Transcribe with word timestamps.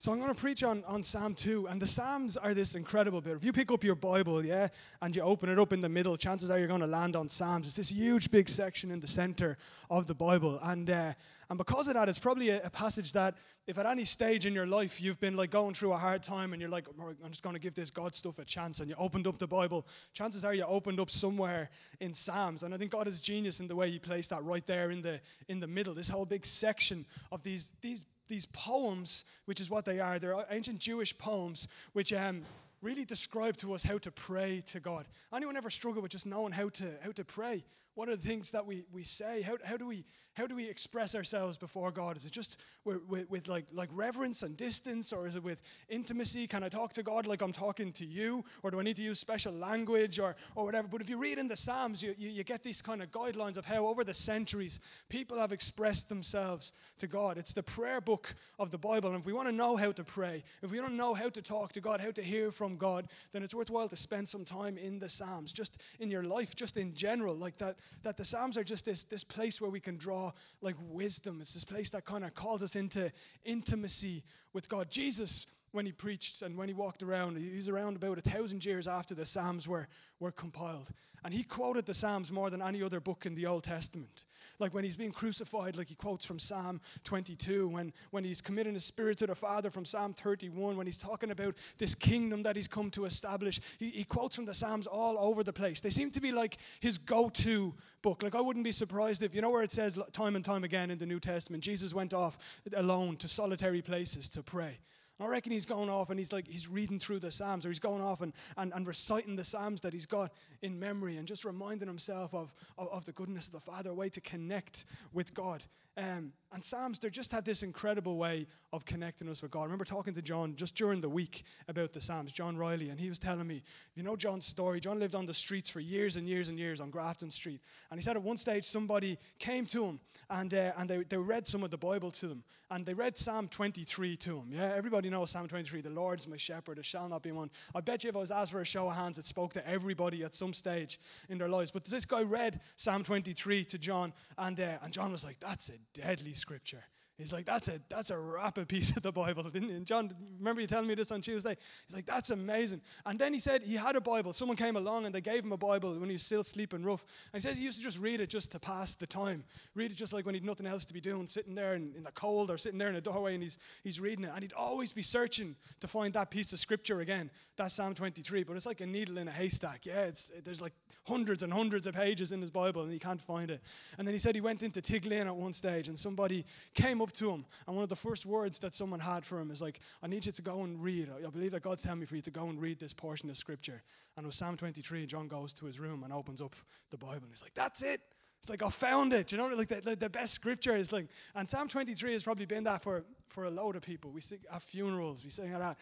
So 0.00 0.12
I'm 0.12 0.18
going 0.18 0.34
to 0.34 0.40
preach 0.40 0.62
on, 0.62 0.82
on 0.84 1.04
Psalm 1.04 1.34
2, 1.34 1.68
and 1.68 1.78
the 1.78 1.86
Psalms 1.86 2.38
are 2.38 2.54
this 2.54 2.74
incredible 2.74 3.20
bit. 3.20 3.36
If 3.36 3.44
you 3.44 3.52
pick 3.52 3.70
up 3.70 3.84
your 3.84 3.94
Bible, 3.94 4.42
yeah, 4.42 4.68
and 5.02 5.14
you 5.14 5.20
open 5.20 5.50
it 5.50 5.58
up 5.58 5.74
in 5.74 5.82
the 5.82 5.90
middle, 5.90 6.16
chances 6.16 6.48
are 6.48 6.58
you're 6.58 6.68
going 6.68 6.80
to 6.80 6.86
land 6.86 7.16
on 7.16 7.28
Psalms. 7.28 7.66
It's 7.66 7.76
this 7.76 7.90
huge, 7.90 8.30
big 8.30 8.48
section 8.48 8.90
in 8.92 9.00
the 9.00 9.06
center 9.06 9.58
of 9.90 10.06
the 10.06 10.14
Bible, 10.14 10.58
and 10.62 10.88
uh, 10.88 11.12
and 11.50 11.58
because 11.58 11.86
of 11.86 11.94
that, 11.94 12.08
it's 12.08 12.18
probably 12.18 12.48
a, 12.48 12.62
a, 12.62 12.70
passage 12.70 13.12
that 13.12 13.34
if 13.66 13.76
at 13.76 13.84
any 13.84 14.04
stage 14.04 14.46
in 14.46 14.54
your 14.54 14.66
life 14.66 15.00
you've 15.00 15.18
been 15.18 15.36
like 15.36 15.50
going 15.50 15.74
through 15.74 15.92
a 15.92 15.98
hard 15.98 16.22
time 16.22 16.52
and 16.52 16.62
you're 16.62 16.70
like, 16.70 16.86
I'm 17.24 17.30
just 17.30 17.42
going 17.42 17.56
to 17.56 17.60
give 17.60 17.74
this 17.74 17.90
God 17.90 18.14
stuff 18.14 18.38
a 18.38 18.44
chance, 18.46 18.80
and 18.80 18.88
you 18.88 18.94
opened 18.96 19.26
up 19.26 19.38
the 19.38 19.48
Bible, 19.48 19.84
chances 20.14 20.44
are 20.44 20.54
you 20.54 20.64
opened 20.64 20.98
up 20.98 21.10
somewhere 21.10 21.68
in 22.00 22.14
Psalms, 22.14 22.62
and 22.62 22.72
I 22.72 22.78
think 22.78 22.92
God 22.92 23.06
is 23.06 23.20
genius 23.20 23.60
in 23.60 23.68
the 23.68 23.76
way 23.76 23.90
He 23.90 23.98
placed 23.98 24.30
that 24.30 24.44
right 24.44 24.66
there 24.66 24.92
in 24.92 25.02
the 25.02 25.20
in 25.48 25.60
the 25.60 25.66
middle. 25.66 25.92
This 25.92 26.08
whole 26.08 26.24
big 26.24 26.46
section 26.46 27.04
of 27.30 27.42
these 27.42 27.68
these 27.82 28.02
these 28.30 28.46
poems, 28.54 29.24
which 29.44 29.60
is 29.60 29.68
what 29.68 29.84
they 29.84 30.00
are. 30.00 30.18
They're 30.18 30.46
ancient 30.50 30.78
Jewish 30.78 31.16
poems, 31.18 31.68
which 31.92 32.14
um, 32.14 32.44
really 32.80 33.04
describe 33.04 33.58
to 33.58 33.74
us 33.74 33.82
how 33.82 33.98
to 33.98 34.10
pray 34.10 34.64
to 34.72 34.80
God. 34.80 35.04
Anyone 35.34 35.58
ever 35.58 35.68
struggle 35.68 36.00
with 36.00 36.12
just 36.12 36.24
knowing 36.24 36.52
how 36.52 36.70
to 36.70 36.94
how 37.02 37.12
to 37.12 37.24
pray? 37.24 37.62
What 37.94 38.08
are 38.08 38.16
the 38.16 38.26
things 38.26 38.50
that 38.52 38.64
we, 38.64 38.84
we 38.92 39.04
say? 39.04 39.42
How, 39.42 39.58
how 39.62 39.76
do 39.76 39.86
we 39.86 40.04
how 40.34 40.46
do 40.46 40.54
we 40.54 40.68
express 40.68 41.14
ourselves 41.14 41.58
before 41.58 41.90
God? 41.90 42.16
Is 42.16 42.24
it 42.24 42.32
just 42.32 42.56
with, 42.84 42.98
with, 43.08 43.28
with, 43.30 43.48
like, 43.48 43.66
like 43.72 43.88
reverence 43.92 44.42
and 44.42 44.56
distance, 44.56 45.12
or 45.12 45.26
is 45.26 45.34
it 45.34 45.42
with 45.42 45.58
intimacy? 45.88 46.46
Can 46.46 46.62
I 46.62 46.68
talk 46.68 46.92
to 46.94 47.02
God 47.02 47.26
like 47.26 47.42
I'm 47.42 47.52
talking 47.52 47.92
to 47.94 48.06
you? 48.06 48.44
Or 48.62 48.70
do 48.70 48.78
I 48.78 48.82
need 48.82 48.96
to 48.96 49.02
use 49.02 49.18
special 49.18 49.52
language 49.52 50.18
or, 50.18 50.36
or 50.54 50.64
whatever? 50.64 50.88
But 50.88 51.00
if 51.00 51.08
you 51.08 51.18
read 51.18 51.38
in 51.38 51.48
the 51.48 51.56
Psalms, 51.56 52.02
you, 52.02 52.14
you, 52.16 52.30
you 52.30 52.44
get 52.44 52.62
these 52.62 52.80
kind 52.80 53.02
of 53.02 53.10
guidelines 53.10 53.56
of 53.56 53.64
how 53.64 53.86
over 53.86 54.04
the 54.04 54.14
centuries 54.14 54.78
people 55.08 55.38
have 55.38 55.52
expressed 55.52 56.08
themselves 56.08 56.72
to 57.00 57.06
God. 57.06 57.36
It's 57.36 57.52
the 57.52 57.62
prayer 57.62 58.00
book 58.00 58.32
of 58.58 58.70
the 58.70 58.78
Bible. 58.78 59.10
And 59.10 59.18
if 59.18 59.26
we 59.26 59.32
want 59.32 59.48
to 59.48 59.54
know 59.54 59.76
how 59.76 59.92
to 59.92 60.04
pray, 60.04 60.44
if 60.62 60.70
we 60.70 60.78
don't 60.78 60.96
know 60.96 61.12
how 61.12 61.28
to 61.28 61.42
talk 61.42 61.72
to 61.72 61.80
God, 61.80 62.00
how 62.00 62.12
to 62.12 62.22
hear 62.22 62.52
from 62.52 62.76
God, 62.76 63.08
then 63.32 63.42
it's 63.42 63.54
worthwhile 63.54 63.88
to 63.88 63.96
spend 63.96 64.28
some 64.28 64.44
time 64.44 64.78
in 64.78 64.98
the 65.00 65.08
Psalms, 65.08 65.52
just 65.52 65.78
in 65.98 66.10
your 66.10 66.22
life, 66.22 66.54
just 66.54 66.76
in 66.76 66.94
general. 66.94 67.34
Like 67.34 67.58
that, 67.58 67.76
that 68.04 68.16
the 68.16 68.24
Psalms 68.24 68.56
are 68.56 68.64
just 68.64 68.84
this, 68.84 69.04
this 69.10 69.24
place 69.24 69.60
where 69.60 69.70
we 69.70 69.80
can 69.80 69.96
draw 69.96 70.19
like 70.60 70.76
wisdom. 70.90 71.38
It's 71.40 71.54
this 71.54 71.64
place 71.64 71.90
that 71.90 72.04
kind 72.04 72.24
of 72.24 72.34
calls 72.34 72.62
us 72.62 72.74
into 72.74 73.10
intimacy 73.44 74.24
with 74.52 74.68
God. 74.68 74.88
Jesus, 74.90 75.46
when 75.72 75.86
he 75.86 75.92
preached 75.92 76.42
and 76.42 76.56
when 76.56 76.68
he 76.68 76.74
walked 76.74 77.02
around, 77.02 77.36
he 77.36 77.56
was 77.56 77.68
around 77.68 77.96
about 77.96 78.18
a 78.18 78.30
thousand 78.30 78.64
years 78.64 78.88
after 78.88 79.14
the 79.14 79.26
Psalms 79.26 79.68
were, 79.68 79.88
were 80.18 80.32
compiled. 80.32 80.88
And 81.24 81.34
he 81.34 81.44
quoted 81.44 81.86
the 81.86 81.94
Psalms 81.94 82.30
more 82.30 82.50
than 82.50 82.62
any 82.62 82.82
other 82.82 83.00
book 83.00 83.26
in 83.26 83.34
the 83.34 83.46
Old 83.46 83.64
Testament. 83.64 84.24
Like 84.60 84.74
when 84.74 84.84
he's 84.84 84.96
being 84.96 85.12
crucified, 85.12 85.76
like 85.76 85.88
he 85.88 85.94
quotes 85.94 86.24
from 86.24 86.38
Psalm 86.38 86.80
22, 87.04 87.68
when, 87.68 87.92
when 88.10 88.24
he's 88.24 88.40
committing 88.40 88.74
his 88.74 88.84
spirit 88.84 89.18
to 89.18 89.26
the 89.26 89.34
Father 89.34 89.70
from 89.70 89.84
Psalm 89.84 90.14
31, 90.22 90.76
when 90.76 90.86
he's 90.86 90.98
talking 90.98 91.30
about 91.30 91.54
this 91.78 91.94
kingdom 91.94 92.42
that 92.42 92.56
he's 92.56 92.68
come 92.68 92.90
to 92.92 93.06
establish, 93.06 93.60
he, 93.78 93.90
he 93.90 94.04
quotes 94.04 94.36
from 94.36 94.44
the 94.44 94.54
Psalms 94.54 94.86
all 94.86 95.18
over 95.18 95.42
the 95.42 95.52
place. 95.52 95.80
They 95.80 95.90
seem 95.90 96.10
to 96.12 96.20
be 96.20 96.32
like 96.32 96.58
his 96.80 96.98
go 96.98 97.30
to 97.42 97.74
book. 98.02 98.22
Like 98.22 98.34
I 98.34 98.40
wouldn't 98.40 98.64
be 98.64 98.72
surprised 98.72 99.22
if, 99.22 99.34
you 99.34 99.40
know, 99.40 99.50
where 99.50 99.62
it 99.62 99.72
says 99.72 99.98
time 100.12 100.36
and 100.36 100.44
time 100.44 100.64
again 100.64 100.90
in 100.90 100.98
the 100.98 101.06
New 101.06 101.20
Testament, 101.20 101.62
Jesus 101.62 101.94
went 101.94 102.12
off 102.12 102.36
alone 102.74 103.16
to 103.18 103.28
solitary 103.28 103.82
places 103.82 104.28
to 104.30 104.42
pray. 104.42 104.78
I 105.22 105.26
reckon 105.26 105.52
he's 105.52 105.66
going 105.66 105.90
off 105.90 106.10
and 106.10 106.18
he's 106.18 106.32
like, 106.32 106.46
he's 106.46 106.68
reading 106.68 106.98
through 106.98 107.20
the 107.20 107.30
Psalms 107.30 107.66
or 107.66 107.68
he's 107.68 107.78
going 107.78 108.02
off 108.02 108.22
and, 108.22 108.32
and, 108.56 108.72
and 108.72 108.86
reciting 108.86 109.36
the 109.36 109.44
Psalms 109.44 109.80
that 109.82 109.92
he's 109.92 110.06
got 110.06 110.32
in 110.62 110.78
memory 110.78 111.18
and 111.18 111.28
just 111.28 111.44
reminding 111.44 111.88
himself 111.88 112.32
of, 112.32 112.52
of, 112.78 112.88
of 112.88 113.04
the 113.04 113.12
goodness 113.12 113.46
of 113.46 113.52
the 113.52 113.60
Father, 113.60 113.90
a 113.90 113.94
way 113.94 114.08
to 114.08 114.20
connect 114.20 114.84
with 115.12 115.32
God. 115.34 115.62
Um, 116.00 116.32
and 116.52 116.64
Psalms, 116.64 116.98
they 116.98 117.10
just 117.10 117.30
have 117.30 117.44
this 117.44 117.62
incredible 117.62 118.16
way 118.16 118.46
of 118.72 118.84
connecting 118.84 119.28
us 119.28 119.40
with 119.40 119.52
God. 119.52 119.60
I 119.60 119.64
remember 119.64 119.84
talking 119.84 120.14
to 120.14 120.22
John 120.22 120.56
just 120.56 120.74
during 120.74 121.00
the 121.00 121.08
week 121.08 121.44
about 121.68 121.92
the 121.92 122.00
Psalms, 122.00 122.32
John 122.32 122.56
Riley, 122.56 122.88
and 122.88 122.98
he 122.98 123.08
was 123.08 123.20
telling 123.20 123.46
me, 123.46 123.62
you 123.94 124.02
know 124.02 124.16
John's 124.16 124.46
story. 124.46 124.80
John 124.80 124.98
lived 124.98 125.14
on 125.14 125.26
the 125.26 125.34
streets 125.34 125.68
for 125.68 125.78
years 125.78 126.16
and 126.16 126.26
years 126.26 126.48
and 126.48 126.58
years 126.58 126.80
on 126.80 126.90
Grafton 126.90 127.30
Street. 127.30 127.60
And 127.90 128.00
he 128.00 128.04
said 128.04 128.16
at 128.16 128.22
one 128.22 128.36
stage 128.36 128.64
somebody 128.64 129.18
came 129.38 129.66
to 129.66 129.84
him 129.84 130.00
and, 130.28 130.52
uh, 130.52 130.72
and 130.78 130.88
they, 130.88 131.04
they 131.08 131.18
read 131.18 131.46
some 131.46 131.62
of 131.62 131.70
the 131.70 131.76
Bible 131.76 132.10
to 132.12 132.28
them. 132.28 132.42
And 132.72 132.86
they 132.86 132.94
read 132.94 133.18
Psalm 133.18 133.48
23 133.48 134.16
to 134.18 134.38
him. 134.38 134.52
Yeah, 134.52 134.72
everybody 134.76 135.10
knows 135.10 135.30
Psalm 135.30 135.48
23. 135.48 135.82
The 135.82 135.90
Lord's 135.90 136.26
my 136.26 136.36
shepherd, 136.36 136.76
there 136.76 136.84
shall 136.84 137.08
not 137.08 137.22
be 137.22 137.32
one. 137.32 137.50
I 137.74 137.80
bet 137.80 138.04
you 138.04 138.10
if 138.10 138.16
I 138.16 138.20
was 138.20 138.30
asked 138.30 138.52
for 138.52 138.60
a 138.60 138.64
show 138.64 138.88
of 138.88 138.96
hands, 138.96 139.18
it 139.18 139.24
spoke 139.24 139.52
to 139.54 139.68
everybody 139.68 140.24
at 140.24 140.34
some 140.34 140.54
stage 140.54 141.00
in 141.28 141.38
their 141.38 141.48
lives. 141.48 141.70
But 141.72 141.84
this 141.84 142.04
guy 142.04 142.22
read 142.22 142.60
Psalm 142.76 143.02
23 143.04 143.64
to 143.66 143.78
John, 143.78 144.12
and, 144.38 144.58
uh, 144.58 144.78
and 144.82 144.92
John 144.92 145.10
was 145.10 145.24
like, 145.24 145.38
that's 145.40 145.68
a 145.68 145.78
deadly 145.94 146.34
scripture. 146.34 146.84
He's 147.20 147.32
like, 147.32 147.46
that's 147.46 147.68
a 147.68 147.80
that's 147.88 148.10
a 148.10 148.18
rapid 148.18 148.68
piece 148.68 148.96
of 148.96 149.02
the 149.02 149.12
Bible. 149.12 149.44
And 149.54 149.86
John, 149.86 150.14
remember 150.38 150.60
you 150.60 150.66
telling 150.66 150.86
me 150.88 150.94
this 150.94 151.10
on 151.10 151.20
Tuesday? 151.20 151.56
He's 151.86 151.94
like, 151.94 152.06
that's 152.06 152.30
amazing. 152.30 152.80
And 153.04 153.18
then 153.18 153.34
he 153.34 153.40
said 153.40 153.62
he 153.62 153.74
had 153.76 153.94
a 153.96 154.00
Bible. 154.00 154.32
Someone 154.32 154.56
came 154.56 154.76
along 154.76 155.06
and 155.06 155.14
they 155.14 155.20
gave 155.20 155.44
him 155.44 155.52
a 155.52 155.56
Bible 155.56 155.98
when 155.98 156.08
he 156.08 156.14
was 156.14 156.22
still 156.22 156.42
sleeping 156.42 156.82
rough. 156.82 157.04
And 157.32 157.42
he 157.42 157.48
says 157.48 157.58
he 157.58 157.64
used 157.64 157.78
to 157.78 157.84
just 157.84 157.98
read 157.98 158.20
it 158.20 158.28
just 158.28 158.52
to 158.52 158.58
pass 158.58 158.94
the 158.94 159.06
time. 159.06 159.44
Read 159.74 159.92
it 159.92 159.96
just 159.96 160.12
like 160.12 160.24
when 160.24 160.34
he'd 160.34 160.44
nothing 160.44 160.66
else 160.66 160.84
to 160.86 160.94
be 160.94 161.00
doing, 161.00 161.26
sitting 161.26 161.54
there 161.54 161.74
in, 161.74 161.92
in 161.96 162.04
the 162.04 162.12
cold 162.12 162.50
or 162.50 162.58
sitting 162.58 162.78
there 162.78 162.88
in 162.88 162.96
a 162.96 163.00
doorway 163.00 163.34
and 163.34 163.42
he's 163.42 163.58
he's 163.84 164.00
reading 164.00 164.24
it. 164.24 164.30
And 164.32 164.42
he'd 164.42 164.54
always 164.54 164.92
be 164.92 165.02
searching 165.02 165.56
to 165.80 165.88
find 165.88 166.14
that 166.14 166.30
piece 166.30 166.52
of 166.52 166.58
scripture 166.58 167.00
again. 167.00 167.30
That's 167.56 167.76
Psalm 167.76 167.94
23. 167.94 168.44
But 168.44 168.56
it's 168.56 168.66
like 168.66 168.80
a 168.80 168.86
needle 168.86 169.18
in 169.18 169.28
a 169.28 169.32
haystack. 169.32 169.84
Yeah, 169.84 170.02
it's 170.02 170.26
there's 170.44 170.60
like 170.60 170.72
hundreds 171.04 171.42
and 171.42 171.52
hundreds 171.52 171.86
of 171.86 171.94
pages 171.94 172.32
in 172.32 172.40
his 172.40 172.50
Bible 172.50 172.82
and 172.82 172.92
he 172.92 172.98
can't 172.98 173.20
find 173.22 173.50
it. 173.50 173.60
And 173.98 174.06
then 174.06 174.14
he 174.14 174.20
said 174.20 174.34
he 174.34 174.40
went 174.40 174.62
into 174.62 174.80
Tiglin 174.80 175.26
at 175.26 175.36
one 175.36 175.52
stage 175.52 175.88
and 175.88 175.98
somebody 175.98 176.44
came 176.74 177.00
up 177.00 177.09
to 177.14 177.30
him 177.30 177.44
and 177.66 177.76
one 177.76 177.82
of 177.82 177.88
the 177.88 177.96
first 177.96 178.26
words 178.26 178.58
that 178.60 178.74
someone 178.74 179.00
had 179.00 179.24
for 179.24 179.40
him 179.40 179.50
is 179.50 179.60
like, 179.60 179.80
I 180.02 180.06
need 180.06 180.26
you 180.26 180.32
to 180.32 180.42
go 180.42 180.62
and 180.62 180.82
read. 180.82 181.08
I 181.26 181.30
believe 181.30 181.52
that 181.52 181.62
God's 181.62 181.82
telling 181.82 182.00
me 182.00 182.06
for 182.06 182.16
you 182.16 182.22
to 182.22 182.30
go 182.30 182.48
and 182.48 182.60
read 182.60 182.78
this 182.78 182.92
portion 182.92 183.30
of 183.30 183.36
scripture. 183.36 183.82
And 184.16 184.24
it 184.24 184.26
was 184.26 184.36
Psalm 184.36 184.56
23. 184.56 185.06
John 185.06 185.28
goes 185.28 185.52
to 185.54 185.66
his 185.66 185.78
room 185.78 186.02
and 186.04 186.12
opens 186.12 186.40
up 186.40 186.54
the 186.90 186.96
Bible 186.96 187.22
and 187.22 187.30
he's 187.30 187.42
like, 187.42 187.54
that's 187.54 187.82
it. 187.82 188.00
It's 188.42 188.48
like, 188.48 188.62
I 188.62 188.70
found 188.70 189.12
it. 189.12 189.32
You 189.32 189.38
know, 189.38 189.48
like 189.48 189.68
the, 189.68 189.96
the 189.96 190.08
best 190.08 190.32
scripture 190.32 190.74
is 190.74 190.92
like, 190.92 191.08
and 191.34 191.48
Psalm 191.48 191.68
23 191.68 192.14
has 192.14 192.22
probably 192.22 192.46
been 192.46 192.64
that 192.64 192.82
for, 192.82 193.04
for 193.28 193.44
a 193.44 193.50
load 193.50 193.76
of 193.76 193.82
people. 193.82 194.10
We 194.10 194.22
sing 194.22 194.38
at 194.50 194.62
funerals, 194.62 195.20
we 195.22 195.30
sing 195.30 195.52
at, 195.52 195.60
at, 195.60 195.76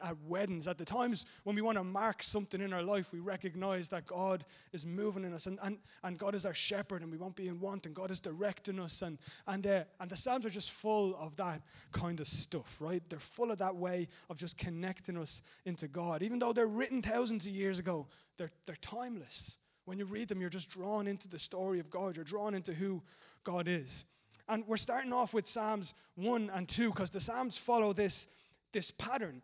at 0.00 0.16
weddings, 0.28 0.68
at 0.68 0.78
the 0.78 0.84
times 0.84 1.26
when 1.42 1.56
we 1.56 1.62
want 1.62 1.76
to 1.76 1.82
mark 1.82 2.22
something 2.22 2.60
in 2.60 2.72
our 2.72 2.84
life, 2.84 3.06
we 3.12 3.18
recognize 3.18 3.88
that 3.88 4.06
God 4.06 4.44
is 4.72 4.86
moving 4.86 5.24
in 5.24 5.34
us 5.34 5.46
and, 5.46 5.58
and, 5.64 5.76
and 6.04 6.16
God 6.16 6.36
is 6.36 6.46
our 6.46 6.54
shepherd 6.54 7.02
and 7.02 7.10
we 7.10 7.18
won't 7.18 7.34
be 7.34 7.48
in 7.48 7.58
want 7.58 7.84
and 7.84 7.96
God 7.96 8.12
is 8.12 8.20
directing 8.20 8.78
us. 8.78 9.02
And, 9.02 9.18
and, 9.48 9.66
uh, 9.66 9.82
and 9.98 10.08
the 10.08 10.16
Psalms 10.16 10.46
are 10.46 10.50
just 10.50 10.70
full 10.80 11.16
of 11.16 11.36
that 11.38 11.62
kind 11.92 12.20
of 12.20 12.28
stuff, 12.28 12.66
right? 12.78 13.02
They're 13.10 13.18
full 13.34 13.50
of 13.50 13.58
that 13.58 13.74
way 13.74 14.06
of 14.30 14.36
just 14.36 14.56
connecting 14.56 15.16
us 15.16 15.42
into 15.64 15.88
God. 15.88 16.22
Even 16.22 16.38
though 16.38 16.52
they're 16.52 16.68
written 16.68 17.02
thousands 17.02 17.44
of 17.44 17.52
years 17.52 17.80
ago, 17.80 18.06
they're, 18.38 18.52
they're 18.66 18.76
timeless. 18.80 19.56
When 19.86 19.98
you 19.98 20.06
read 20.06 20.28
them, 20.28 20.40
you're 20.40 20.50
just 20.50 20.70
drawn 20.70 21.06
into 21.06 21.28
the 21.28 21.38
story 21.38 21.80
of 21.80 21.90
God, 21.90 22.16
you're 22.16 22.24
drawn 22.24 22.54
into 22.54 22.72
who 22.72 23.02
God 23.44 23.68
is. 23.68 24.04
And 24.48 24.66
we're 24.66 24.76
starting 24.76 25.12
off 25.12 25.32
with 25.32 25.46
Psalms 25.46 25.94
1 26.16 26.50
and 26.54 26.68
2 26.68 26.90
because 26.90 27.10
the 27.10 27.20
Psalms 27.20 27.58
follow 27.66 27.92
this, 27.92 28.26
this 28.72 28.90
pattern. 28.98 29.42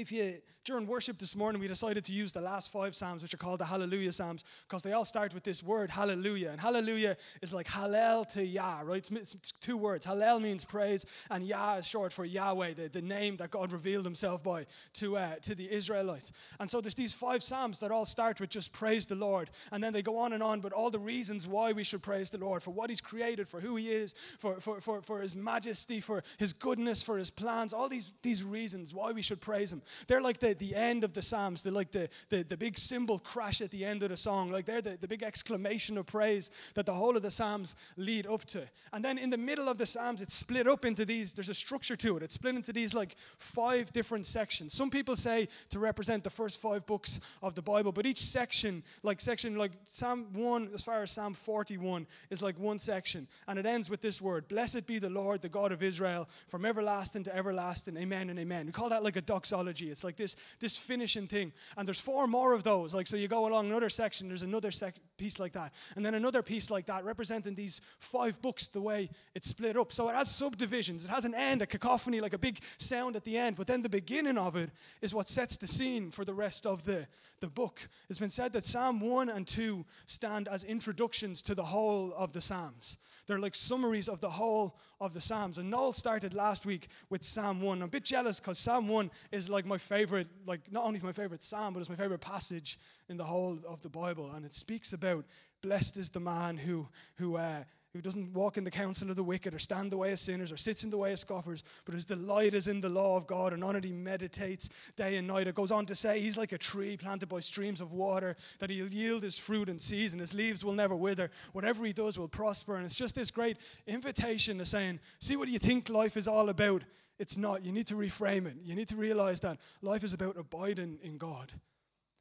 If 0.00 0.10
you 0.10 0.40
during 0.66 0.86
worship 0.86 1.18
this 1.18 1.34
morning, 1.34 1.60
we 1.60 1.68
decided 1.68 2.04
to 2.04 2.12
use 2.12 2.32
the 2.32 2.40
last 2.40 2.70
five 2.70 2.94
Psalms, 2.94 3.22
which 3.22 3.32
are 3.32 3.38
called 3.38 3.60
the 3.60 3.64
Hallelujah 3.64 4.12
Psalms, 4.12 4.44
because 4.68 4.82
they 4.82 4.92
all 4.92 5.06
start 5.06 5.32
with 5.32 5.42
this 5.42 5.62
word, 5.62 5.88
Hallelujah. 5.88 6.50
And 6.50 6.60
Hallelujah 6.60 7.16
is 7.40 7.52
like 7.52 7.66
Hallel 7.66 8.28
to 8.32 8.44
Yah, 8.44 8.82
right? 8.84 9.04
It's, 9.10 9.34
it's 9.34 9.52
two 9.62 9.78
words. 9.78 10.04
Hallel 10.04 10.40
means 10.40 10.64
praise, 10.64 11.06
and 11.30 11.46
Yah 11.46 11.76
is 11.76 11.86
short 11.86 12.12
for 12.12 12.26
Yahweh, 12.26 12.74
the, 12.74 12.88
the 12.88 13.00
name 13.00 13.38
that 13.38 13.50
God 13.50 13.72
revealed 13.72 14.04
himself 14.04 14.42
by 14.42 14.66
to, 14.94 15.16
uh, 15.16 15.36
to 15.36 15.54
the 15.54 15.70
Israelites. 15.72 16.30
And 16.60 16.70
so 16.70 16.82
there's 16.82 16.94
these 16.94 17.14
five 17.14 17.42
Psalms 17.42 17.78
that 17.80 17.90
all 17.90 18.06
start 18.06 18.38
with 18.38 18.50
just 18.50 18.72
praise 18.74 19.06
the 19.06 19.14
Lord. 19.14 19.50
And 19.72 19.82
then 19.82 19.94
they 19.94 20.02
go 20.02 20.18
on 20.18 20.34
and 20.34 20.42
on, 20.42 20.60
but 20.60 20.74
all 20.74 20.90
the 20.90 20.98
reasons 20.98 21.46
why 21.46 21.72
we 21.72 21.84
should 21.84 22.02
praise 22.02 22.28
the 22.28 22.38
Lord, 22.38 22.62
for 22.62 22.70
what 22.70 22.90
he's 22.90 23.00
created, 23.00 23.48
for 23.48 23.60
who 23.60 23.76
he 23.76 23.88
is, 23.88 24.14
for, 24.40 24.60
for, 24.60 24.80
for, 24.82 25.00
for 25.02 25.22
his 25.22 25.34
majesty, 25.34 26.02
for 26.02 26.22
his 26.38 26.52
goodness, 26.52 27.02
for 27.02 27.16
his 27.16 27.30
plans, 27.30 27.72
all 27.72 27.88
these, 27.88 28.12
these 28.22 28.44
reasons 28.44 28.92
why 28.92 29.10
we 29.10 29.22
should 29.22 29.40
praise 29.40 29.72
him. 29.72 29.80
They're 30.08 30.20
like 30.20 30.40
the, 30.40 30.54
the 30.54 30.74
end 30.74 31.04
of 31.04 31.14
the 31.14 31.22
Psalms, 31.22 31.62
They're 31.62 31.72
like 31.72 31.92
the, 31.92 32.08
the, 32.28 32.42
the 32.42 32.56
big 32.56 32.78
cymbal 32.78 33.18
crash 33.18 33.60
at 33.60 33.70
the 33.70 33.84
end 33.84 34.02
of 34.02 34.10
the 34.10 34.16
song. 34.16 34.50
Like 34.50 34.66
they're 34.66 34.82
the, 34.82 34.96
the 35.00 35.08
big 35.08 35.22
exclamation 35.22 35.98
of 35.98 36.06
praise 36.06 36.50
that 36.74 36.86
the 36.86 36.92
whole 36.92 37.16
of 37.16 37.22
the 37.22 37.30
Psalms 37.30 37.74
lead 37.96 38.26
up 38.26 38.44
to. 38.46 38.68
And 38.92 39.04
then 39.04 39.18
in 39.18 39.30
the 39.30 39.36
middle 39.36 39.68
of 39.68 39.78
the 39.78 39.86
Psalms, 39.86 40.20
it's 40.20 40.34
split 40.34 40.66
up 40.66 40.84
into 40.84 41.04
these, 41.04 41.32
there's 41.32 41.48
a 41.48 41.54
structure 41.54 41.96
to 41.96 42.16
it. 42.16 42.22
It's 42.22 42.34
split 42.34 42.54
into 42.54 42.72
these 42.72 42.94
like 42.94 43.16
five 43.54 43.92
different 43.92 44.26
sections. 44.26 44.74
Some 44.74 44.90
people 44.90 45.16
say 45.16 45.48
to 45.70 45.78
represent 45.78 46.24
the 46.24 46.30
first 46.30 46.60
five 46.60 46.86
books 46.86 47.20
of 47.42 47.54
the 47.54 47.62
Bible, 47.62 47.92
but 47.92 48.06
each 48.06 48.24
section, 48.26 48.82
like 49.02 49.20
section 49.20 49.56
like 49.56 49.72
Psalm 49.92 50.26
1, 50.34 50.70
as 50.74 50.82
far 50.82 51.02
as 51.02 51.10
Psalm 51.10 51.36
41, 51.46 52.06
is 52.30 52.42
like 52.42 52.58
one 52.58 52.78
section. 52.78 53.26
And 53.48 53.58
it 53.58 53.66
ends 53.66 53.88
with 53.88 54.00
this 54.00 54.20
word 54.20 54.48
Blessed 54.48 54.86
be 54.86 54.98
the 54.98 55.10
Lord, 55.10 55.42
the 55.42 55.48
God 55.48 55.72
of 55.72 55.82
Israel, 55.82 56.28
from 56.50 56.64
everlasting 56.64 57.24
to 57.24 57.34
everlasting. 57.34 57.96
Amen 57.96 58.30
and 58.30 58.38
amen. 58.38 58.66
We 58.66 58.72
call 58.72 58.90
that 58.90 59.02
like 59.02 59.16
a 59.16 59.22
doxology 59.22 59.69
It's 59.78 60.04
like 60.04 60.16
this, 60.16 60.36
this 60.60 60.76
finishing 60.76 61.26
thing. 61.26 61.52
And 61.76 61.86
there's 61.86 62.00
four 62.00 62.26
more 62.26 62.52
of 62.52 62.64
those. 62.64 62.94
Like, 62.94 63.06
so 63.06 63.16
you 63.16 63.28
go 63.28 63.46
along 63.46 63.66
another 63.66 63.88
section, 63.88 64.28
there's 64.28 64.42
another 64.42 64.70
sec- 64.70 64.96
piece 65.16 65.38
like 65.38 65.52
that. 65.52 65.72
And 65.96 66.04
then 66.04 66.14
another 66.14 66.42
piece 66.42 66.70
like 66.70 66.86
that, 66.86 67.04
representing 67.04 67.54
these 67.54 67.80
five 68.12 68.40
books, 68.42 68.68
the 68.68 68.80
way 68.80 69.10
it's 69.34 69.48
split 69.48 69.76
up. 69.76 69.92
So 69.92 70.08
it 70.08 70.14
has 70.14 70.30
subdivisions. 70.30 71.04
It 71.04 71.10
has 71.10 71.24
an 71.24 71.34
end, 71.34 71.62
a 71.62 71.66
cacophony, 71.66 72.20
like 72.20 72.32
a 72.32 72.38
big 72.38 72.58
sound 72.78 73.16
at 73.16 73.24
the 73.24 73.36
end. 73.36 73.56
But 73.56 73.66
then 73.66 73.82
the 73.82 73.88
beginning 73.88 74.38
of 74.38 74.56
it 74.56 74.70
is 75.02 75.14
what 75.14 75.28
sets 75.28 75.56
the 75.56 75.66
scene 75.66 76.10
for 76.10 76.24
the 76.24 76.34
rest 76.34 76.66
of 76.66 76.84
the, 76.84 77.06
the 77.40 77.46
book. 77.46 77.78
It's 78.08 78.18
been 78.18 78.30
said 78.30 78.52
that 78.54 78.66
Psalm 78.66 79.00
1 79.00 79.28
and 79.28 79.46
2 79.46 79.84
stand 80.06 80.48
as 80.48 80.64
introductions 80.64 81.42
to 81.42 81.54
the 81.54 81.64
whole 81.64 82.12
of 82.16 82.32
the 82.32 82.40
Psalms. 82.40 82.96
They're 83.26 83.38
like 83.38 83.54
summaries 83.54 84.08
of 84.08 84.20
the 84.20 84.30
whole 84.30 84.76
of 85.00 85.14
the 85.14 85.20
Psalms. 85.20 85.58
And 85.58 85.70
Noel 85.70 85.92
started 85.92 86.34
last 86.34 86.66
week 86.66 86.88
with 87.08 87.24
Psalm 87.24 87.62
1. 87.62 87.78
I'm 87.78 87.84
a 87.84 87.88
bit 87.88 88.04
jealous 88.04 88.38
because 88.38 88.58
Psalm 88.58 88.88
1 88.88 89.10
is 89.32 89.48
like 89.48 89.59
my 89.64 89.78
favorite, 89.78 90.28
like 90.46 90.60
not 90.70 90.84
only 90.84 91.00
my 91.00 91.12
favorite 91.12 91.42
Psalm, 91.42 91.74
but 91.74 91.80
it's 91.80 91.88
my 91.88 91.96
favorite 91.96 92.20
passage 92.20 92.78
in 93.08 93.16
the 93.16 93.24
whole 93.24 93.58
of 93.66 93.82
the 93.82 93.88
Bible. 93.88 94.30
And 94.32 94.44
it 94.44 94.54
speaks 94.54 94.92
about 94.92 95.24
blessed 95.62 95.96
is 95.96 96.10
the 96.10 96.20
man 96.20 96.56
who, 96.56 96.86
who, 97.16 97.36
uh, 97.36 97.64
who 97.92 98.00
doesn't 98.00 98.32
walk 98.32 98.56
in 98.56 98.64
the 98.64 98.70
counsel 98.70 99.10
of 99.10 99.16
the 99.16 99.22
wicked 99.22 99.52
or 99.52 99.58
stand 99.58 99.90
the 99.90 99.96
way 99.96 100.12
of 100.12 100.18
sinners 100.18 100.52
or 100.52 100.56
sits 100.56 100.84
in 100.84 100.90
the 100.90 100.96
way 100.96 101.12
of 101.12 101.18
scoffers, 101.18 101.64
but 101.84 101.94
his 101.94 102.06
delight 102.06 102.54
is 102.54 102.66
in 102.66 102.80
the 102.80 102.88
law 102.88 103.16
of 103.16 103.26
God 103.26 103.52
and 103.52 103.64
on 103.64 103.74
it 103.74 103.84
he 103.84 103.92
meditates 103.92 104.68
day 104.96 105.16
and 105.16 105.26
night. 105.26 105.48
It 105.48 105.54
goes 105.54 105.72
on 105.72 105.86
to 105.86 105.94
say 105.94 106.20
he's 106.20 106.36
like 106.36 106.52
a 106.52 106.58
tree 106.58 106.96
planted 106.96 107.28
by 107.28 107.40
streams 107.40 107.80
of 107.80 107.92
water, 107.92 108.36
that 108.60 108.70
he'll 108.70 108.88
yield 108.88 109.22
his 109.22 109.38
fruit 109.38 109.68
in 109.68 109.78
season, 109.80 110.20
his 110.20 110.32
leaves 110.32 110.64
will 110.64 110.72
never 110.72 110.94
wither, 110.94 111.30
whatever 111.52 111.84
he 111.84 111.92
does 111.92 112.18
will 112.18 112.28
prosper. 112.28 112.76
And 112.76 112.86
it's 112.86 112.94
just 112.94 113.14
this 113.14 113.30
great 113.30 113.58
invitation 113.86 114.58
to 114.58 114.66
saying, 114.66 115.00
see 115.18 115.36
what 115.36 115.48
you 115.48 115.58
think 115.58 115.88
life 115.88 116.16
is 116.16 116.28
all 116.28 116.48
about. 116.48 116.84
It's 117.20 117.36
not. 117.36 117.62
You 117.66 117.70
need 117.70 117.86
to 117.88 117.94
reframe 117.94 118.46
it. 118.46 118.56
You 118.64 118.74
need 118.74 118.88
to 118.88 118.96
realize 118.96 119.40
that 119.40 119.58
life 119.82 120.02
is 120.02 120.14
about 120.14 120.38
abiding 120.38 120.98
in 121.02 121.18
God. 121.18 121.52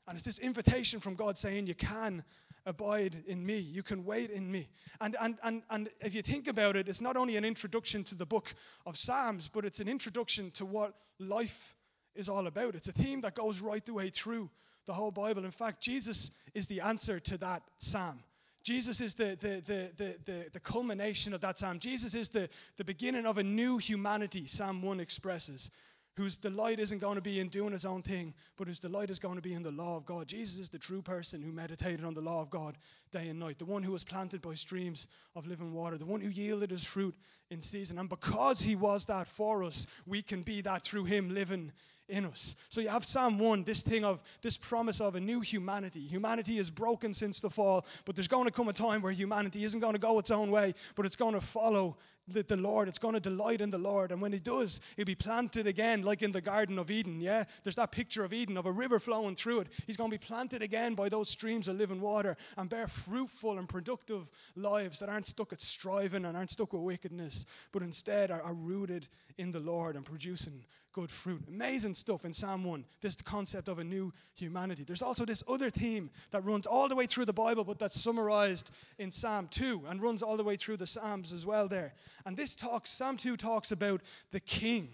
And 0.05 0.17
it's 0.17 0.25
this 0.25 0.39
invitation 0.39 0.99
from 0.99 1.15
God 1.15 1.37
saying, 1.37 1.67
You 1.67 1.73
can 1.73 2.21
abide 2.65 3.23
in 3.25 3.45
me. 3.45 3.59
You 3.59 3.81
can 3.81 4.03
wait 4.03 4.29
in 4.29 4.51
me. 4.51 4.69
And, 4.99 5.15
and, 5.21 5.37
and, 5.41 5.63
and 5.69 5.89
if 6.01 6.13
you 6.13 6.21
think 6.21 6.49
about 6.49 6.75
it, 6.75 6.89
it's 6.89 6.99
not 6.99 7.15
only 7.15 7.37
an 7.37 7.45
introduction 7.45 8.03
to 8.05 8.15
the 8.15 8.25
book 8.25 8.53
of 8.85 8.97
Psalms, 8.97 9.49
but 9.53 9.63
it's 9.63 9.79
an 9.79 9.87
introduction 9.87 10.51
to 10.55 10.65
what 10.65 10.93
life 11.17 11.75
is 12.13 12.27
all 12.27 12.47
about. 12.47 12.75
It's 12.75 12.89
a 12.89 12.93
theme 12.93 13.21
that 13.21 13.35
goes 13.35 13.61
right 13.61 13.85
the 13.85 13.93
way 13.93 14.09
through 14.09 14.49
the 14.85 14.93
whole 14.93 15.11
Bible. 15.11 15.45
In 15.45 15.51
fact, 15.51 15.81
Jesus 15.81 16.29
is 16.53 16.67
the 16.67 16.81
answer 16.81 17.21
to 17.21 17.37
that 17.37 17.63
psalm. 17.79 18.19
Jesus 18.69 19.01
is 19.01 19.15
the, 19.15 19.35
the, 19.41 19.63
the, 19.65 19.89
the, 19.97 20.15
the, 20.25 20.45
the 20.53 20.59
culmination 20.59 21.33
of 21.33 21.41
that 21.41 21.57
psalm. 21.57 21.79
Jesus 21.79 22.13
is 22.13 22.29
the, 22.29 22.47
the 22.77 22.83
beginning 22.83 23.25
of 23.25 23.39
a 23.39 23.43
new 23.43 23.79
humanity, 23.79 24.45
Psalm 24.45 24.83
1 24.83 24.99
expresses 24.99 25.71
whose 26.15 26.37
delight 26.37 26.79
isn't 26.79 26.99
going 26.99 27.15
to 27.15 27.21
be 27.21 27.39
in 27.39 27.47
doing 27.47 27.71
his 27.71 27.83
own 27.83 28.03
thing, 28.03 28.31
but 28.57 28.67
whose 28.67 28.79
delight 28.79 29.09
is 29.09 29.17
going 29.17 29.37
to 29.37 29.41
be 29.41 29.55
in 29.55 29.63
the 29.63 29.71
law 29.71 29.97
of 29.97 30.05
God. 30.05 30.27
Jesus 30.27 30.59
is 30.59 30.69
the 30.69 30.77
true 30.77 31.01
person 31.01 31.41
who 31.41 31.51
meditated 31.51 32.05
on 32.05 32.13
the 32.13 32.21
law 32.21 32.43
of 32.43 32.51
God 32.51 32.77
day 33.11 33.29
and 33.29 33.39
night, 33.39 33.57
the 33.57 33.65
one 33.65 33.81
who 33.81 33.93
was 33.93 34.03
planted 34.03 34.39
by 34.39 34.53
streams 34.53 35.07
of 35.35 35.47
living 35.47 35.73
water, 35.73 35.97
the 35.97 36.05
one 36.05 36.21
who 36.21 36.29
yielded 36.29 36.69
his 36.69 36.83
fruit 36.83 37.15
in 37.49 37.63
season. 37.63 37.97
And 37.97 38.07
because 38.07 38.59
he 38.59 38.75
was 38.75 39.05
that 39.05 39.29
for 39.35 39.63
us, 39.63 39.87
we 40.05 40.21
can 40.21 40.43
be 40.43 40.61
that 40.61 40.83
through 40.83 41.05
him 41.05 41.33
living 41.33 41.71
in 42.09 42.25
us. 42.25 42.55
So 42.69 42.81
you 42.81 42.89
have 42.89 43.05
Psalm 43.05 43.39
1, 43.39 43.63
this 43.63 43.81
thing 43.81 44.03
of 44.03 44.19
this 44.41 44.57
promise 44.57 44.99
of 44.99 45.15
a 45.15 45.19
new 45.19 45.39
humanity. 45.39 46.01
Humanity 46.01 46.57
is 46.57 46.69
broken 46.69 47.13
since 47.13 47.39
the 47.39 47.49
fall, 47.49 47.85
but 48.05 48.15
there's 48.15 48.27
going 48.27 48.45
to 48.45 48.51
come 48.51 48.67
a 48.67 48.73
time 48.73 49.01
where 49.01 49.11
humanity 49.11 49.63
isn't 49.63 49.79
going 49.79 49.93
to 49.93 49.99
go 49.99 50.19
its 50.19 50.31
own 50.31 50.51
way, 50.51 50.73
but 50.95 51.05
it's 51.05 51.15
going 51.15 51.33
to 51.33 51.41
follow 51.41 51.97
the, 52.33 52.43
the 52.43 52.55
Lord. 52.55 52.87
It's 52.87 52.99
going 52.99 53.13
to 53.13 53.19
delight 53.19 53.61
in 53.61 53.69
the 53.69 53.77
Lord. 53.77 54.11
And 54.11 54.21
when 54.21 54.33
it 54.33 54.43
does, 54.43 54.79
it'll 54.97 55.07
be 55.07 55.15
planted 55.15 55.67
again, 55.67 56.03
like 56.03 56.21
in 56.21 56.31
the 56.31 56.41
Garden 56.41 56.79
of 56.79 56.91
Eden. 56.91 57.19
Yeah? 57.19 57.45
There's 57.63 57.75
that 57.75 57.91
picture 57.91 58.23
of 58.23 58.33
Eden, 58.33 58.57
of 58.57 58.65
a 58.65 58.71
river 58.71 58.99
flowing 58.99 59.35
through 59.35 59.61
it. 59.61 59.67
He's 59.87 59.97
going 59.97 60.11
to 60.11 60.17
be 60.17 60.25
planted 60.25 60.61
again 60.61 60.95
by 60.95 61.09
those 61.09 61.29
streams 61.29 61.67
of 61.67 61.77
living 61.77 62.01
water 62.01 62.37
and 62.57 62.69
bear 62.69 62.87
fruitful 63.05 63.57
and 63.57 63.67
productive 63.67 64.29
lives 64.55 64.99
that 64.99 65.09
aren't 65.09 65.27
stuck 65.27 65.53
at 65.53 65.61
striving 65.61 66.25
and 66.25 66.37
aren't 66.37 66.51
stuck 66.51 66.73
with 66.73 66.81
wickedness, 66.81 67.45
but 67.71 67.81
instead 67.81 68.31
are, 68.31 68.41
are 68.41 68.53
rooted 68.53 69.07
in 69.37 69.51
the 69.51 69.59
Lord 69.59 69.95
and 69.95 70.05
producing 70.05 70.63
good 70.93 71.09
fruit. 71.23 71.41
Amazing 71.47 71.93
stuff 71.93 72.25
in 72.25 72.33
Psalm 72.33 72.63
1. 72.63 72.85
This 73.01 73.15
concept 73.23 73.67
of 73.67 73.79
a 73.79 73.83
new 73.83 74.11
humanity. 74.35 74.83
There's 74.85 75.01
also 75.01 75.25
this 75.25 75.43
other 75.47 75.69
theme 75.69 76.09
that 76.31 76.45
runs 76.45 76.65
all 76.65 76.87
the 76.89 76.95
way 76.95 77.05
through 77.05 77.25
the 77.25 77.33
Bible, 77.33 77.63
but 77.63 77.79
that's 77.79 78.01
summarized 78.01 78.69
in 78.97 79.11
Psalm 79.11 79.47
2 79.51 79.83
and 79.87 80.01
runs 80.01 80.23
all 80.23 80.37
the 80.37 80.43
way 80.43 80.55
through 80.55 80.77
the 80.77 80.87
Psalms 80.87 81.33
as 81.33 81.45
well 81.45 81.67
there. 81.67 81.93
And 82.25 82.35
this 82.35 82.55
talks, 82.55 82.89
Psalm 82.89 83.17
2 83.17 83.37
talks 83.37 83.71
about 83.71 84.01
the 84.31 84.39
king. 84.39 84.89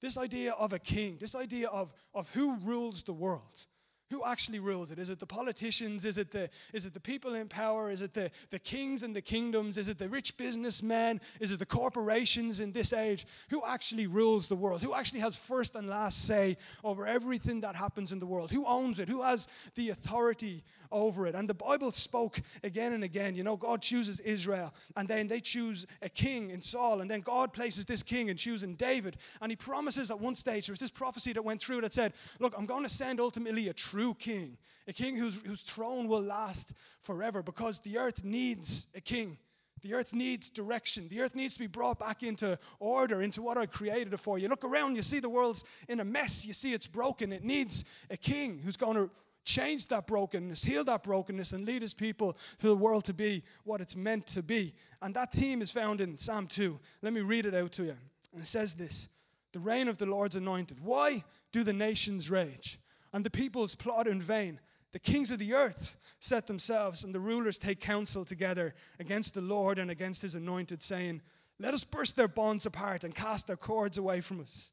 This 0.00 0.16
idea 0.16 0.52
of 0.52 0.72
a 0.72 0.78
king, 0.78 1.18
this 1.20 1.34
idea 1.34 1.68
of, 1.68 1.92
of 2.14 2.28
who 2.28 2.56
rules 2.64 3.02
the 3.02 3.12
world. 3.12 3.66
Who 4.10 4.24
actually 4.24 4.58
rules 4.58 4.90
it? 4.90 4.98
Is 4.98 5.10
it 5.10 5.20
the 5.20 5.26
politicians? 5.26 6.06
Is 6.06 6.16
it 6.16 6.30
the, 6.30 6.48
is 6.72 6.86
it 6.86 6.94
the 6.94 7.00
people 7.00 7.34
in 7.34 7.46
power? 7.46 7.90
Is 7.90 8.00
it 8.00 8.14
the, 8.14 8.30
the 8.50 8.58
kings 8.58 9.02
and 9.02 9.14
the 9.14 9.20
kingdoms? 9.20 9.76
Is 9.76 9.90
it 9.90 9.98
the 9.98 10.08
rich 10.08 10.36
businessmen? 10.38 11.20
Is 11.40 11.50
it 11.50 11.58
the 11.58 11.66
corporations 11.66 12.60
in 12.60 12.72
this 12.72 12.94
age? 12.94 13.26
Who 13.50 13.62
actually 13.66 14.06
rules 14.06 14.48
the 14.48 14.56
world? 14.56 14.80
Who 14.80 14.94
actually 14.94 15.20
has 15.20 15.36
first 15.46 15.74
and 15.74 15.88
last 15.88 16.26
say 16.26 16.56
over 16.82 17.06
everything 17.06 17.60
that 17.60 17.76
happens 17.76 18.10
in 18.10 18.18
the 18.18 18.26
world? 18.26 18.50
Who 18.50 18.64
owns 18.64 18.98
it? 18.98 19.10
Who 19.10 19.22
has 19.22 19.46
the 19.74 19.90
authority 19.90 20.64
over 20.90 21.26
it? 21.26 21.34
And 21.34 21.46
the 21.46 21.52
Bible 21.52 21.92
spoke 21.92 22.40
again 22.64 22.94
and 22.94 23.04
again. 23.04 23.34
You 23.34 23.44
know, 23.44 23.56
God 23.56 23.82
chooses 23.82 24.20
Israel, 24.20 24.72
and 24.96 25.06
then 25.06 25.28
they 25.28 25.40
choose 25.40 25.86
a 26.00 26.08
king 26.08 26.48
in 26.48 26.62
Saul, 26.62 27.02
and 27.02 27.10
then 27.10 27.20
God 27.20 27.52
places 27.52 27.84
this 27.84 28.02
king 28.02 28.28
in 28.28 28.38
choosing 28.38 28.74
David. 28.74 29.18
And 29.42 29.52
he 29.52 29.56
promises 29.56 30.10
at 30.10 30.18
one 30.18 30.34
stage, 30.34 30.66
there 30.66 30.72
was 30.72 30.80
this 30.80 30.90
prophecy 30.90 31.34
that 31.34 31.44
went 31.44 31.60
through 31.60 31.82
that 31.82 31.92
said, 31.92 32.14
Look, 32.40 32.54
I'm 32.56 32.64
going 32.64 32.84
to 32.84 32.88
send 32.88 33.20
ultimately 33.20 33.68
a 33.68 33.74
true 33.74 33.97
true 33.98 34.14
king, 34.14 34.56
a 34.86 34.92
king 34.92 35.16
whose, 35.16 35.40
whose 35.44 35.60
throne 35.62 36.06
will 36.06 36.22
last 36.22 36.72
forever 37.02 37.42
because 37.42 37.80
the 37.80 37.98
earth 37.98 38.22
needs 38.22 38.86
a 38.94 39.00
king. 39.00 39.36
The 39.82 39.94
earth 39.94 40.12
needs 40.12 40.50
direction. 40.50 41.08
The 41.08 41.20
earth 41.20 41.34
needs 41.34 41.54
to 41.54 41.60
be 41.60 41.66
brought 41.66 41.98
back 41.98 42.22
into 42.22 42.58
order, 42.78 43.22
into 43.22 43.42
what 43.42 43.58
I 43.58 43.66
created 43.66 44.12
it 44.12 44.20
for. 44.20 44.38
You 44.38 44.48
look 44.48 44.64
around, 44.64 44.94
you 44.94 45.02
see 45.02 45.18
the 45.18 45.28
world's 45.28 45.64
in 45.88 45.98
a 45.98 46.04
mess. 46.04 46.44
You 46.44 46.52
see 46.52 46.72
it's 46.72 46.86
broken. 46.86 47.32
It 47.32 47.42
needs 47.42 47.84
a 48.08 48.16
king 48.16 48.60
who's 48.64 48.76
going 48.76 48.96
to 48.96 49.10
change 49.44 49.88
that 49.88 50.06
brokenness, 50.06 50.62
heal 50.62 50.84
that 50.84 51.02
brokenness, 51.02 51.52
and 51.52 51.64
lead 51.64 51.82
his 51.82 51.94
people 51.94 52.36
to 52.60 52.68
the 52.68 52.76
world 52.76 53.04
to 53.06 53.14
be 53.14 53.42
what 53.64 53.80
it's 53.80 53.96
meant 53.96 54.26
to 54.28 54.42
be. 54.42 54.74
And 55.02 55.14
that 55.14 55.32
theme 55.32 55.60
is 55.60 55.72
found 55.72 56.00
in 56.00 56.18
Psalm 56.18 56.46
2. 56.46 56.78
Let 57.02 57.12
me 57.12 57.20
read 57.20 57.46
it 57.46 57.54
out 57.54 57.72
to 57.72 57.84
you. 57.84 57.96
And 58.32 58.42
it 58.42 58.46
says 58.46 58.74
this 58.74 59.08
The 59.52 59.60
reign 59.60 59.88
of 59.88 59.98
the 59.98 60.06
Lord's 60.06 60.36
anointed. 60.36 60.78
Why 60.82 61.24
do 61.52 61.64
the 61.64 61.72
nations 61.72 62.30
rage? 62.30 62.78
And 63.12 63.24
the 63.24 63.30
peoples 63.30 63.74
plot 63.74 64.06
in 64.06 64.22
vain. 64.22 64.60
The 64.92 64.98
kings 64.98 65.30
of 65.30 65.38
the 65.38 65.54
earth 65.54 65.96
set 66.20 66.46
themselves, 66.46 67.04
and 67.04 67.14
the 67.14 67.20
rulers 67.20 67.58
take 67.58 67.80
counsel 67.80 68.24
together 68.24 68.74
against 68.98 69.34
the 69.34 69.40
Lord 69.40 69.78
and 69.78 69.90
against 69.90 70.22
his 70.22 70.34
anointed, 70.34 70.82
saying, 70.82 71.20
Let 71.58 71.74
us 71.74 71.84
burst 71.84 72.16
their 72.16 72.28
bonds 72.28 72.64
apart 72.64 73.04
and 73.04 73.14
cast 73.14 73.46
their 73.46 73.56
cords 73.56 73.98
away 73.98 74.20
from 74.20 74.40
us. 74.40 74.72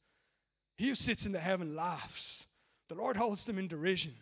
He 0.77 0.89
who 0.89 0.95
sits 0.95 1.25
in 1.25 1.31
the 1.31 1.39
heaven 1.39 1.75
laughs. 1.75 2.45
The 2.87 2.95
Lord 2.95 3.17
holds 3.17 3.45
them 3.45 3.57
in 3.57 3.67
derision. 3.67 4.13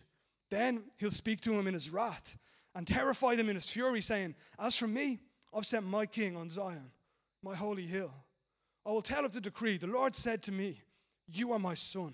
Then 0.49 0.83
he'll 0.97 1.11
speak 1.11 1.41
to 1.41 1.51
them 1.51 1.67
in 1.67 1.73
his 1.73 1.89
wrath 1.89 2.37
and 2.75 2.87
terrify 2.87 3.35
them 3.35 3.49
in 3.49 3.55
his 3.55 3.69
fury, 3.69 4.01
saying, 4.01 4.35
As 4.59 4.75
for 4.75 4.87
me, 4.87 5.19
I've 5.53 5.65
sent 5.65 5.85
my 5.85 6.05
king 6.05 6.35
on 6.35 6.49
Zion, 6.49 6.91
my 7.43 7.55
holy 7.55 7.85
hill. 7.85 8.11
I 8.85 8.89
will 8.89 9.01
tell 9.01 9.25
of 9.25 9.33
the 9.33 9.41
decree. 9.41 9.77
The 9.77 9.87
Lord 9.87 10.15
said 10.15 10.43
to 10.43 10.51
me, 10.51 10.81
You 11.27 11.53
are 11.53 11.59
my 11.59 11.75
son. 11.75 12.13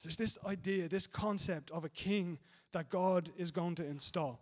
So 0.00 0.08
there's 0.08 0.16
this 0.16 0.38
idea, 0.46 0.88
this 0.88 1.06
concept 1.06 1.70
of 1.72 1.84
a 1.84 1.90
king 1.90 2.38
that 2.72 2.88
God 2.88 3.30
is 3.36 3.50
going 3.50 3.74
to 3.74 3.84
install. 3.84 4.40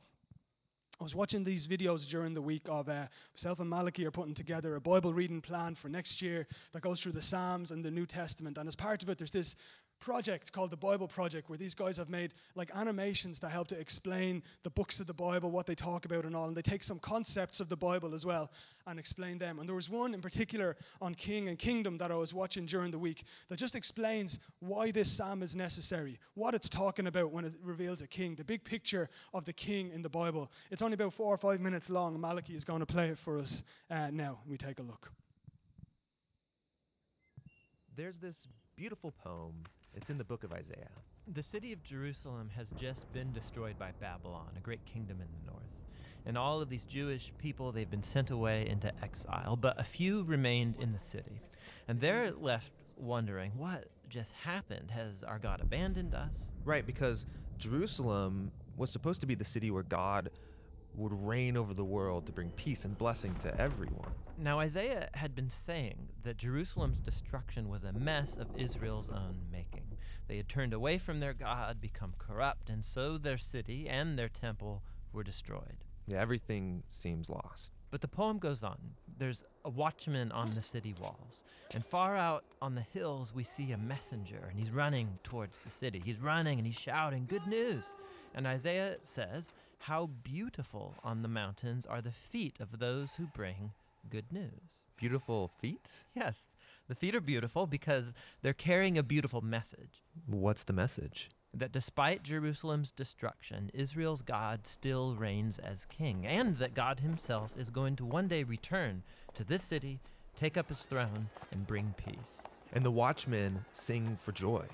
I 1.01 1.03
was 1.03 1.17
watching 1.17 1.43
these 1.43 1.67
videos 1.67 2.09
during 2.09 2.33
the 2.33 2.41
week 2.41 2.63
of 2.69 2.89
uh, 2.89 3.07
myself 3.35 3.59
and 3.59 3.69
Malachi 3.69 4.07
are 4.07 4.13
putting 4.13 4.35
together 4.35 4.77
a 4.77 4.81
Bible 4.81 5.13
reading 5.13 5.41
plan 5.41 5.75
for 5.75 5.89
next 5.89 6.23
year 6.23 6.47
that 6.73 6.83
goes 6.83 7.01
through 7.01 7.13
the 7.13 7.23
Psalms 7.23 7.73
and 7.73 7.85
the 7.85 7.91
New 7.91 8.07
Testament. 8.07 8.57
And 8.57 8.69
as 8.69 8.77
part 8.77 9.03
of 9.03 9.09
it, 9.09 9.19
there's 9.19 9.33
this 9.33 9.57
project 10.01 10.53
called 10.53 10.71
the 10.71 10.77
Bible 10.77 11.09
Project, 11.09 11.49
where 11.49 11.59
these 11.59 11.75
guys 11.75 11.97
have 11.97 12.09
made 12.09 12.35
like 12.55 12.71
animations 12.75 13.39
that 13.41 13.51
help 13.51 13.69
to 13.69 13.79
explain 13.79 14.43
the 14.63 14.71
books 14.71 15.01
of 15.01 15.07
the 15.07 15.15
Bible, 15.15 15.51
what 15.51 15.67
they 15.67 15.75
talk 15.75 16.05
about, 16.05 16.25
and 16.25 16.35
all. 16.35 16.49
And 16.49 16.57
they 16.57 16.63
take 16.63 16.83
some 16.83 16.99
concepts 16.99 17.61
of 17.61 17.69
the 17.69 17.77
Bible 17.77 18.15
as 18.15 18.25
well 18.25 18.51
and 18.87 18.99
explain 18.99 19.39
them. 19.39 19.59
And 19.59 19.69
there 19.69 19.77
was 19.77 19.91
one 19.91 20.15
in 20.15 20.21
particular 20.21 20.77
on 21.01 21.15
king 21.15 21.49
and 21.49 21.59
kingdom 21.59 21.99
that 21.99 22.11
I 22.11 22.17
was 22.17 22.33
watching 22.33 22.67
during 22.67 22.91
the 22.91 22.99
week 22.99 23.25
that 23.49 23.59
just 23.59 23.75
explains 23.75 24.39
why 24.61 24.91
this 24.91 25.11
psalm 25.17 25.43
is 25.43 25.55
necessary, 25.55 26.19
what 26.35 26.55
it's 26.55 26.69
talking 26.69 27.07
about 27.07 27.33
when 27.33 27.45
it 27.45 27.55
reveals 27.63 28.01
a 28.01 28.07
king, 28.07 28.35
the 28.35 28.45
big 28.45 28.65
picture 28.65 29.09
of 29.35 29.45
the 29.45 29.53
king 29.53 29.91
in 29.91 30.03
the 30.03 30.09
Bible. 30.09 30.51
It's 30.71 30.83
only 30.83 30.95
about 30.95 31.15
four 31.15 31.35
or 31.35 31.39
five 31.39 31.61
minutes 31.61 31.91
long. 31.91 32.19
Malachi 32.21 32.55
is 32.55 32.65
going 32.65 32.81
to 32.81 32.87
play 32.87 33.09
it 33.09 33.19
for 33.25 33.39
us 33.39 33.63
uh, 33.91 34.11
now. 34.13 34.39
We 34.49 34.57
take 34.57 34.79
a 34.79 34.83
look. 34.83 35.11
There's 37.97 38.17
this 38.19 38.37
beautiful 38.77 39.13
poem 39.25 39.65
it's 39.95 40.11
in 40.11 40.19
the 40.19 40.25
book 40.25 40.45
of 40.45 40.53
Isaiah. 40.53 40.91
The 41.35 41.43
city 41.43 41.73
of 41.73 41.83
Jerusalem 41.83 42.51
has 42.57 42.69
just 42.81 43.13
been 43.13 43.33
destroyed 43.33 43.79
by 43.79 43.93
Babylon, 44.01 44.51
a 44.57 44.61
great 44.61 44.85
kingdom 44.87 45.21
in 45.21 45.27
the 45.27 45.51
north. 45.51 45.65
And 46.27 46.37
all 46.37 46.61
of 46.61 46.69
these 46.69 46.85
Jewish 46.85 47.33
people, 47.39 47.73
they've 47.73 47.91
been 47.91 48.05
sent 48.13 48.31
away 48.31 48.69
into 48.69 48.93
exile, 49.03 49.57
but 49.57 49.81
a 49.81 49.85
few 49.85 50.25
remained 50.25 50.77
in 50.79 50.93
the 50.93 51.01
city. 51.11 51.41
And 51.89 52.01
they're 52.01 52.33
left 52.33 52.71
wondering, 52.97 53.53
what 53.57 53.89
just 54.09 54.31
happened? 54.33 54.91
Has 54.91 55.13
our 55.27 55.39
God 55.39 55.61
abandoned 55.61 56.15
us? 56.15 56.33
Right, 56.65 56.87
because 56.87 57.25
Jerusalem 57.59 58.51
was 58.77 58.91
supposed 58.91 59.21
to 59.21 59.27
be 59.27 59.35
the 59.35 59.45
city 59.45 59.71
where 59.71 59.83
God 59.83 60.31
would 60.99 61.13
reign 61.13 61.57
over 61.57 61.73
the 61.73 61.85
world 61.85 62.27
to 62.27 62.33
bring 62.33 62.51
peace 62.57 62.85
and 62.85 62.99
blessing 62.99 63.35
to 63.43 63.61
everyone. 63.61 64.13
Now, 64.37 64.61
Isaiah 64.61 65.09
had 65.15 65.35
been 65.35 65.51
saying 65.67 65.97
that 66.25 66.37
Jerusalem's 66.37 67.01
destruction 67.01 67.69
was 67.69 67.85
a 67.85 67.93
mess 67.93 68.29
of 68.39 68.49
Israel's 68.57 69.09
own 69.09 69.37
making. 69.51 69.85
They 70.29 70.37
had 70.37 70.49
turned 70.49 70.73
away 70.73 70.99
from 70.99 71.21
their 71.21 71.35
God, 71.35 71.81
become 71.81 72.15
corrupt, 72.19 72.69
and 72.69 72.85
so 72.85 73.19
their 73.19 73.39
city 73.39 73.89
and 73.89 74.19
their 74.19 74.29
temple 74.29 74.83
were 75.13 75.25
destroyed. 75.25 75.85
Yeah, 76.07 76.21
everything 76.21 76.83
seems 77.03 77.29
lost. 77.29 77.71
But 77.91 78.01
the 78.01 78.09
poem 78.09 78.39
goes 78.39 78.63
on. 78.63 78.79
There's 79.19 79.43
a 79.65 79.71
watchman 79.71 80.31
on 80.33 80.55
the 80.55 80.63
city 80.63 80.95
walls. 81.01 81.43
And 81.73 81.85
far 81.87 82.17
out 82.17 82.45
on 82.61 82.75
the 82.75 82.87
hills, 82.93 83.33
we 83.35 83.45
see 83.57 83.73
a 83.73 83.79
messenger, 83.79 84.49
and 84.51 84.59
he's 84.59 84.71
running 84.71 85.19
towards 85.25 85.57
the 85.65 85.71
city. 85.81 86.03
He's 86.05 86.19
running 86.21 86.59
and 86.59 86.67
he's 86.67 86.77
shouting, 86.77 87.27
Good 87.29 87.47
news! 87.47 87.85
And 88.35 88.47
Isaiah 88.47 88.97
says, 89.15 89.45
How 89.79 90.11
beautiful 90.23 90.95
on 91.03 91.23
the 91.23 91.29
mountains 91.29 91.87
are 91.87 92.03
the 92.03 92.13
feet 92.31 92.61
of 92.61 92.79
those 92.79 93.09
who 93.17 93.27
bring 93.27 93.73
good 94.11 94.31
news. 94.33 94.81
Beautiful 94.99 95.51
feet? 95.61 95.87
Yes. 96.15 96.35
The 96.89 96.95
feet 96.95 97.15
are 97.15 97.21
beautiful 97.21 97.67
because 97.67 98.05
they're 98.43 98.53
carrying 98.53 98.99
a 98.99 99.03
beautiful 99.03 99.41
message. 99.41 100.03
What's 100.27 100.65
the 100.65 100.73
message? 100.73 101.31
That 101.55 101.73
despite 101.73 102.23
Jerusalem's 102.23 102.93
destruction, 102.93 103.71
Israel's 103.73 104.23
God 104.23 104.61
still 104.67 105.15
reigns 105.15 105.59
as 105.59 105.79
king, 105.89 106.27
and 106.27 106.59
that 106.59 106.75
God 106.75 107.01
himself 107.01 107.51
is 107.59 107.71
going 107.71 107.97
to 107.97 108.05
one 108.05 108.29
day 108.29 108.43
return 108.43 109.03
to 109.35 109.45
this 109.45 109.63
city, 109.65 109.99
take 110.39 110.57
up 110.57 110.69
his 110.69 110.81
throne, 110.91 111.29
and 111.53 111.67
bring 111.67 111.95
peace. 111.97 112.17
And 112.73 112.85
the 112.85 112.91
watchmen 112.91 113.65
sing 113.87 114.19
for 114.25 114.33
joy 114.33 114.67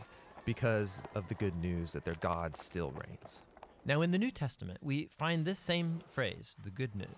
because 0.44 0.90
of 1.14 1.28
the 1.28 1.34
good 1.34 1.56
news 1.56 1.92
that 1.92 2.04
their 2.04 2.16
God 2.20 2.56
still 2.56 2.90
reigns. 2.90 3.40
Now, 3.86 4.00
in 4.00 4.10
the 4.10 4.18
New 4.18 4.30
Testament, 4.30 4.78
we 4.82 5.10
find 5.18 5.44
this 5.44 5.58
same 5.66 6.00
phrase, 6.14 6.54
the 6.64 6.70
good 6.70 6.94
news. 6.94 7.08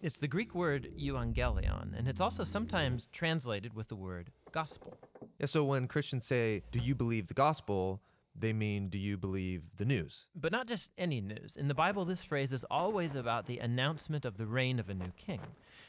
It's 0.00 0.18
the 0.18 0.28
Greek 0.28 0.54
word 0.54 0.88
euangelion, 0.96 1.98
and 1.98 2.06
it's 2.06 2.20
also 2.20 2.44
sometimes 2.44 3.08
translated 3.12 3.74
with 3.74 3.88
the 3.88 3.96
word 3.96 4.30
gospel. 4.52 4.94
Yeah, 5.40 5.46
so 5.46 5.64
when 5.64 5.88
Christians 5.88 6.24
say, 6.28 6.62
Do 6.70 6.78
you 6.78 6.94
believe 6.94 7.26
the 7.26 7.34
gospel? 7.34 8.00
they 8.38 8.52
mean, 8.52 8.88
Do 8.88 8.98
you 8.98 9.16
believe 9.16 9.62
the 9.78 9.84
news? 9.84 10.26
But 10.36 10.52
not 10.52 10.68
just 10.68 10.90
any 10.96 11.20
news. 11.20 11.56
In 11.56 11.66
the 11.66 11.74
Bible, 11.74 12.04
this 12.04 12.22
phrase 12.22 12.52
is 12.52 12.64
always 12.70 13.16
about 13.16 13.46
the 13.46 13.58
announcement 13.58 14.24
of 14.24 14.36
the 14.36 14.46
reign 14.46 14.78
of 14.78 14.88
a 14.90 14.94
new 14.94 15.12
king. 15.16 15.40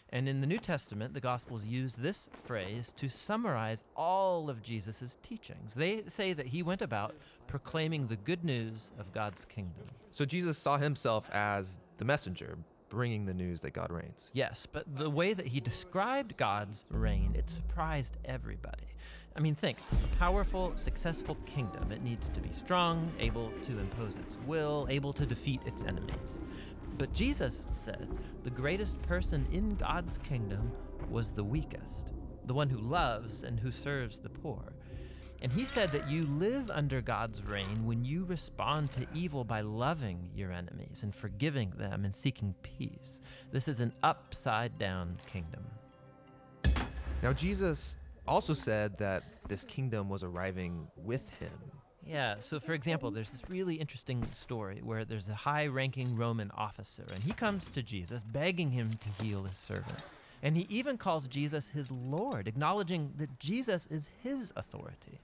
And 0.09 0.29
in 0.29 0.39
the 0.39 0.47
New 0.47 0.59
Testament, 0.59 1.13
the 1.13 1.19
Gospels 1.19 1.65
use 1.65 1.93
this 1.97 2.29
phrase 2.45 2.93
to 2.97 3.09
summarize 3.09 3.83
all 3.95 4.49
of 4.49 4.61
Jesus' 4.61 5.17
teachings. 5.21 5.73
They 5.75 6.03
say 6.15 6.33
that 6.33 6.47
he 6.47 6.63
went 6.63 6.81
about 6.81 7.15
proclaiming 7.47 8.07
the 8.07 8.15
good 8.15 8.43
news 8.43 8.87
of 8.97 9.13
God's 9.13 9.43
kingdom. 9.45 9.89
So 10.11 10.23
Jesus 10.23 10.57
saw 10.57 10.77
himself 10.77 11.25
as 11.33 11.67
the 11.97 12.05
messenger, 12.05 12.57
bringing 12.89 13.25
the 13.25 13.33
news 13.33 13.59
that 13.61 13.73
God 13.73 13.91
reigns. 13.91 14.29
Yes, 14.31 14.65
but 14.71 14.85
the 14.95 15.09
way 15.09 15.33
that 15.33 15.47
he 15.47 15.59
described 15.59 16.37
God's 16.37 16.85
reign, 16.89 17.35
it 17.35 17.49
surprised 17.49 18.15
everybody. 18.23 18.87
I 19.35 19.39
mean, 19.39 19.55
think 19.55 19.77
a 19.91 20.17
powerful, 20.17 20.73
successful 20.77 21.37
kingdom. 21.45 21.91
It 21.91 22.01
needs 22.01 22.27
to 22.29 22.39
be 22.39 22.51
strong, 22.53 23.11
able 23.19 23.51
to 23.67 23.77
impose 23.77 24.15
its 24.15 24.35
will, 24.47 24.87
able 24.89 25.13
to 25.13 25.25
defeat 25.25 25.61
its 25.65 25.81
enemies. 25.81 26.15
But 26.97 27.13
Jesus 27.13 27.53
said 27.87 28.07
the 28.43 28.49
greatest 28.49 29.01
person 29.03 29.47
in 29.51 29.75
God's 29.75 30.17
kingdom 30.27 30.71
was 31.09 31.27
the 31.35 31.43
weakest, 31.43 32.11
the 32.45 32.53
one 32.53 32.69
who 32.69 32.77
loves 32.77 33.43
and 33.43 33.59
who 33.59 33.71
serves 33.71 34.19
the 34.19 34.29
poor. 34.29 34.61
And 35.41 35.51
he 35.51 35.65
said 35.73 35.91
that 35.91 36.09
you 36.09 36.23
live 36.23 36.69
under 36.69 36.99
God's 36.99 37.41
reign 37.43 37.85
when 37.85 38.03
you 38.03 38.25
respond 38.25 38.91
to 38.93 39.07
evil 39.13 39.43
by 39.43 39.61
loving 39.61 40.29
your 40.35 40.51
enemies 40.51 40.99
and 41.03 41.13
forgiving 41.15 41.71
them 41.77 42.05
and 42.05 42.13
seeking 42.23 42.55
peace. 42.63 43.11
This 43.53 43.67
is 43.67 43.79
an 43.79 43.93
upside 44.03 44.77
down 44.79 45.17
kingdom. 45.31 45.63
Now, 47.21 47.33
Jesus 47.33 47.95
also 48.27 48.53
said 48.53 48.97
that 48.99 49.23
this 49.47 49.63
kingdom 49.63 50.09
was 50.09 50.23
arriving 50.23 50.87
with 50.97 51.21
him. 51.39 51.51
Yeah, 52.07 52.35
so 52.49 52.59
for 52.59 52.73
example, 52.73 53.11
there's 53.11 53.29
this 53.29 53.49
really 53.49 53.75
interesting 53.75 54.25
story 54.33 54.79
where 54.81 55.03
there's 55.03 55.27
a 55.27 55.35
high 55.35 55.67
ranking 55.67 56.15
Roman 56.15 56.51
officer, 56.51 57.03
and 57.13 57.21
he 57.21 57.33
comes 57.33 57.63
to 57.73 57.83
Jesus 57.83 58.21
begging 58.31 58.71
him 58.71 58.97
to 59.01 59.23
heal 59.23 59.43
his 59.43 59.57
servant. 59.67 59.99
And 60.41 60.55
he 60.55 60.67
even 60.69 60.97
calls 60.97 61.27
Jesus 61.27 61.65
his 61.73 61.89
Lord, 61.91 62.47
acknowledging 62.47 63.11
that 63.17 63.39
Jesus 63.39 63.87
is 63.89 64.03
his 64.23 64.51
authority. 64.55 65.19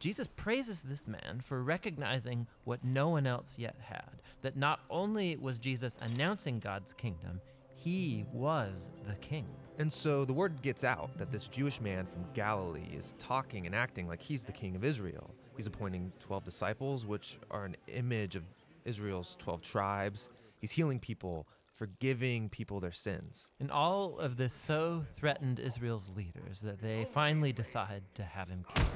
Jesus 0.00 0.28
praises 0.36 0.78
this 0.84 1.00
man 1.06 1.42
for 1.48 1.62
recognizing 1.62 2.46
what 2.64 2.84
no 2.84 3.08
one 3.08 3.26
else 3.26 3.46
yet 3.56 3.76
had 3.80 4.10
that 4.42 4.56
not 4.56 4.80
only 4.90 5.36
was 5.36 5.58
Jesus 5.58 5.92
announcing 6.00 6.58
God's 6.58 6.92
kingdom, 6.98 7.40
he 7.86 8.24
was 8.32 8.72
the 9.06 9.14
king. 9.14 9.46
And 9.78 9.92
so 10.02 10.24
the 10.24 10.32
word 10.32 10.60
gets 10.60 10.82
out 10.82 11.08
that 11.20 11.30
this 11.30 11.48
Jewish 11.52 11.80
man 11.80 12.08
from 12.12 12.24
Galilee 12.34 12.88
is 12.92 13.12
talking 13.24 13.64
and 13.64 13.76
acting 13.76 14.08
like 14.08 14.20
he's 14.20 14.42
the 14.42 14.50
king 14.50 14.74
of 14.74 14.82
Israel. 14.82 15.30
He's 15.56 15.68
appointing 15.68 16.10
12 16.26 16.44
disciples, 16.44 17.06
which 17.06 17.38
are 17.48 17.64
an 17.64 17.76
image 17.86 18.34
of 18.34 18.42
Israel's 18.84 19.36
12 19.38 19.60
tribes. 19.70 20.22
He's 20.60 20.72
healing 20.72 20.98
people, 20.98 21.46
forgiving 21.78 22.48
people 22.48 22.80
their 22.80 22.92
sins. 23.04 23.36
And 23.60 23.70
all 23.70 24.18
of 24.18 24.36
this 24.36 24.52
so 24.66 25.04
threatened 25.16 25.60
Israel's 25.60 26.08
leaders 26.16 26.58
that 26.64 26.82
they 26.82 27.06
finally 27.14 27.52
decide 27.52 28.02
to 28.16 28.24
have 28.24 28.48
him 28.48 28.64
killed. 28.74 28.88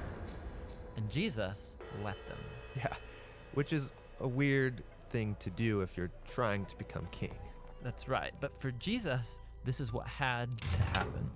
And 0.97 1.09
Jesus 1.09 1.54
let 2.02 2.16
them. 2.28 2.38
Yeah, 2.75 2.97
which 3.54 3.73
is 3.73 3.85
a 4.18 4.26
weird 4.26 4.82
thing 5.12 5.37
to 5.44 5.50
do 5.50 5.82
if 5.82 5.90
you're 5.94 6.11
trying 6.35 6.66
to 6.66 6.76
become 6.76 7.06
king. 7.12 7.37
That's 7.82 8.08
right. 8.08 8.32
But 8.40 8.52
for 8.60 8.70
Jesus, 8.72 9.25
this 9.64 9.80
is 9.80 9.92
what 9.92 10.06
had 10.06 10.49
to 10.58 10.82
happen. 10.82 11.30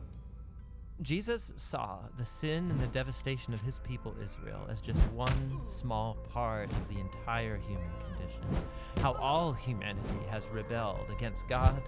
Jesus 1.02 1.42
saw 1.56 1.98
the 2.16 2.26
sin 2.40 2.70
and 2.70 2.80
the 2.80 2.86
devastation 2.86 3.52
of 3.52 3.60
his 3.60 3.80
people 3.82 4.14
Israel 4.24 4.60
as 4.70 4.78
just 4.80 5.00
one 5.12 5.60
small 5.80 6.16
part 6.32 6.70
of 6.70 6.88
the 6.88 7.00
entire 7.00 7.56
human 7.56 7.90
condition. 8.06 8.64
How 8.98 9.14
all 9.14 9.52
humanity 9.52 10.24
has 10.30 10.44
rebelled 10.52 11.10
against 11.10 11.48
God, 11.48 11.82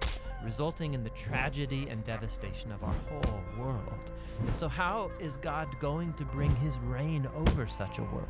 resulting 0.44 0.92
in 0.92 1.04
the 1.04 1.10
tragedy 1.10 1.86
and 1.88 2.04
devastation 2.04 2.72
of 2.72 2.82
our 2.82 2.96
whole 3.08 3.40
world. 3.56 4.10
So, 4.58 4.68
how 4.68 5.12
is 5.20 5.34
God 5.40 5.68
going 5.80 6.12
to 6.14 6.24
bring 6.24 6.54
his 6.56 6.74
reign 6.84 7.28
over 7.36 7.68
such 7.78 7.98
a 7.98 8.02
world? 8.02 8.28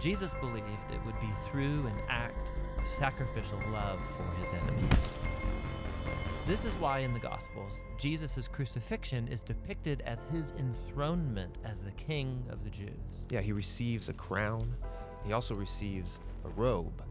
Jesus 0.00 0.30
believed 0.40 0.66
it 0.92 1.04
would 1.04 1.18
be 1.20 1.32
through 1.50 1.86
an 1.86 1.98
act 2.08 2.48
of 2.78 2.88
sacrificial 2.98 3.60
love 3.72 3.98
for 4.16 4.24
his 4.38 4.48
enemies. 4.62 5.29
This 6.50 6.64
is 6.64 6.80
why 6.80 6.98
in 6.98 7.14
the 7.14 7.20
Gospels, 7.20 7.72
Jesus' 7.96 8.48
crucifixion 8.50 9.28
is 9.28 9.40
depicted 9.40 10.02
as 10.04 10.18
his 10.32 10.52
enthronement 10.58 11.58
as 11.64 11.76
the 11.84 11.92
King 11.92 12.42
of 12.50 12.64
the 12.64 12.70
Jews. 12.70 12.90
Yeah, 13.28 13.40
he 13.40 13.52
receives 13.52 14.08
a 14.08 14.12
crown, 14.12 14.74
he 15.24 15.32
also 15.32 15.54
receives 15.54 16.18
a 16.44 16.48
robe. 16.48 17.04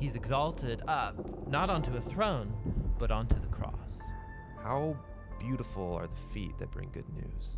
He's 0.00 0.14
exalted 0.14 0.80
up, 0.88 1.14
not 1.46 1.68
onto 1.68 1.94
a 1.94 2.00
throne, 2.00 2.54
but 2.98 3.10
onto 3.10 3.38
the 3.38 3.48
cross. 3.48 3.98
How 4.62 4.96
beautiful 5.38 5.96
are 5.96 6.06
the 6.06 6.32
feet 6.32 6.58
that 6.58 6.72
bring 6.72 6.88
good 6.90 7.12
news. 7.14 7.56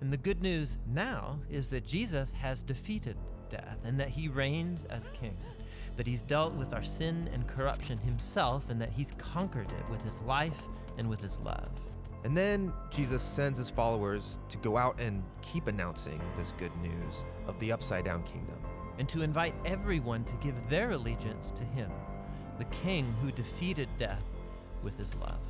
And 0.00 0.12
the 0.12 0.16
good 0.16 0.40
news 0.40 0.76
now 0.86 1.40
is 1.50 1.66
that 1.70 1.84
Jesus 1.84 2.28
has 2.40 2.62
defeated 2.62 3.16
death 3.50 3.78
and 3.84 3.98
that 3.98 4.10
he 4.10 4.28
reigns 4.28 4.78
as 4.90 5.02
king. 5.20 5.36
That 5.98 6.06
he's 6.06 6.22
dealt 6.22 6.54
with 6.54 6.72
our 6.72 6.84
sin 6.84 7.28
and 7.34 7.46
corruption 7.46 7.98
himself 7.98 8.62
and 8.70 8.80
that 8.80 8.92
he's 8.92 9.08
conquered 9.18 9.70
it 9.70 9.90
with 9.90 10.00
his 10.00 10.18
life 10.24 10.56
and 10.96 11.10
with 11.10 11.20
his 11.20 11.36
love. 11.44 11.68
And 12.24 12.36
then 12.36 12.72
Jesus 12.94 13.22
sends 13.34 13.58
his 13.58 13.70
followers 13.70 14.38
to 14.50 14.56
go 14.58 14.76
out 14.76 15.00
and 15.00 15.22
keep 15.52 15.66
announcing 15.66 16.20
this 16.38 16.52
good 16.56 16.74
news 16.80 17.14
of 17.48 17.58
the 17.58 17.72
upside 17.72 18.04
down 18.04 18.22
kingdom. 18.22 18.56
And 18.98 19.08
to 19.10 19.22
invite 19.22 19.54
everyone 19.66 20.24
to 20.24 20.32
give 20.42 20.54
their 20.70 20.92
allegiance 20.92 21.52
to 21.56 21.64
him, 21.64 21.90
the 22.58 22.64
king 22.66 23.12
who 23.20 23.32
defeated 23.32 23.88
death 23.98 24.22
with 24.84 24.96
his 24.96 25.08
love. 25.20 25.40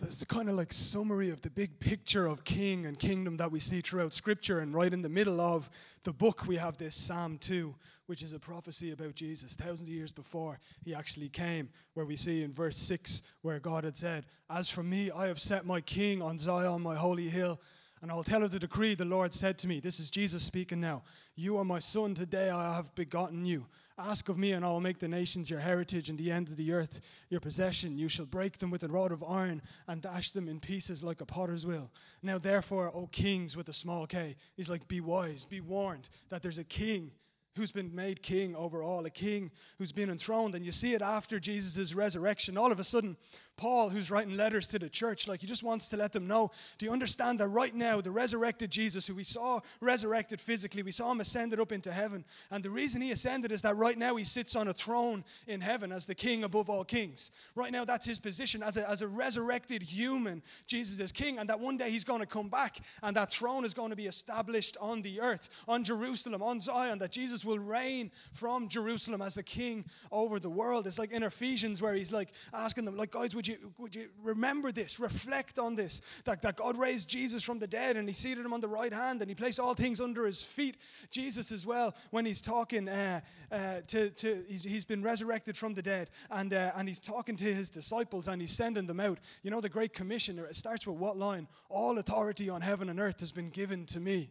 The 0.00 0.24
kind 0.24 0.48
of 0.48 0.54
like 0.54 0.72
summary 0.72 1.28
of 1.28 1.42
the 1.42 1.50
big 1.50 1.78
picture 1.78 2.26
of 2.26 2.42
king 2.42 2.86
and 2.86 2.98
kingdom 2.98 3.36
that 3.36 3.52
we 3.52 3.60
see 3.60 3.82
throughout 3.82 4.14
Scripture. 4.14 4.60
And 4.60 4.72
right 4.72 4.92
in 4.92 5.02
the 5.02 5.10
middle 5.10 5.42
of 5.42 5.68
the 6.04 6.12
book, 6.12 6.46
we 6.46 6.56
have 6.56 6.78
this 6.78 6.96
Psalm 6.96 7.38
2, 7.38 7.74
which 8.06 8.22
is 8.22 8.32
a 8.32 8.38
prophecy 8.38 8.92
about 8.92 9.14
Jesus, 9.14 9.54
thousands 9.54 9.88
of 9.90 9.94
years 9.94 10.10
before 10.10 10.58
he 10.84 10.94
actually 10.94 11.28
came, 11.28 11.68
where 11.92 12.06
we 12.06 12.16
see 12.16 12.42
in 12.42 12.52
verse 12.52 12.78
6 12.78 13.20
where 13.42 13.60
God 13.60 13.84
had 13.84 13.94
said, 13.94 14.24
As 14.48 14.70
for 14.70 14.82
me, 14.82 15.10
I 15.10 15.26
have 15.26 15.38
set 15.38 15.66
my 15.66 15.82
king 15.82 16.22
on 16.22 16.38
Zion, 16.38 16.80
my 16.80 16.96
holy 16.96 17.28
hill. 17.28 17.60
And 18.00 18.10
I 18.10 18.14
will 18.14 18.24
tell 18.24 18.42
of 18.42 18.50
the 18.50 18.58
decree 18.58 18.94
the 18.94 19.04
Lord 19.04 19.34
said 19.34 19.58
to 19.58 19.68
me. 19.68 19.80
This 19.80 20.00
is 20.00 20.08
Jesus 20.08 20.42
speaking 20.42 20.80
now. 20.80 21.02
You 21.36 21.58
are 21.58 21.64
my 21.64 21.78
son. 21.78 22.14
Today 22.14 22.48
I 22.48 22.74
have 22.74 22.94
begotten 22.94 23.44
you. 23.44 23.66
Ask 24.02 24.28
of 24.30 24.38
me, 24.38 24.52
and 24.52 24.64
I 24.64 24.68
will 24.68 24.80
make 24.80 24.98
the 24.98 25.08
nations 25.08 25.50
your 25.50 25.60
heritage 25.60 26.08
and 26.08 26.18
the 26.18 26.30
ends 26.30 26.50
of 26.50 26.56
the 26.56 26.72
earth 26.72 27.00
your 27.28 27.40
possession. 27.40 27.98
You 27.98 28.08
shall 28.08 28.24
break 28.24 28.58
them 28.58 28.70
with 28.70 28.82
a 28.82 28.88
rod 28.88 29.12
of 29.12 29.22
iron 29.22 29.60
and 29.86 30.00
dash 30.00 30.32
them 30.32 30.48
in 30.48 30.58
pieces 30.58 31.02
like 31.02 31.20
a 31.20 31.26
potter's 31.26 31.66
wheel. 31.66 31.90
Now, 32.22 32.38
therefore, 32.38 32.90
O 32.94 33.06
kings 33.06 33.56
with 33.56 33.68
a 33.68 33.74
small 33.74 34.06
k, 34.06 34.36
he's 34.56 34.68
like, 34.68 34.88
be 34.88 35.00
wise, 35.00 35.44
be 35.44 35.60
warned 35.60 36.08
that 36.30 36.42
there's 36.42 36.58
a 36.58 36.64
king 36.64 37.10
who's 37.56 37.72
been 37.72 37.94
made 37.94 38.22
king 38.22 38.54
over 38.56 38.82
all, 38.82 39.04
a 39.04 39.10
king 39.10 39.50
who's 39.78 39.92
been 39.92 40.08
enthroned. 40.08 40.54
And 40.54 40.64
you 40.64 40.72
see 40.72 40.94
it 40.94 41.02
after 41.02 41.38
Jesus' 41.38 41.94
resurrection. 41.94 42.56
All 42.56 42.72
of 42.72 42.78
a 42.78 42.84
sudden, 42.84 43.16
Paul, 43.60 43.90
who's 43.90 44.10
writing 44.10 44.38
letters 44.38 44.66
to 44.68 44.78
the 44.78 44.88
church, 44.88 45.28
like 45.28 45.40
he 45.40 45.46
just 45.46 45.62
wants 45.62 45.88
to 45.88 45.96
let 45.98 46.12
them 46.12 46.26
know 46.26 46.50
do 46.78 46.86
you 46.86 46.92
understand 46.92 47.40
that 47.40 47.48
right 47.48 47.74
now, 47.74 48.00
the 48.00 48.10
resurrected 48.10 48.70
Jesus, 48.70 49.06
who 49.06 49.14
we 49.14 49.22
saw 49.22 49.60
resurrected 49.82 50.40
physically, 50.40 50.82
we 50.82 50.92
saw 50.92 51.12
him 51.12 51.20
ascended 51.20 51.60
up 51.60 51.70
into 51.70 51.92
heaven. 51.92 52.24
And 52.50 52.64
the 52.64 52.70
reason 52.70 53.02
he 53.02 53.10
ascended 53.10 53.52
is 53.52 53.60
that 53.62 53.76
right 53.76 53.98
now 53.98 54.16
he 54.16 54.24
sits 54.24 54.56
on 54.56 54.68
a 54.68 54.72
throne 54.72 55.24
in 55.46 55.60
heaven 55.60 55.92
as 55.92 56.06
the 56.06 56.14
king 56.14 56.44
above 56.44 56.70
all 56.70 56.86
kings. 56.86 57.30
Right 57.54 57.70
now, 57.70 57.84
that's 57.84 58.06
his 58.06 58.18
position 58.18 58.62
as 58.62 58.78
a, 58.78 58.88
as 58.88 59.02
a 59.02 59.08
resurrected 59.08 59.82
human. 59.82 60.42
Jesus 60.66 60.98
is 60.98 61.12
king, 61.12 61.38
and 61.38 61.48
that 61.50 61.60
one 61.60 61.76
day 61.76 61.90
he's 61.90 62.04
going 62.04 62.20
to 62.20 62.26
come 62.26 62.48
back, 62.48 62.80
and 63.02 63.14
that 63.16 63.30
throne 63.30 63.66
is 63.66 63.74
going 63.74 63.90
to 63.90 63.96
be 63.96 64.06
established 64.06 64.78
on 64.80 65.02
the 65.02 65.20
earth, 65.20 65.48
on 65.68 65.84
Jerusalem, 65.84 66.42
on 66.42 66.62
Zion, 66.62 66.98
that 67.00 67.12
Jesus 67.12 67.44
will 67.44 67.58
reign 67.58 68.10
from 68.38 68.68
Jerusalem 68.68 69.20
as 69.20 69.34
the 69.34 69.42
king 69.42 69.84
over 70.10 70.40
the 70.40 70.48
world. 70.48 70.86
It's 70.86 70.98
like 70.98 71.12
in 71.12 71.24
Ephesians 71.24 71.82
where 71.82 71.94
he's 71.94 72.10
like 72.10 72.28
asking 72.54 72.86
them, 72.86 72.96
like, 72.96 73.10
guys, 73.10 73.34
would 73.34 73.46
you 73.46 73.49
you, 73.50 73.72
would 73.78 73.94
you 73.94 74.08
remember 74.22 74.72
this? 74.72 74.98
Reflect 74.98 75.58
on 75.58 75.74
this. 75.74 76.00
That, 76.24 76.42
that 76.42 76.56
God 76.56 76.78
raised 76.78 77.08
Jesus 77.08 77.42
from 77.42 77.58
the 77.58 77.66
dead 77.66 77.96
and 77.96 78.08
he 78.08 78.14
seated 78.14 78.44
him 78.44 78.52
on 78.52 78.60
the 78.60 78.68
right 78.68 78.92
hand 78.92 79.20
and 79.20 79.28
he 79.28 79.34
placed 79.34 79.60
all 79.60 79.74
things 79.74 80.00
under 80.00 80.26
his 80.26 80.42
feet. 80.56 80.76
Jesus, 81.10 81.52
as 81.52 81.66
well, 81.66 81.94
when 82.10 82.24
he's 82.24 82.40
talking 82.40 82.88
uh, 82.88 83.20
uh, 83.50 83.80
to, 83.88 84.10
to 84.10 84.44
he's, 84.48 84.62
he's 84.62 84.84
been 84.84 85.02
resurrected 85.02 85.56
from 85.56 85.74
the 85.74 85.82
dead 85.82 86.10
and, 86.30 86.54
uh, 86.54 86.72
and 86.76 86.88
he's 86.88 87.00
talking 87.00 87.36
to 87.36 87.52
his 87.52 87.68
disciples 87.68 88.28
and 88.28 88.40
he's 88.40 88.56
sending 88.56 88.86
them 88.86 89.00
out. 89.00 89.18
You 89.42 89.50
know, 89.50 89.60
the 89.60 89.68
Great 89.68 89.92
Commission, 89.92 90.38
it 90.38 90.56
starts 90.56 90.86
with 90.86 90.96
what 90.96 91.16
line? 91.16 91.48
All 91.68 91.98
authority 91.98 92.48
on 92.48 92.60
heaven 92.60 92.88
and 92.88 93.00
earth 93.00 93.20
has 93.20 93.32
been 93.32 93.50
given 93.50 93.86
to 93.86 94.00
me. 94.00 94.30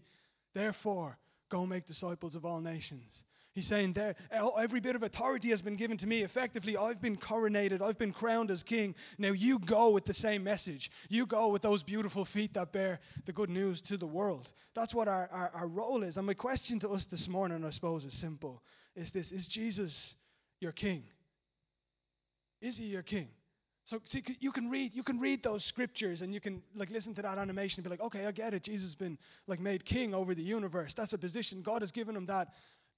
Therefore, 0.54 1.18
go 1.50 1.66
make 1.66 1.86
disciples 1.86 2.36
of 2.36 2.46
all 2.46 2.62
nations 2.62 3.26
He's 3.60 3.68
saying 3.68 3.92
there, 3.92 4.16
oh, 4.40 4.52
every 4.52 4.80
bit 4.80 4.96
of 4.96 5.04
authority 5.04 5.50
has 5.50 5.62
been 5.62 5.76
given 5.76 5.98
to 5.98 6.08
me. 6.08 6.22
Effectively, 6.22 6.78
I've 6.78 7.02
been 7.02 7.18
coronated, 7.18 7.82
I've 7.82 7.98
been 7.98 8.14
crowned 8.14 8.52
as 8.52 8.64
king. 8.64 8.96
Now 9.18 9.34
you 9.34 9.60
go 9.60 9.90
with 9.90 10.06
the 10.06 10.14
same 10.14 10.46
message. 10.46 10.90
You 11.10 11.26
go 11.26 11.50
with 11.50 11.62
those 11.62 11.84
beautiful 11.84 12.24
feet 12.24 12.54
that 12.54 12.72
bear 12.72 13.02
the 13.26 13.34
good 13.34 13.50
news 13.50 13.82
to 13.82 13.98
the 13.98 14.08
world. 14.08 14.48
That's 14.76 14.94
what 14.94 15.10
our, 15.10 15.28
our, 15.30 15.52
our 15.54 15.68
role 15.68 16.04
is. 16.04 16.16
And 16.16 16.26
my 16.26 16.36
question 16.36 16.80
to 16.80 16.90
us 16.92 17.04
this 17.12 17.28
morning, 17.28 17.66
I 17.66 17.72
suppose, 17.72 18.06
is 18.06 18.14
simple 18.14 18.64
is 18.96 19.12
this 19.12 19.34
Is 19.34 19.46
Jesus 19.46 20.16
your 20.62 20.72
king? 20.72 21.04
Is 22.62 22.78
he 22.78 22.86
your 22.86 23.04
king? 23.04 23.28
So 23.84 24.00
see, 24.06 24.24
you 24.40 24.54
can 24.54 24.70
read 24.70 24.94
you 24.94 25.04
can 25.04 25.20
read 25.20 25.44
those 25.44 25.66
scriptures 25.66 26.22
and 26.22 26.34
you 26.34 26.40
can 26.40 26.62
like 26.76 26.92
listen 26.92 27.14
to 27.16 27.22
that 27.24 27.38
animation 27.38 27.80
and 27.80 27.84
be 27.84 27.90
like, 27.90 28.02
okay, 28.02 28.26
I 28.26 28.32
get 28.32 28.54
it. 28.54 28.64
Jesus 28.64 28.88
has 28.90 28.96
been 28.96 29.18
like 29.48 29.60
made 29.60 29.84
king 29.84 30.14
over 30.14 30.34
the 30.34 30.44
universe. 30.44 30.94
That's 30.94 31.12
a 31.12 31.18
position 31.18 31.62
God 31.62 31.82
has 31.82 31.92
given 31.92 32.16
him 32.16 32.28
that 32.28 32.50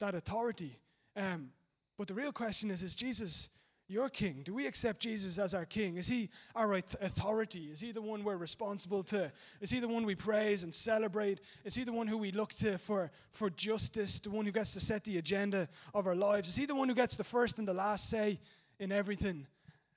that 0.02 0.14
authority. 0.14 0.78
Um, 1.16 1.50
but 1.98 2.08
the 2.08 2.14
real 2.14 2.34
question 2.34 2.70
is 2.70 2.82
is 2.82 2.94
Jesus 2.96 3.50
your 3.88 4.10
king? 4.10 4.42
Do 4.46 4.54
we 4.54 4.68
accept 4.68 5.02
Jesus 5.02 5.38
as 5.38 5.54
our 5.54 5.66
king? 5.66 5.98
Is 5.98 6.08
he 6.08 6.30
our 6.56 6.82
authority? 7.02 7.70
Is 7.74 7.82
he 7.82 7.92
the 7.92 8.02
one 8.02 8.24
we're 8.24 8.38
responsible 8.38 9.04
to? 9.06 9.32
Is 9.60 9.70
he 9.70 9.82
the 9.82 9.88
one 9.88 10.06
we 10.06 10.16
praise 10.16 10.64
and 10.64 10.74
celebrate? 10.74 11.42
Is 11.66 11.76
he 11.76 11.84
the 11.84 11.92
one 11.92 12.08
who 12.08 12.18
we 12.18 12.32
look 12.32 12.54
to 12.62 12.78
for, 12.88 13.12
for 13.38 13.50
justice, 13.50 14.22
the 14.24 14.30
one 14.30 14.46
who 14.46 14.54
gets 14.54 14.74
to 14.74 14.80
set 14.80 15.04
the 15.04 15.18
agenda 15.18 15.68
of 15.94 16.08
our 16.08 16.16
lives? 16.16 16.48
Is 16.48 16.56
he 16.56 16.66
the 16.66 16.76
one 16.76 16.88
who 16.88 16.96
gets 16.96 17.18
the 17.18 17.26
first 17.26 17.58
and 17.58 17.68
the 17.68 17.74
last 17.74 18.10
say 18.10 18.40
in 18.80 18.94
everything? 18.94 19.46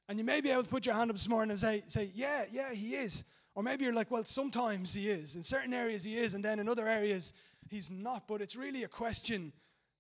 And 0.09 0.18
you 0.18 0.24
may 0.24 0.40
be 0.40 0.50
able 0.50 0.64
to 0.64 0.68
put 0.68 0.87
your 0.87 0.96
hand 0.96 1.11
up 1.11 1.16
this 1.16 1.28
morning 1.28 1.52
and 1.52 1.61
say, 1.61 1.85
say 1.87 2.11
yeah, 2.14 2.46
yeah, 2.50 2.74
he 2.74 2.96
is. 2.96 3.22
Or 3.55 3.62
maybe 3.62 3.85
you're 3.85 3.94
like, 3.94 4.11
well, 4.11 4.24
sometimes 4.24 4.92
he 4.92 5.09
is. 5.09 5.37
In 5.37 5.44
certain 5.44 5.72
areas 5.72 6.02
he 6.02 6.18
is, 6.18 6.35
and 6.35 6.44
then 6.44 6.59
in 6.59 6.68
other 6.68 6.88
areas 6.88 7.33
he's 7.68 7.88
not. 7.90 8.26
But 8.26 8.40
it's 8.40 8.57
really 8.57 8.83
a 8.83 8.88
question 8.88 9.52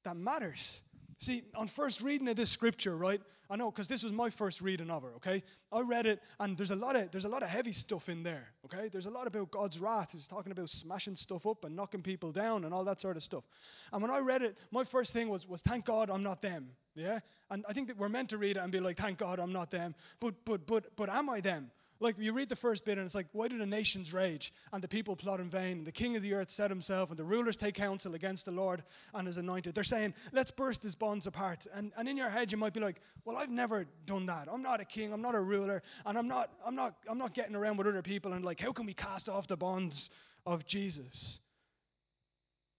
that 0.04 0.16
matters. 0.16 0.82
See, 1.20 1.44
on 1.54 1.68
first 1.68 2.00
reading 2.00 2.28
of 2.28 2.36
this 2.36 2.50
scripture, 2.50 2.96
right? 2.96 3.20
I 3.50 3.56
know 3.56 3.70
because 3.70 3.88
this 3.88 4.02
was 4.02 4.12
my 4.12 4.30
first 4.30 4.60
reading 4.60 4.90
of 4.90 5.04
it. 5.04 5.12
Okay, 5.16 5.42
I 5.70 5.80
read 5.80 6.06
it, 6.06 6.20
and 6.40 6.56
there's 6.56 6.70
a 6.70 6.76
lot 6.76 6.96
of 6.96 7.10
there's 7.12 7.24
a 7.24 7.28
lot 7.28 7.42
of 7.42 7.48
heavy 7.48 7.72
stuff 7.72 8.08
in 8.08 8.22
there. 8.22 8.48
Okay, 8.64 8.88
there's 8.88 9.06
a 9.06 9.10
lot 9.10 9.26
about 9.26 9.50
God's 9.50 9.78
wrath. 9.78 10.08
He's 10.12 10.26
talking 10.26 10.50
about 10.50 10.70
smashing 10.70 11.14
stuff 11.14 11.46
up 11.46 11.64
and 11.64 11.76
knocking 11.76 12.02
people 12.02 12.32
down 12.32 12.64
and 12.64 12.72
all 12.72 12.84
that 12.84 13.00
sort 13.00 13.16
of 13.16 13.22
stuff. 13.22 13.44
And 13.92 14.00
when 14.00 14.10
I 14.10 14.18
read 14.18 14.42
it, 14.42 14.56
my 14.70 14.84
first 14.84 15.12
thing 15.12 15.28
was 15.28 15.46
was 15.46 15.60
thank 15.60 15.84
God 15.84 16.10
I'm 16.10 16.22
not 16.22 16.40
them. 16.40 16.70
Yeah, 16.94 17.20
and 17.50 17.64
I 17.68 17.74
think 17.74 17.88
that 17.88 17.98
we're 17.98 18.08
meant 18.08 18.30
to 18.30 18.38
read 18.38 18.56
it 18.56 18.60
and 18.60 18.72
be 18.72 18.80
like, 18.80 18.96
thank 18.96 19.18
God 19.18 19.38
I'm 19.38 19.52
not 19.52 19.70
them. 19.70 19.94
But 20.20 20.34
but 20.44 20.66
but 20.66 20.96
but 20.96 21.08
am 21.08 21.28
I 21.28 21.40
them? 21.40 21.70
Like 22.00 22.16
you 22.18 22.32
read 22.32 22.48
the 22.48 22.56
first 22.56 22.84
bit 22.84 22.98
and 22.98 23.06
it's 23.06 23.14
like, 23.14 23.28
why 23.32 23.48
do 23.48 23.56
the 23.56 23.66
nations 23.66 24.12
rage 24.12 24.52
and 24.72 24.82
the 24.82 24.88
people 24.88 25.16
plot 25.16 25.40
in 25.40 25.48
vain? 25.48 25.78
And 25.78 25.86
the 25.86 25.92
king 25.92 26.16
of 26.16 26.22
the 26.22 26.34
earth 26.34 26.50
set 26.50 26.70
himself 26.70 27.10
and 27.10 27.18
the 27.18 27.24
rulers 27.24 27.56
take 27.56 27.76
counsel 27.76 28.14
against 28.14 28.44
the 28.44 28.50
Lord 28.50 28.82
and 29.14 29.26
his 29.26 29.36
anointed. 29.36 29.74
They're 29.74 29.84
saying, 29.84 30.14
let's 30.32 30.50
burst 30.50 30.82
his 30.82 30.94
bonds 30.94 31.26
apart. 31.26 31.66
And, 31.72 31.92
and 31.96 32.08
in 32.08 32.16
your 32.16 32.30
head 32.30 32.50
you 32.50 32.58
might 32.58 32.74
be 32.74 32.80
like, 32.80 33.00
well, 33.24 33.36
I've 33.36 33.50
never 33.50 33.86
done 34.06 34.26
that. 34.26 34.48
I'm 34.50 34.62
not 34.62 34.80
a 34.80 34.84
king. 34.84 35.12
I'm 35.12 35.22
not 35.22 35.34
a 35.34 35.40
ruler. 35.40 35.82
And 36.04 36.18
I'm 36.18 36.28
not, 36.28 36.50
I'm 36.66 36.74
not, 36.74 36.96
I'm 37.08 37.18
not 37.18 37.34
getting 37.34 37.54
around 37.54 37.76
with 37.76 37.86
other 37.86 38.02
people 38.02 38.32
and 38.32 38.44
like, 38.44 38.60
how 38.60 38.72
can 38.72 38.86
we 38.86 38.94
cast 38.94 39.28
off 39.28 39.46
the 39.46 39.56
bonds 39.56 40.10
of 40.46 40.66
Jesus? 40.66 41.38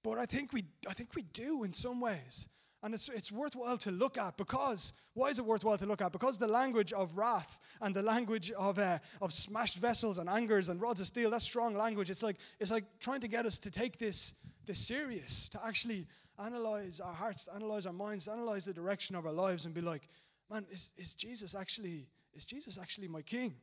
But 0.04 0.20
I 0.20 0.26
think 0.26 0.54
we, 0.54 0.66
I 0.88 0.94
think 0.94 1.16
we 1.16 1.24
do 1.34 1.64
in 1.64 1.74
some 1.74 2.00
ways. 2.00 2.48
And 2.86 2.94
it's, 2.94 3.10
it's 3.10 3.32
worthwhile 3.32 3.80
to 3.80 3.90
look 3.90 4.20
at 4.20 4.38
because, 4.38 4.94
why 5.16 5.30
is 5.30 5.40
it 5.40 5.46
worthwhile 5.46 5.80
to 5.80 5.88
look 5.88 6.04
at? 6.04 6.12
Because 6.12 6.38
the 6.38 6.48
language 6.48 6.94
of 6.94 7.10
wrath 7.18 7.50
and 7.82 7.96
the 7.96 8.04
language 8.04 8.52
of, 8.52 8.78
uh, 8.78 9.00
of 9.24 9.34
smashed 9.34 9.80
vessels 9.80 10.20
and 10.20 10.30
angers 10.30 10.70
and 10.70 10.80
rods 10.80 11.02
of 11.02 11.08
steel, 11.08 11.32
that's 11.32 11.46
strong 11.46 11.74
language. 11.74 12.12
It's 12.12 12.22
like, 12.22 12.36
it's 12.60 12.70
like 12.70 12.84
trying 13.00 13.22
to 13.22 13.28
get 13.28 13.48
us 13.48 13.58
to 13.64 13.72
take 13.72 13.98
this, 13.98 14.36
this 14.68 14.88
serious, 14.88 15.50
to 15.54 15.66
actually 15.66 16.06
analyze 16.38 17.00
our 17.04 17.12
hearts, 17.12 17.48
analyze 17.56 17.88
our 17.88 17.94
minds, 17.94 18.28
analyze 18.28 18.66
the 18.66 18.74
direction 18.74 19.16
of 19.16 19.26
our 19.26 19.34
lives 19.34 19.66
and 19.66 19.74
be 19.74 19.82
like, 19.82 20.08
man, 20.52 20.68
is, 20.72 20.92
is 20.96 21.16
Jesus 21.16 21.56
actually, 21.56 22.06
is 22.36 22.46
Jesus 22.46 22.78
actually 22.80 23.08
my 23.08 23.24
king? 23.24 23.56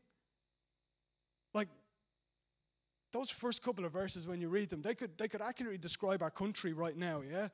Like, 1.55 1.69
those 3.13 3.31
first 3.41 3.63
couple 3.63 3.85
of 3.85 3.93
verses 3.93 4.27
when 4.27 4.41
you 4.41 4.49
read 4.49 4.71
them, 4.71 4.83
they 4.83 4.97
could, 4.97 5.17
they 5.17 5.29
could 5.29 5.43
accurately 5.43 5.79
describe 5.79 6.23
our 6.23 6.31
country 6.31 6.73
right 6.73 6.97
now, 6.97 7.21
yeah? 7.21 7.51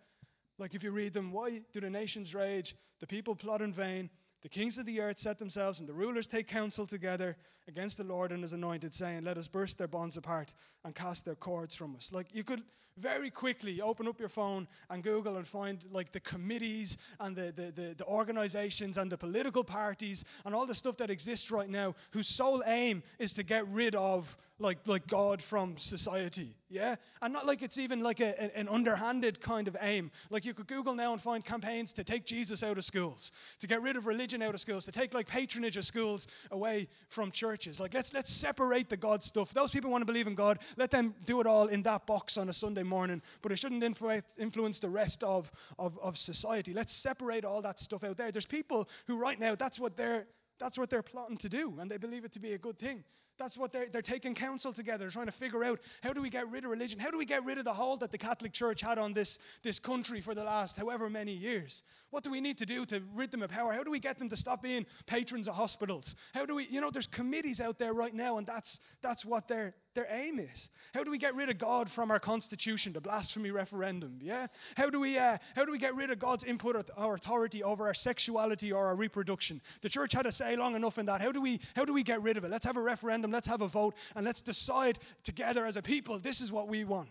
Like 0.58 0.74
if 0.74 0.82
you 0.82 0.90
read 0.90 1.12
them, 1.12 1.32
why 1.32 1.60
do 1.72 1.80
the 1.80 1.90
nations 1.90 2.34
rage? 2.34 2.74
The 3.00 3.06
people 3.06 3.36
plot 3.36 3.62
in 3.62 3.72
vain. 3.72 4.10
The 4.42 4.48
kings 4.48 4.78
of 4.78 4.86
the 4.86 5.00
earth 5.00 5.18
set 5.18 5.38
themselves, 5.38 5.80
and 5.80 5.88
the 5.88 5.94
rulers 5.94 6.26
take 6.26 6.46
counsel 6.46 6.86
together 6.86 7.36
against 7.66 7.96
the 7.96 8.04
Lord 8.04 8.30
and 8.30 8.42
his 8.42 8.52
anointed, 8.52 8.94
saying, 8.94 9.24
Let 9.24 9.36
us 9.36 9.48
burst 9.48 9.78
their 9.78 9.88
bonds 9.88 10.16
apart 10.16 10.52
and 10.88 10.94
cast 10.94 11.27
their 11.27 11.35
cords 11.35 11.74
from 11.74 11.94
us. 11.96 12.09
Like 12.14 12.29
you 12.33 12.42
could 12.42 12.62
very 12.96 13.31
quickly 13.31 13.83
open 13.83 14.09
up 14.09 14.18
your 14.18 14.31
phone 14.31 14.66
and 14.88 15.05
Google 15.05 15.37
and 15.37 15.46
find 15.46 15.85
like 15.92 16.12
the 16.12 16.20
committees 16.20 16.96
and 17.20 17.37
the, 17.37 17.53
the, 17.55 17.70
the, 17.70 17.94
the 17.98 18.07
organizations 18.07 18.96
and 18.96 19.12
the 19.12 19.18
political 19.18 19.62
parties 19.62 20.24
and 20.46 20.55
all 20.55 20.66
the 20.66 20.74
stuff 20.74 20.96
that 20.96 21.11
exists 21.11 21.51
right 21.51 21.68
now 21.68 21.94
whose 22.12 22.27
sole 22.27 22.62
aim 22.66 23.03
is 23.18 23.35
to 23.35 23.42
get 23.42 23.68
rid 23.68 23.94
of 23.94 24.27
like, 24.61 24.79
like 24.87 25.07
God 25.07 25.42
from 25.48 25.77
society, 25.79 26.55
yeah? 26.68 26.96
And 27.22 27.33
not 27.33 27.46
like 27.46 27.62
it's 27.62 27.79
even 27.79 28.03
like 28.03 28.20
a, 28.20 28.59
an 28.59 28.68
underhanded 28.68 29.40
kind 29.40 29.68
of 29.68 29.77
aim. 29.81 30.11
Like 30.31 30.44
you 30.44 30.53
could 30.53 30.66
Google 30.66 30.94
now 30.94 31.12
and 31.12 31.22
find 31.22 31.44
campaigns 31.44 31.92
to 31.92 32.05
take 32.05 32.24
Jesus 32.24 32.62
out 32.62 32.77
of 32.77 32.85
schools, 32.85 33.31
to 33.61 33.66
get 33.66 33.83
rid 33.83 33.96
of 33.96 34.07
religion 34.07 34.42
out 34.42 34.55
of 34.55 34.61
schools, 34.61 34.85
to 34.87 34.92
take 34.92 35.14
like 35.14 35.29
patronage 35.29 35.77
of 35.77 35.85
schools 35.85 36.27
away 36.51 36.88
from 37.11 37.31
churches. 37.31 37.79
Like 37.79 37.94
let's, 37.94 38.12
let's 38.12 38.33
separate 38.35 38.90
the 38.90 38.96
God 38.96 39.22
stuff. 39.22 39.53
Those 39.55 39.70
people 39.70 39.90
want 39.90 40.03
to 40.03 40.07
believe 40.07 40.27
in 40.27 40.35
God, 40.35 40.59
let 40.78 40.90
them 40.90 41.14
do 41.26 41.40
it 41.40 41.46
all 41.46 41.66
in 41.66 41.82
that 41.82 42.06
box 42.06 42.36
on 42.36 42.48
a 42.48 42.52
Sunday 42.52 42.82
morning, 42.82 43.20
but 43.42 43.52
it 43.52 43.58
shouldn't 43.58 43.82
influence 43.82 44.78
the 44.78 44.88
rest 44.88 45.22
of, 45.24 45.50
of, 45.78 45.98
of 46.00 46.16
society. 46.16 46.72
Let's 46.72 46.94
separate 46.94 47.44
all 47.44 47.60
that 47.62 47.78
stuff 47.78 48.04
out 48.04 48.16
there. 48.16 48.30
There's 48.32 48.46
people 48.46 48.88
who 49.06 49.18
right 49.18 49.38
now, 49.38 49.54
that's 49.54 49.78
what 49.78 49.96
they're, 49.96 50.26
that's 50.58 50.78
what 50.78 50.90
they're 50.90 51.02
plotting 51.02 51.38
to 51.38 51.48
do, 51.48 51.74
and 51.80 51.90
they 51.90 51.98
believe 51.98 52.24
it 52.24 52.32
to 52.32 52.40
be 52.40 52.52
a 52.52 52.58
good 52.58 52.78
thing. 52.78 53.04
That's 53.38 53.56
what 53.56 53.72
they're, 53.72 53.86
they're 53.92 54.02
taking 54.02 54.34
counsel 54.34 54.72
together, 54.72 55.08
trying 55.10 55.26
to 55.26 55.32
figure 55.32 55.62
out 55.62 55.78
how 56.02 56.12
do 56.12 56.20
we 56.20 56.28
get 56.28 56.50
rid 56.50 56.64
of 56.64 56.70
religion? 56.70 56.98
How 56.98 57.10
do 57.10 57.16
we 57.16 57.24
get 57.24 57.44
rid 57.44 57.56
of 57.56 57.64
the 57.64 57.72
hold 57.72 58.00
that 58.00 58.10
the 58.10 58.18
Catholic 58.18 58.52
Church 58.52 58.80
had 58.80 58.98
on 58.98 59.12
this, 59.12 59.38
this 59.62 59.78
country 59.78 60.20
for 60.20 60.34
the 60.34 60.42
last 60.42 60.76
however 60.76 61.08
many 61.08 61.32
years? 61.32 61.84
What 62.10 62.24
do 62.24 62.32
we 62.32 62.40
need 62.40 62.58
to 62.58 62.66
do 62.66 62.84
to 62.86 63.00
rid 63.14 63.30
them 63.30 63.42
of 63.42 63.50
power? 63.50 63.72
How 63.72 63.84
do 63.84 63.92
we 63.92 64.00
get 64.00 64.18
them 64.18 64.28
to 64.30 64.36
stop 64.36 64.60
being 64.60 64.86
patrons 65.06 65.46
of 65.46 65.54
hospitals? 65.54 66.16
How 66.34 66.46
do 66.46 66.56
we, 66.56 66.66
you 66.68 66.80
know, 66.80 66.90
there's 66.90 67.06
committees 67.06 67.60
out 67.60 67.78
there 67.78 67.92
right 67.92 68.14
now, 68.14 68.38
and 68.38 68.46
that's, 68.46 68.80
that's 69.02 69.24
what 69.24 69.46
they're, 69.46 69.72
their 69.98 70.06
aim 70.16 70.38
is. 70.38 70.68
How 70.94 71.02
do 71.02 71.11
we 71.11 71.18
get 71.18 71.34
rid 71.34 71.48
of 71.48 71.58
God 71.58 71.90
from 71.90 72.12
our 72.12 72.20
constitution, 72.20 72.92
the 72.92 73.00
blasphemy 73.00 73.50
referendum? 73.50 74.20
Yeah. 74.22 74.46
How 74.76 74.90
do 74.90 75.00
we 75.00 75.18
uh, 75.18 75.38
how 75.56 75.64
do 75.64 75.72
we 75.72 75.78
get 75.78 75.96
rid 75.96 76.11
of 76.11 76.20
God's 76.20 76.44
input 76.44 76.76
or 76.96 77.14
authority 77.16 77.64
over 77.64 77.88
our 77.88 77.94
sexuality 77.94 78.70
or 78.70 78.87
our 78.87 78.94
reproduction? 78.94 79.61
The 79.82 79.88
church 79.88 80.12
had 80.12 80.26
a 80.26 80.30
say 80.32 80.54
long 80.54 80.76
enough 80.76 80.98
in 80.98 81.06
that. 81.06 81.20
How 81.20 81.32
do 81.32 81.40
we 81.40 81.61
how 81.74 81.84
do 81.84 81.92
we 81.92 82.04
get 82.04 82.22
rid 82.22 82.37
of 82.37 82.44
it? 82.44 82.50
Let's 82.50 82.64
have 82.64 82.76
a 82.76 82.80
referendum. 82.80 83.32
Let's 83.32 83.48
have 83.48 83.61
a 83.61 83.68
vote, 83.68 83.94
and 84.14 84.24
let's 84.24 84.40
decide 84.40 85.00
together 85.24 85.66
as 85.66 85.76
a 85.76 85.82
people. 85.82 86.20
This 86.20 86.40
is 86.40 86.52
what 86.52 86.68
we 86.68 86.84
want. 86.84 87.08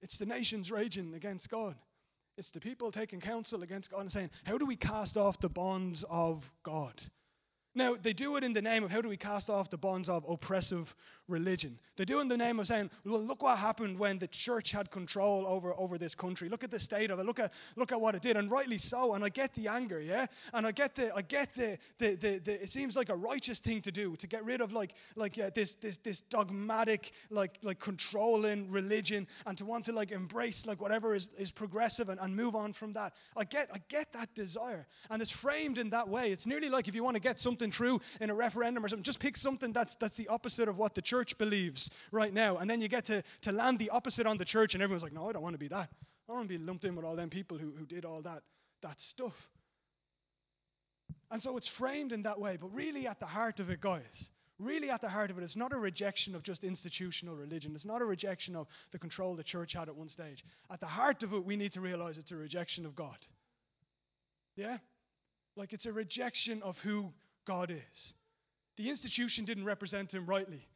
It's 0.00 0.16
the 0.16 0.26
nations 0.26 0.70
raging 0.70 1.14
against 1.14 1.50
God. 1.50 1.74
It's 2.38 2.52
the 2.52 2.60
people 2.60 2.92
taking 2.92 3.20
counsel 3.20 3.64
against 3.64 3.90
God 3.90 4.02
and 4.02 4.12
saying, 4.12 4.30
How 4.44 4.58
do 4.58 4.66
we 4.66 4.76
cast 4.76 5.16
off 5.16 5.40
the 5.40 5.48
bonds 5.48 6.04
of 6.08 6.44
God? 6.62 6.94
Now, 7.76 7.96
they 8.00 8.12
do 8.12 8.36
it 8.36 8.44
in 8.44 8.52
the 8.52 8.62
name 8.62 8.84
of 8.84 8.90
how 8.90 9.00
do 9.00 9.08
we 9.08 9.16
cast 9.16 9.50
off 9.50 9.68
the 9.68 9.76
bonds 9.76 10.08
of 10.08 10.24
oppressive 10.28 10.94
religion. 11.28 11.78
They 11.96 12.04
do 12.04 12.20
in 12.20 12.28
the 12.28 12.36
name 12.36 12.58
of 12.58 12.66
saying, 12.66 12.90
well, 13.04 13.22
look 13.22 13.42
what 13.42 13.56
happened 13.56 13.98
when 13.98 14.18
the 14.18 14.26
church 14.26 14.72
had 14.72 14.90
control 14.90 15.46
over, 15.46 15.72
over 15.78 15.96
this 15.96 16.14
country. 16.14 16.48
Look 16.48 16.64
at 16.64 16.70
the 16.70 16.80
state 16.80 17.10
of 17.10 17.18
it. 17.18 17.26
Look 17.26 17.38
at, 17.38 17.52
look 17.76 17.92
at 17.92 18.00
what 18.00 18.14
it 18.14 18.22
did. 18.22 18.36
And 18.36 18.50
rightly 18.50 18.78
so. 18.78 19.14
And 19.14 19.24
I 19.24 19.28
get 19.28 19.54
the 19.54 19.68
anger, 19.68 20.00
yeah? 20.00 20.26
And 20.52 20.66
I 20.66 20.72
get 20.72 20.96
the, 20.96 21.14
I 21.14 21.22
get 21.22 21.54
the, 21.54 21.78
the, 21.98 22.16
the, 22.16 22.40
the 22.44 22.62
it 22.64 22.72
seems 22.72 22.96
like 22.96 23.10
a 23.10 23.14
righteous 23.14 23.60
thing 23.60 23.80
to 23.82 23.92
do, 23.92 24.16
to 24.16 24.26
get 24.26 24.44
rid 24.44 24.60
of 24.60 24.72
like, 24.72 24.94
like 25.14 25.36
yeah, 25.36 25.50
this, 25.54 25.74
this, 25.80 25.98
this 26.04 26.22
dogmatic, 26.30 27.12
like, 27.30 27.58
like 27.62 27.78
controlling 27.78 28.70
religion 28.70 29.26
and 29.46 29.56
to 29.58 29.64
want 29.64 29.84
to 29.84 29.92
like 29.92 30.10
embrace 30.10 30.66
like 30.66 30.80
whatever 30.80 31.14
is, 31.14 31.28
is 31.38 31.52
progressive 31.52 32.08
and, 32.08 32.20
and 32.20 32.34
move 32.34 32.56
on 32.56 32.72
from 32.72 32.92
that. 32.94 33.12
I 33.36 33.44
get, 33.44 33.68
I 33.72 33.78
get 33.88 34.12
that 34.14 34.34
desire. 34.34 34.86
And 35.10 35.22
it's 35.22 35.30
framed 35.30 35.78
in 35.78 35.90
that 35.90 36.08
way. 36.08 36.32
It's 36.32 36.46
nearly 36.46 36.68
like 36.68 36.88
if 36.88 36.94
you 36.94 37.04
want 37.04 37.14
to 37.14 37.22
get 37.22 37.38
something 37.38 37.70
true 37.70 38.00
in 38.20 38.30
a 38.30 38.34
referendum 38.34 38.84
or 38.84 38.88
something, 38.88 39.04
just 39.04 39.20
pick 39.20 39.36
something 39.36 39.72
that's, 39.72 39.96
that's 40.00 40.16
the 40.16 40.26
opposite 40.26 40.68
of 40.68 40.76
what 40.76 40.94
the 40.94 41.02
church 41.14 41.38
believes 41.38 41.90
right 42.10 42.32
now. 42.32 42.56
And 42.56 42.68
then 42.68 42.80
you 42.80 42.88
get 42.88 43.06
to, 43.06 43.22
to 43.42 43.52
land 43.52 43.78
the 43.78 43.90
opposite 43.90 44.26
on 44.26 44.36
the 44.36 44.44
church, 44.44 44.74
and 44.74 44.82
everyone's 44.82 45.02
like, 45.02 45.12
no, 45.12 45.28
I 45.28 45.32
don't 45.32 45.42
want 45.42 45.54
to 45.54 45.58
be 45.58 45.68
that. 45.68 45.88
I 45.88 46.26
don't 46.28 46.36
want 46.38 46.48
to 46.48 46.58
be 46.58 46.64
lumped 46.64 46.84
in 46.84 46.96
with 46.96 47.04
all 47.04 47.16
them 47.16 47.30
people 47.30 47.58
who, 47.58 47.72
who 47.78 47.86
did 47.86 48.04
all 48.04 48.22
that, 48.22 48.42
that 48.82 49.00
stuff. 49.00 49.34
And 51.30 51.42
so 51.42 51.56
it's 51.56 51.68
framed 51.68 52.12
in 52.12 52.22
that 52.22 52.40
way. 52.40 52.56
But 52.60 52.74
really, 52.74 53.06
at 53.06 53.20
the 53.20 53.26
heart 53.26 53.60
of 53.60 53.70
it, 53.70 53.80
guys, 53.80 54.30
really 54.58 54.90
at 54.90 55.00
the 55.00 55.08
heart 55.08 55.30
of 55.30 55.38
it, 55.38 55.44
it's 55.44 55.56
not 55.56 55.72
a 55.72 55.76
rejection 55.76 56.34
of 56.34 56.42
just 56.42 56.64
institutional 56.64 57.36
religion. 57.36 57.72
It's 57.74 57.84
not 57.84 58.02
a 58.02 58.04
rejection 58.04 58.56
of 58.56 58.66
the 58.92 58.98
control 58.98 59.36
the 59.36 59.44
church 59.44 59.74
had 59.74 59.88
at 59.88 59.96
one 59.96 60.08
stage. 60.08 60.44
At 60.70 60.80
the 60.80 60.86
heart 60.86 61.22
of 61.22 61.32
it, 61.32 61.44
we 61.44 61.56
need 61.56 61.72
to 61.72 61.80
realize 61.80 62.18
it's 62.18 62.32
a 62.32 62.36
rejection 62.36 62.86
of 62.86 62.94
God. 62.96 63.18
Yeah? 64.56 64.78
Like 65.56 65.72
it's 65.72 65.86
a 65.86 65.92
rejection 65.92 66.62
of 66.62 66.76
who 66.78 67.12
God 67.46 67.70
is. 67.70 68.14
The 68.76 68.90
institution 68.90 69.44
didn't 69.44 69.64
represent 69.64 70.12
him 70.12 70.26
rightly, 70.26 70.66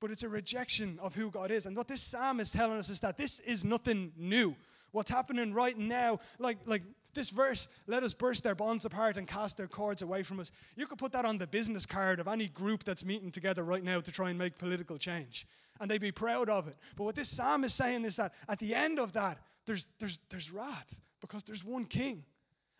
but 0.00 0.10
it's 0.10 0.22
a 0.22 0.28
rejection 0.28 0.98
of 1.00 1.14
who 1.14 1.30
God 1.30 1.50
is. 1.50 1.66
And 1.66 1.76
what 1.76 1.88
this 1.88 2.02
psalm 2.02 2.40
is 2.40 2.50
telling 2.50 2.78
us 2.78 2.88
is 2.88 3.00
that 3.00 3.16
this 3.16 3.40
is 3.40 3.64
nothing 3.64 4.12
new. 4.16 4.54
What's 4.92 5.10
happening 5.10 5.52
right 5.52 5.76
now, 5.76 6.18
like, 6.38 6.58
like 6.66 6.82
this 7.14 7.30
verse, 7.30 7.68
let 7.86 8.02
us 8.02 8.14
burst 8.14 8.42
their 8.42 8.54
bonds 8.54 8.84
apart 8.84 9.16
and 9.16 9.28
cast 9.28 9.56
their 9.56 9.68
cords 9.68 10.02
away 10.02 10.22
from 10.22 10.40
us. 10.40 10.50
You 10.76 10.86
could 10.86 10.98
put 10.98 11.12
that 11.12 11.24
on 11.24 11.38
the 11.38 11.46
business 11.46 11.86
card 11.86 12.18
of 12.18 12.28
any 12.28 12.48
group 12.48 12.84
that's 12.84 13.04
meeting 13.04 13.30
together 13.30 13.62
right 13.62 13.84
now 13.84 14.00
to 14.00 14.12
try 14.12 14.30
and 14.30 14.38
make 14.38 14.58
political 14.58 14.98
change. 14.98 15.46
And 15.80 15.90
they'd 15.90 16.00
be 16.00 16.12
proud 16.12 16.48
of 16.48 16.66
it. 16.66 16.76
But 16.96 17.04
what 17.04 17.14
this 17.14 17.28
psalm 17.28 17.64
is 17.64 17.74
saying 17.74 18.04
is 18.04 18.16
that 18.16 18.32
at 18.48 18.58
the 18.58 18.74
end 18.74 18.98
of 18.98 19.12
that, 19.12 19.38
there's, 19.66 19.86
there's, 19.98 20.18
there's 20.30 20.50
wrath 20.50 20.92
because 21.20 21.44
there's 21.44 21.64
one 21.64 21.84
king. 21.84 22.24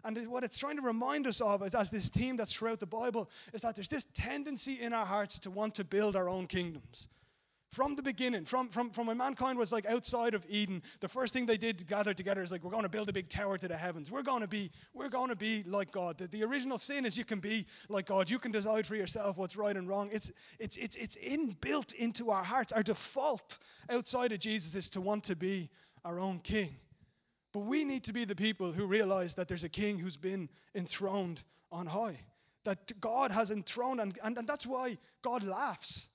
And 0.04 0.16
what 0.28 0.44
it's 0.44 0.58
trying 0.58 0.76
to 0.76 0.82
remind 0.82 1.26
us 1.26 1.40
of, 1.40 1.62
as 1.62 1.90
this 1.90 2.08
theme 2.10 2.36
that's 2.36 2.52
throughout 2.52 2.80
the 2.80 2.86
Bible, 2.86 3.28
is 3.52 3.62
that 3.62 3.76
there's 3.76 3.88
this 3.88 4.06
tendency 4.14 4.80
in 4.80 4.92
our 4.92 5.06
hearts 5.06 5.38
to 5.40 5.50
want 5.50 5.74
to 5.76 5.84
build 5.84 6.16
our 6.16 6.28
own 6.28 6.46
kingdoms. 6.46 7.08
From 7.76 7.94
the 7.94 8.02
beginning, 8.02 8.46
from, 8.46 8.68
from, 8.70 8.90
from 8.90 9.06
when 9.06 9.18
mankind 9.18 9.56
was 9.56 9.70
like 9.70 9.86
outside 9.86 10.34
of 10.34 10.44
Eden, 10.48 10.82
the 11.00 11.08
first 11.08 11.32
thing 11.32 11.46
they 11.46 11.56
did 11.56 11.86
gather 11.86 12.12
together 12.12 12.42
is 12.42 12.50
like, 12.50 12.64
we're 12.64 12.72
going 12.72 12.82
to 12.82 12.88
build 12.88 13.08
a 13.08 13.12
big 13.12 13.30
tower 13.30 13.58
to 13.58 13.68
the 13.68 13.76
heavens. 13.76 14.10
We're 14.10 14.24
going 14.24 14.40
to 14.40 14.48
be, 14.48 14.72
we're 14.92 15.08
going 15.08 15.28
to 15.28 15.36
be 15.36 15.62
like 15.64 15.92
God. 15.92 16.18
The, 16.18 16.26
the 16.26 16.42
original 16.42 16.80
sin 16.80 17.06
is 17.06 17.16
you 17.16 17.24
can 17.24 17.38
be 17.38 17.66
like 17.88 18.06
God. 18.06 18.28
You 18.28 18.40
can 18.40 18.50
decide 18.50 18.86
for 18.86 18.96
yourself 18.96 19.36
what's 19.36 19.54
right 19.54 19.76
and 19.76 19.88
wrong. 19.88 20.10
It's, 20.12 20.32
it's, 20.58 20.76
it's, 20.76 20.96
it's 20.96 21.14
inbuilt 21.16 21.94
into 21.94 22.30
our 22.30 22.42
hearts. 22.42 22.72
Our 22.72 22.82
default 22.82 23.58
outside 23.88 24.32
of 24.32 24.40
Jesus 24.40 24.74
is 24.74 24.88
to 24.90 25.00
want 25.00 25.22
to 25.24 25.36
be 25.36 25.70
our 26.04 26.18
own 26.18 26.40
king. 26.40 26.74
But 27.52 27.60
we 27.60 27.84
need 27.84 28.04
to 28.04 28.12
be 28.12 28.24
the 28.24 28.36
people 28.36 28.72
who 28.72 28.86
realize 28.86 29.34
that 29.34 29.48
there's 29.48 29.64
a 29.64 29.68
king 29.68 29.98
who's 29.98 30.16
been 30.16 30.48
enthroned 30.74 31.42
on 31.72 31.86
high. 31.86 32.18
That 32.64 33.00
God 33.00 33.30
has 33.30 33.50
enthroned, 33.50 34.00
and, 34.00 34.18
and, 34.22 34.38
and 34.38 34.48
that's 34.48 34.66
why 34.66 34.98
God 35.22 35.42
laughs. 35.42 36.08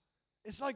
It's 0.45 0.62
like, 0.62 0.76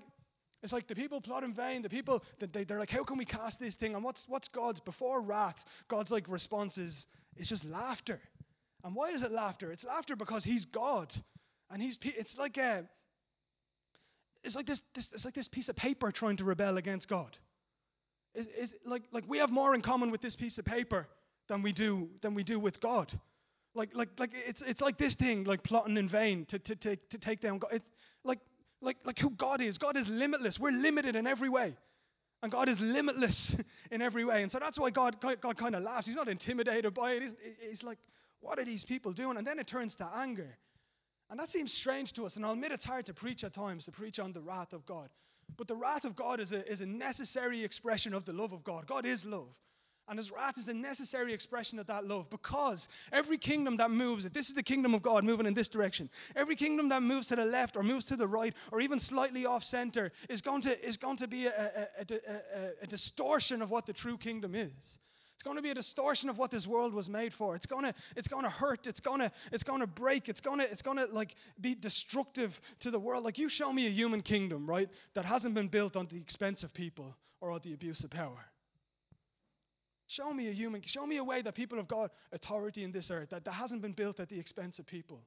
it's 0.61 0.73
like 0.73 0.87
the 0.87 0.95
people 0.95 1.21
plot 1.21 1.43
in 1.43 1.53
vain. 1.53 1.81
The 1.81 1.89
people, 1.89 2.23
they, 2.39 2.63
they're 2.63 2.79
like, 2.79 2.89
how 2.89 3.03
can 3.03 3.17
we 3.17 3.25
cast 3.25 3.59
this 3.59 3.75
thing? 3.75 3.95
And 3.95 4.03
what's, 4.03 4.25
what's 4.27 4.47
God's, 4.49 4.81
before 4.81 5.21
wrath, 5.21 5.63
God's 5.87 6.11
like 6.11 6.27
response 6.27 6.77
is, 6.77 7.07
it's 7.37 7.47
just 7.47 7.63
laughter. 7.63 8.19
And 8.83 8.95
why 8.95 9.11
is 9.11 9.23
it 9.23 9.31
laughter? 9.31 9.71
It's 9.71 9.83
laughter 9.83 10.15
because 10.15 10.43
he's 10.43 10.65
God. 10.65 11.13
And 11.69 11.81
he's, 11.81 11.97
it's 12.01 12.37
like 12.37 12.57
a, 12.57 12.83
it's 14.43 14.55
like 14.55 14.65
this, 14.65 14.81
this, 14.95 15.09
it's 15.13 15.25
like 15.25 15.35
this 15.35 15.47
piece 15.47 15.69
of 15.69 15.75
paper 15.75 16.11
trying 16.11 16.37
to 16.37 16.43
rebel 16.43 16.77
against 16.77 17.07
God. 17.07 17.37
Is, 18.39 18.47
is 18.57 18.73
like, 18.85 19.03
like 19.11 19.25
we 19.27 19.39
have 19.39 19.49
more 19.49 19.75
in 19.75 19.81
common 19.81 20.11
with 20.11 20.21
this 20.21 20.35
piece 20.37 20.57
of 20.57 20.65
paper 20.65 21.07
than 21.49 21.61
we 21.61 21.73
do 21.73 22.07
than 22.21 22.33
we 22.33 22.43
do 22.43 22.57
with 22.57 22.79
God. 22.79 23.11
Like, 23.75 23.89
like, 23.93 24.09
like 24.17 24.31
it's, 24.33 24.63
it's 24.65 24.79
like 24.81 24.97
this 24.97 25.15
thing, 25.15 25.43
like 25.43 25.61
plotting 25.63 25.97
in 25.97 26.07
vain 26.07 26.45
to, 26.45 26.59
to, 26.59 26.75
to, 26.75 26.95
to 26.95 27.17
take 27.17 27.41
down 27.41 27.59
God. 27.59 27.71
It's 27.73 27.85
like, 28.23 28.39
like, 28.81 28.97
like 29.03 29.19
who 29.19 29.29
God 29.31 29.61
is. 29.61 29.77
God 29.77 29.97
is 29.97 30.07
limitless. 30.07 30.57
We're 30.57 30.71
limited 30.71 31.15
in 31.17 31.27
every 31.27 31.49
way. 31.49 31.75
And 32.41 32.51
God 32.51 32.69
is 32.69 32.79
limitless 32.79 33.55
in 33.91 34.01
every 34.01 34.23
way. 34.23 34.41
And 34.41 34.51
so 34.51 34.59
that's 34.59 34.79
why 34.79 34.89
God, 34.89 35.19
God, 35.21 35.41
God 35.41 35.57
kind 35.57 35.75
of 35.75 35.83
laughs. 35.83 36.07
He's 36.07 36.15
not 36.15 36.29
intimidated 36.29 36.93
by 36.93 37.11
it. 37.11 37.21
He's, 37.21 37.35
he's 37.69 37.83
like, 37.83 37.97
what 38.39 38.57
are 38.57 38.65
these 38.65 38.85
people 38.85 39.11
doing? 39.11 39.37
And 39.37 39.45
then 39.45 39.59
it 39.59 39.67
turns 39.67 39.95
to 39.95 40.09
anger. 40.15 40.57
And 41.29 41.39
that 41.39 41.49
seems 41.49 41.73
strange 41.73 42.13
to 42.13 42.25
us. 42.25 42.37
And 42.37 42.45
I'll 42.45 42.53
admit 42.53 42.71
it's 42.71 42.85
hard 42.85 43.05
to 43.07 43.13
preach 43.13 43.43
at 43.43 43.53
times, 43.53 43.85
to 43.85 43.91
preach 43.91 44.19
on 44.19 44.31
the 44.31 44.41
wrath 44.41 44.73
of 44.73 44.85
God. 44.85 45.09
But 45.57 45.67
the 45.67 45.75
wrath 45.75 46.05
of 46.05 46.15
God 46.15 46.39
is 46.39 46.51
a, 46.51 46.69
is 46.69 46.81
a 46.81 46.85
necessary 46.85 47.63
expression 47.63 48.13
of 48.13 48.25
the 48.25 48.33
love 48.33 48.53
of 48.53 48.63
God. 48.63 48.87
God 48.87 49.05
is 49.05 49.25
love. 49.25 49.49
And 50.09 50.17
his 50.17 50.31
wrath 50.31 50.57
is 50.57 50.67
a 50.67 50.73
necessary 50.73 51.33
expression 51.33 51.77
of 51.77 51.85
that 51.85 52.03
love 52.03 52.31
because 52.31 52.87
every 53.11 53.37
kingdom 53.37 53.77
that 53.77 53.91
moves, 53.91 54.25
if 54.25 54.33
this 54.33 54.49
is 54.49 54.55
the 54.55 54.63
kingdom 54.63 54.95
of 54.95 55.03
God 55.03 55.23
moving 55.23 55.45
in 55.45 55.53
this 55.53 55.67
direction, 55.67 56.09
every 56.35 56.55
kingdom 56.55 56.89
that 56.89 57.03
moves 57.03 57.27
to 57.27 57.35
the 57.35 57.45
left 57.45 57.77
or 57.77 57.83
moves 57.83 58.05
to 58.05 58.15
the 58.15 58.27
right 58.27 58.55
or 58.71 58.81
even 58.81 58.99
slightly 58.99 59.45
off 59.45 59.63
center 59.63 60.11
is 60.27 60.41
going 60.41 60.63
to, 60.63 60.87
is 60.87 60.97
going 60.97 61.17
to 61.17 61.27
be 61.27 61.45
a, 61.45 61.85
a, 61.99 62.15
a, 62.15 62.69
a 62.81 62.87
distortion 62.87 63.61
of 63.61 63.69
what 63.69 63.85
the 63.85 63.93
true 63.93 64.17
kingdom 64.17 64.55
is. 64.55 64.97
It's 65.39 65.43
going 65.45 65.55
to 65.55 65.63
be 65.63 65.69
a 65.69 65.73
distortion 65.73 66.27
of 66.27 66.37
what 66.37 66.51
this 66.51 66.67
world 66.67 66.93
was 66.93 67.07
made 67.07 67.33
for. 67.33 67.55
It's 67.55 67.65
going 67.65 67.85
to, 67.85 67.93
it's 68.17 68.27
going 68.27 68.43
to 68.43 68.49
hurt. 68.49 68.87
It's 68.87 68.99
going 68.99 69.21
to, 69.21 69.31
it's 69.53 69.63
going 69.63 69.79
to 69.79 69.87
break. 69.87 70.27
It's 70.27 70.41
going 70.41 70.59
to, 70.59 70.69
it's 70.69 70.81
going 70.81 70.97
to 70.97 71.05
like 71.05 71.33
be 71.61 71.75
destructive 71.75 72.51
to 72.81 72.91
the 72.91 72.99
world. 72.99 73.23
Like 73.23 73.37
you 73.37 73.47
show 73.47 73.71
me 73.71 73.87
a 73.87 73.89
human 73.89 74.21
kingdom, 74.21 74.69
right, 74.69 74.89
that 75.13 75.23
hasn't 75.23 75.53
been 75.53 75.69
built 75.69 75.95
on 75.95 76.07
the 76.07 76.17
expense 76.17 76.63
of 76.63 76.73
people 76.73 77.15
or 77.39 77.51
on 77.51 77.61
the 77.63 77.73
abuse 77.73 78.03
of 78.03 78.09
power. 78.09 78.51
Show 80.07 80.33
me 80.33 80.49
a 80.49 80.51
human, 80.51 80.81
show 80.81 81.05
me 81.05 81.15
a 81.15 81.23
way 81.23 81.41
that 81.41 81.55
people 81.55 81.77
have 81.77 81.87
got 81.87 82.11
authority 82.33 82.83
in 82.83 82.91
this 82.91 83.09
earth 83.09 83.29
that, 83.29 83.45
that 83.45 83.53
hasn't 83.53 83.81
been 83.81 83.93
built 83.93 84.19
at 84.19 84.27
the 84.27 84.37
expense 84.37 84.77
of 84.77 84.87
people. 84.87 85.21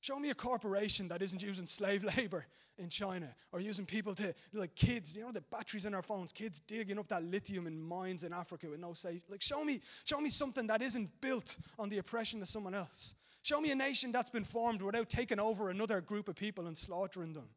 Show 0.00 0.18
me 0.18 0.30
a 0.30 0.34
corporation 0.34 1.08
that 1.08 1.22
isn't 1.22 1.42
using 1.42 1.66
slave 1.66 2.04
labor 2.16 2.46
in 2.78 2.88
China 2.88 3.28
or 3.52 3.60
using 3.60 3.84
people 3.84 4.14
to, 4.14 4.34
like 4.54 4.74
kids, 4.74 5.14
you 5.14 5.22
know, 5.22 5.32
the 5.32 5.42
batteries 5.42 5.84
in 5.84 5.94
our 5.94 6.02
phones, 6.02 6.32
kids 6.32 6.62
digging 6.66 6.98
up 6.98 7.08
that 7.08 7.22
lithium 7.22 7.66
in 7.66 7.78
mines 7.80 8.24
in 8.24 8.32
Africa 8.32 8.68
with 8.70 8.80
no 8.80 8.94
safe. 8.94 9.22
Like, 9.28 9.42
show 9.42 9.62
me, 9.62 9.82
show 10.04 10.20
me 10.20 10.30
something 10.30 10.66
that 10.68 10.80
isn't 10.80 11.10
built 11.20 11.56
on 11.78 11.90
the 11.90 11.98
oppression 11.98 12.40
of 12.40 12.48
someone 12.48 12.74
else. 12.74 13.14
Show 13.42 13.60
me 13.60 13.70
a 13.70 13.74
nation 13.74 14.12
that's 14.12 14.30
been 14.30 14.44
formed 14.44 14.82
without 14.82 15.10
taking 15.10 15.38
over 15.38 15.70
another 15.70 16.00
group 16.00 16.28
of 16.28 16.36
people 16.36 16.66
and 16.66 16.76
slaughtering 16.76 17.32
them. 17.32 17.48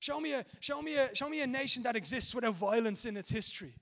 Show 0.00 0.20
me, 0.20 0.32
a, 0.32 0.44
show, 0.60 0.82
me 0.82 0.94
a, 0.94 1.14
show 1.14 1.28
me 1.28 1.40
a 1.40 1.46
nation 1.46 1.84
that 1.84 1.96
exists 1.96 2.34
without 2.34 2.56
violence 2.56 3.06
in 3.06 3.16
its 3.16 3.30
history. 3.30 3.74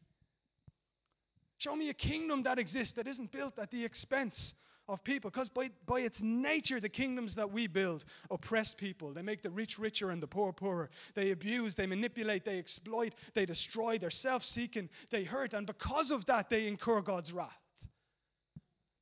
Show 1.58 1.74
me 1.74 1.88
a 1.88 1.94
kingdom 1.94 2.42
that 2.44 2.58
exists 2.58 2.94
that 2.94 3.06
isn't 3.06 3.32
built 3.32 3.58
at 3.58 3.70
the 3.70 3.84
expense 3.84 4.54
of 4.88 5.03
people. 5.05 5.31
Because 5.31 5.49
by, 5.49 5.70
by 5.87 6.01
its 6.01 6.20
nature, 6.23 6.81
the 6.81 6.88
kingdoms 6.88 7.35
that 7.37 7.51
we 7.51 7.66
build 7.66 8.05
oppress 8.31 8.75
people. 8.75 9.12
They 9.12 9.23
make 9.23 9.42
the 9.42 9.51
rich 9.51 9.79
richer 9.79 10.11
and 10.11 10.23
the 10.23 10.27
poor 10.27 10.53
poorer. 10.53 10.90
They 11.14 11.31
abuse, 11.31 11.75
they 11.75 11.87
manipulate, 11.87 12.44
they 12.44 12.59
exploit, 12.59 13.14
they 13.35 13.47
destroy, 13.47 13.99
they're 13.99 14.11
self 14.11 14.44
seeking, 14.44 14.88
they 15.11 15.25
hurt. 15.25 15.53
And 15.55 15.66
because 15.66 16.11
of 16.11 16.27
that, 16.27 16.51
they 16.51 16.66
incur 16.66 17.01
God's 17.01 17.33
wrath. 17.33 17.51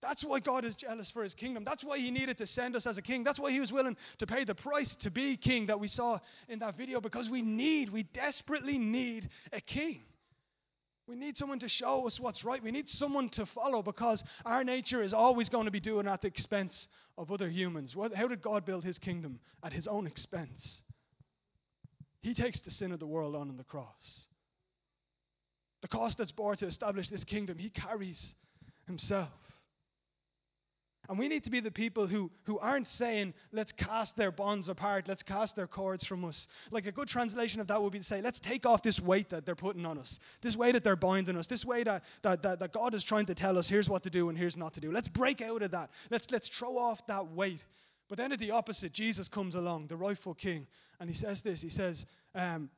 That's 0.03 0.25
why 0.25 0.41
God 0.41 0.65
is 0.65 0.75
jealous 0.75 1.13
for 1.13 1.23
his 1.23 1.33
kingdom. 1.33 1.63
That's 1.63 1.85
why 1.85 1.99
he 1.99 2.11
needed 2.11 2.37
to 2.39 2.47
send 2.47 2.75
us 2.75 2.89
as 2.89 2.99
a 2.99 3.03
king. 3.03 3.23
That's 3.23 3.39
why 3.39 3.53
he 3.53 3.61
was 3.61 3.73
willing 3.73 3.97
to 4.19 4.27
pay 4.27 4.43
the 4.43 4.55
price 4.55 4.97
to 4.97 5.13
be 5.13 5.37
king 5.37 5.67
that 5.67 5.79
we 5.79 5.87
saw 5.87 6.19
in 6.49 6.59
that 6.59 6.77
video 6.77 7.01
because 7.01 7.31
we 7.31 7.41
need, 7.41 7.89
we 7.89 8.03
desperately 8.03 8.79
need 8.79 9.31
a 9.53 9.61
king. 9.61 10.03
We 11.13 11.19
need 11.19 11.37
someone 11.37 11.59
to 11.59 11.69
show 11.69 12.07
us 12.07 12.19
what's 12.19 12.43
right. 12.43 12.63
We 12.63 12.71
need 12.71 12.89
someone 12.89 13.29
to 13.31 13.45
follow 13.45 13.83
because 13.83 14.25
our 14.47 14.65
nature 14.65 15.03
is 15.03 15.13
always 15.13 15.51
going 15.51 15.67
to 15.67 15.71
be 15.71 15.79
doing 15.79 16.09
at 16.09 16.23
the 16.23 16.27
expense 16.29 16.89
of 17.19 17.31
other 17.31 17.51
humans. 17.51 17.95
How 18.15 18.29
did 18.29 18.41
God 18.41 18.65
build 18.65 18.83
his 18.83 18.99
kingdom? 18.99 19.39
At 19.63 19.75
his 19.75 19.87
own 19.87 20.07
expense. 20.07 20.83
He 22.23 22.33
takes 22.33 22.63
the 22.63 22.71
sin 22.71 22.93
of 22.93 22.99
the 22.99 23.07
world 23.07 23.37
on 23.37 23.51
in 23.51 23.59
the 23.59 23.65
cross. 23.65 24.27
The 25.83 25.89
cost 25.89 26.17
that's 26.17 26.33
borne 26.33 26.57
to 26.57 26.67
establish 26.67 27.11
this 27.11 27.25
kingdom, 27.25 27.59
he 27.59 27.69
carries 27.69 28.35
himself. 28.87 29.29
And 31.13 31.19
we 31.19 31.29
need 31.29 31.45
to 31.45 31.51
be 31.51 31.61
the 31.61 31.71
people 31.71 32.07
who, 32.07 32.31
who 32.45 32.59
aren't 32.59 32.89
saying, 32.89 33.35
let's 33.53 33.71
cast 33.71 34.17
their 34.17 34.33
bonds 34.33 34.71
apart, 34.71 35.09
let's 35.09 35.23
cast 35.23 35.55
their 35.55 35.67
cords 35.67 36.07
from 36.07 36.25
us. 36.25 36.49
Like 36.71 36.87
a 36.87 36.91
good 36.91 37.07
translation 37.07 37.61
of 37.61 37.67
that 37.67 37.83
would 37.83 37.93
be 37.93 37.99
to 37.99 38.05
say, 38.05 38.23
let's 38.23 38.41
take 38.41 38.65
off 38.65 38.83
this 38.83 38.99
weight 38.99 39.29
that 39.29 39.45
they're 39.45 39.55
putting 39.55 39.85
on 39.85 39.99
us, 39.99 40.19
this 40.41 40.57
way 40.57 40.73
that 40.73 40.85
they're 40.85 40.97
binding 40.97 41.37
us, 41.37 41.47
this 41.47 41.67
way 41.67 41.85
that, 41.85 42.03
that, 42.23 42.43
that, 42.43 42.61
that 42.61 42.73
God 42.73 42.95
is 42.95 43.05
trying 43.05 43.27
to 43.27 43.35
tell 43.35 43.59
us, 43.59 43.69
here's 43.69 43.91
what 43.91 44.05
to 44.05 44.09
do 44.09 44.31
and 44.31 44.39
here's 44.39 44.57
not 44.57 44.73
to 44.73 44.81
do. 44.81 44.91
Let's 44.91 45.09
break 45.09 45.43
out 45.43 45.61
of 45.61 45.73
that. 45.73 45.91
Let's, 46.11 46.27
let's 46.31 46.49
throw 46.49 46.79
off 46.79 47.07
that 47.09 47.27
weight. 47.33 47.63
But 48.09 48.17
then 48.17 48.33
at 48.33 48.39
the 48.39 48.53
opposite, 48.53 48.95
Jesus 48.95 49.29
comes 49.29 49.55
along, 49.55 49.89
the 49.89 49.97
rightful 49.97 50.33
king, 50.33 50.67
and 50.99 51.11
he 51.11 51.15
says 51.15 51.43
this 51.43 51.61
He 51.61 51.69
says, 51.69 52.07
um, 52.35 52.71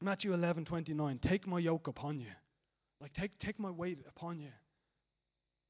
Matthew 0.00 0.34
11, 0.34 0.64
29, 0.64 1.18
take 1.20 1.46
my 1.46 1.60
yoke 1.60 1.86
upon 1.86 2.18
you. 2.18 2.32
Like, 3.00 3.12
take, 3.12 3.38
take 3.38 3.60
my 3.60 3.70
weight 3.70 4.00
upon 4.08 4.40
you 4.40 4.50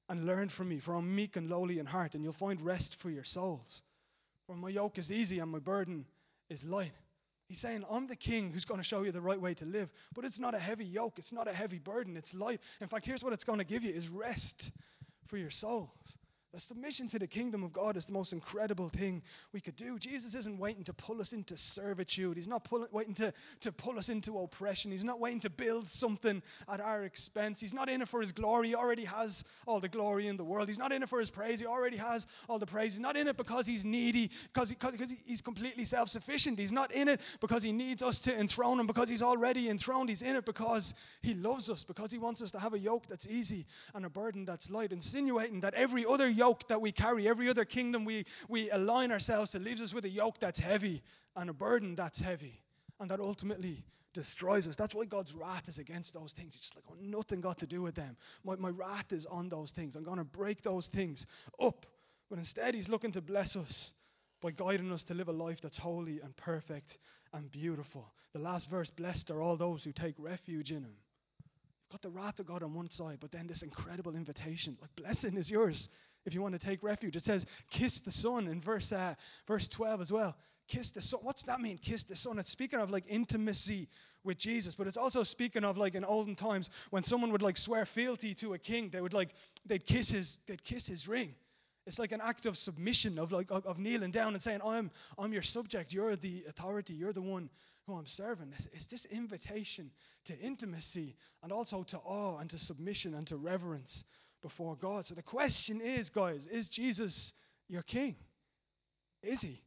and 0.08 0.26
learn 0.26 0.48
from 0.48 0.68
me, 0.68 0.80
for 0.80 0.94
I'm 0.94 1.14
meek 1.14 1.36
and 1.36 1.50
lowly 1.50 1.78
in 1.78 1.86
heart, 1.86 2.14
and 2.14 2.24
you'll 2.24 2.32
find 2.32 2.60
rest 2.60 2.96
for 3.02 3.10
your 3.10 3.24
souls. 3.24 3.82
For 4.46 4.56
my 4.56 4.70
yoke 4.70 4.98
is 4.98 5.12
easy 5.12 5.40
and 5.40 5.50
my 5.50 5.58
burden 5.58 6.06
is 6.48 6.64
light. 6.64 6.92
He's 7.48 7.60
saying, 7.60 7.84
I'm 7.90 8.06
the 8.06 8.16
king 8.16 8.50
who's 8.50 8.64
going 8.64 8.80
to 8.80 8.84
show 8.84 9.02
you 9.02 9.12
the 9.12 9.20
right 9.20 9.40
way 9.40 9.54
to 9.54 9.64
live. 9.64 9.90
But 10.14 10.24
it's 10.24 10.38
not 10.38 10.54
a 10.54 10.58
heavy 10.58 10.84
yoke, 10.84 11.18
it's 11.18 11.32
not 11.32 11.48
a 11.48 11.52
heavy 11.52 11.78
burden, 11.78 12.16
it's 12.16 12.32
light. 12.34 12.60
In 12.80 12.88
fact, 12.88 13.06
here's 13.06 13.22
what 13.22 13.32
it's 13.32 13.44
going 13.44 13.58
to 13.58 13.64
give 13.64 13.82
you 13.82 13.92
is 13.92 14.08
rest 14.08 14.70
for 15.28 15.36
your 15.36 15.50
souls. 15.50 16.16
The 16.54 16.60
submission 16.60 17.10
to 17.10 17.18
the 17.18 17.26
kingdom 17.26 17.62
of 17.62 17.74
God 17.74 17.98
is 17.98 18.06
the 18.06 18.14
most 18.14 18.32
incredible 18.32 18.88
thing 18.88 19.22
we 19.52 19.60
could 19.60 19.76
do. 19.76 19.98
Jesus 19.98 20.34
isn't 20.34 20.58
waiting 20.58 20.82
to 20.84 20.94
pull 20.94 21.20
us 21.20 21.34
into 21.34 21.58
servitude. 21.58 22.38
He's 22.38 22.48
not 22.48 22.64
pull, 22.64 22.86
waiting 22.90 23.14
to, 23.16 23.34
to 23.60 23.70
pull 23.70 23.98
us 23.98 24.08
into 24.08 24.38
oppression. 24.38 24.90
He's 24.90 25.04
not 25.04 25.20
waiting 25.20 25.40
to 25.40 25.50
build 25.50 25.90
something 25.90 26.42
at 26.66 26.80
our 26.80 27.04
expense. 27.04 27.60
He's 27.60 27.74
not 27.74 27.90
in 27.90 28.00
it 28.00 28.08
for 28.08 28.22
his 28.22 28.32
glory. 28.32 28.68
He 28.68 28.74
already 28.74 29.04
has 29.04 29.44
all 29.66 29.78
the 29.78 29.90
glory 29.90 30.26
in 30.26 30.38
the 30.38 30.44
world. 30.44 30.68
He's 30.68 30.78
not 30.78 30.90
in 30.90 31.02
it 31.02 31.10
for 31.10 31.20
his 31.20 31.28
praise. 31.28 31.60
He 31.60 31.66
already 31.66 31.98
has 31.98 32.26
all 32.48 32.58
the 32.58 32.66
praise. 32.66 32.94
He's 32.94 33.00
not 33.00 33.18
in 33.18 33.28
it 33.28 33.36
because 33.36 33.66
he's 33.66 33.84
needy, 33.84 34.30
because, 34.50 34.70
he, 34.70 34.76
because 34.80 35.14
he's 35.26 35.42
completely 35.42 35.84
self 35.84 36.08
sufficient. 36.08 36.58
He's 36.58 36.72
not 36.72 36.92
in 36.92 37.08
it 37.08 37.20
because 37.42 37.62
he 37.62 37.72
needs 37.72 38.02
us 38.02 38.20
to 38.20 38.34
enthrone 38.34 38.80
him, 38.80 38.86
because 38.86 39.10
he's 39.10 39.22
already 39.22 39.68
enthroned. 39.68 40.08
He's 40.08 40.22
in 40.22 40.34
it 40.34 40.46
because 40.46 40.94
he 41.20 41.34
loves 41.34 41.68
us, 41.68 41.84
because 41.84 42.10
he 42.10 42.16
wants 42.16 42.40
us 42.40 42.50
to 42.52 42.58
have 42.58 42.72
a 42.72 42.78
yoke 42.78 43.04
that's 43.06 43.26
easy 43.26 43.66
and 43.94 44.06
a 44.06 44.10
burden 44.10 44.46
that's 44.46 44.70
light, 44.70 44.92
insinuating 44.92 45.60
that 45.60 45.74
every 45.74 46.06
other 46.06 46.37
yoke 46.38 46.66
that 46.68 46.80
we 46.80 46.92
carry, 46.92 47.28
every 47.28 47.48
other 47.48 47.64
kingdom 47.64 48.04
we, 48.04 48.24
we 48.48 48.70
align 48.70 49.12
ourselves 49.12 49.50
to, 49.50 49.58
leaves 49.58 49.80
us 49.80 49.92
with 49.92 50.04
a 50.04 50.08
yoke 50.08 50.36
that's 50.40 50.60
heavy 50.60 51.02
and 51.36 51.50
a 51.50 51.52
burden 51.52 51.94
that's 51.94 52.20
heavy. 52.20 52.60
And 53.00 53.10
that 53.10 53.20
ultimately 53.20 53.84
destroys 54.12 54.66
us. 54.66 54.74
That's 54.76 54.94
why 54.94 55.04
God's 55.04 55.32
wrath 55.32 55.68
is 55.68 55.78
against 55.78 56.14
those 56.14 56.32
things. 56.32 56.54
He's 56.54 56.62
just 56.62 56.74
like, 56.74 56.84
oh, 56.90 56.96
nothing 57.00 57.40
got 57.40 57.58
to 57.58 57.66
do 57.66 57.82
with 57.82 57.94
them. 57.94 58.16
My, 58.44 58.56
my 58.56 58.70
wrath 58.70 59.12
is 59.12 59.26
on 59.26 59.48
those 59.48 59.70
things. 59.70 59.94
I'm 59.94 60.02
going 60.02 60.18
to 60.18 60.24
break 60.24 60.62
those 60.62 60.88
things 60.88 61.26
up. 61.62 61.86
But 62.28 62.38
instead, 62.38 62.74
He's 62.74 62.88
looking 62.88 63.12
to 63.12 63.20
bless 63.20 63.54
us 63.54 63.92
by 64.40 64.50
guiding 64.50 64.92
us 64.92 65.04
to 65.04 65.14
live 65.14 65.28
a 65.28 65.32
life 65.32 65.58
that's 65.62 65.78
holy 65.78 66.20
and 66.20 66.36
perfect 66.36 66.98
and 67.32 67.50
beautiful. 67.50 68.12
The 68.32 68.40
last 68.40 68.70
verse 68.70 68.90
blessed 68.90 69.30
are 69.30 69.40
all 69.40 69.56
those 69.56 69.84
who 69.84 69.92
take 69.92 70.14
refuge 70.18 70.70
in 70.70 70.82
Him. 70.82 70.96
Got 71.90 72.02
the 72.02 72.10
wrath 72.10 72.38
of 72.38 72.46
God 72.46 72.62
on 72.62 72.74
one 72.74 72.90
side, 72.90 73.18
but 73.20 73.32
then 73.32 73.46
this 73.46 73.62
incredible 73.62 74.14
invitation 74.14 74.76
like, 74.80 74.94
blessing 74.96 75.36
is 75.36 75.50
yours 75.50 75.88
if 76.24 76.34
you 76.34 76.42
want 76.42 76.58
to 76.58 76.64
take 76.64 76.82
refuge. 76.82 77.16
It 77.16 77.24
says, 77.24 77.46
kiss 77.70 78.00
the 78.00 78.10
Son 78.10 78.48
in 78.48 78.60
verse, 78.60 78.92
uh, 78.92 79.14
verse 79.46 79.68
12 79.68 80.00
as 80.00 80.12
well. 80.12 80.36
Kiss 80.68 80.90
the 80.90 81.00
Son. 81.00 81.20
What's 81.22 81.42
that 81.44 81.60
mean, 81.60 81.78
kiss 81.78 82.04
the 82.04 82.16
Son? 82.16 82.38
It's 82.38 82.50
speaking 82.50 82.78
of 82.78 82.90
like 82.90 83.04
intimacy 83.08 83.88
with 84.24 84.38
Jesus, 84.38 84.74
but 84.74 84.86
it's 84.86 84.96
also 84.96 85.22
speaking 85.22 85.64
of 85.64 85.78
like 85.78 85.94
in 85.94 86.04
olden 86.04 86.36
times 86.36 86.68
when 86.90 87.04
someone 87.04 87.32
would 87.32 87.42
like 87.42 87.56
swear 87.56 87.86
fealty 87.86 88.34
to 88.34 88.54
a 88.54 88.58
king, 88.58 88.90
they 88.92 89.00
would 89.00 89.14
like, 89.14 89.30
they'd 89.66 89.86
kiss 89.86 90.10
his, 90.10 90.38
they'd 90.46 90.62
kiss 90.62 90.86
his 90.86 91.08
ring. 91.08 91.34
It's 91.86 91.98
like 91.98 92.12
an 92.12 92.20
act 92.22 92.44
of 92.44 92.58
submission, 92.58 93.18
of 93.18 93.32
like 93.32 93.50
of, 93.50 93.64
of 93.64 93.78
kneeling 93.78 94.10
down 94.10 94.34
and 94.34 94.42
saying, 94.42 94.60
I'm, 94.62 94.90
I'm 95.18 95.32
your 95.32 95.42
subject, 95.42 95.90
you're 95.90 96.16
the 96.16 96.44
authority, 96.46 96.92
you're 96.92 97.14
the 97.14 97.22
one 97.22 97.48
who 97.86 97.94
I'm 97.94 98.06
serving. 98.06 98.52
It's, 98.58 98.68
it's 98.74 98.86
this 98.86 99.06
invitation 99.06 99.90
to 100.26 100.38
intimacy 100.38 101.16
and 101.42 101.50
also 101.50 101.84
to 101.84 101.96
awe 101.98 102.38
and 102.38 102.50
to 102.50 102.58
submission 102.58 103.14
and 103.14 103.26
to 103.28 103.38
reverence 103.38 104.04
before 104.42 104.76
God. 104.76 105.06
So 105.06 105.14
the 105.14 105.22
question 105.22 105.80
is, 105.80 106.08
guys, 106.10 106.46
is 106.50 106.68
Jesus 106.68 107.32
your 107.68 107.82
king? 107.82 108.16
Is 109.22 109.40
he? 109.40 109.62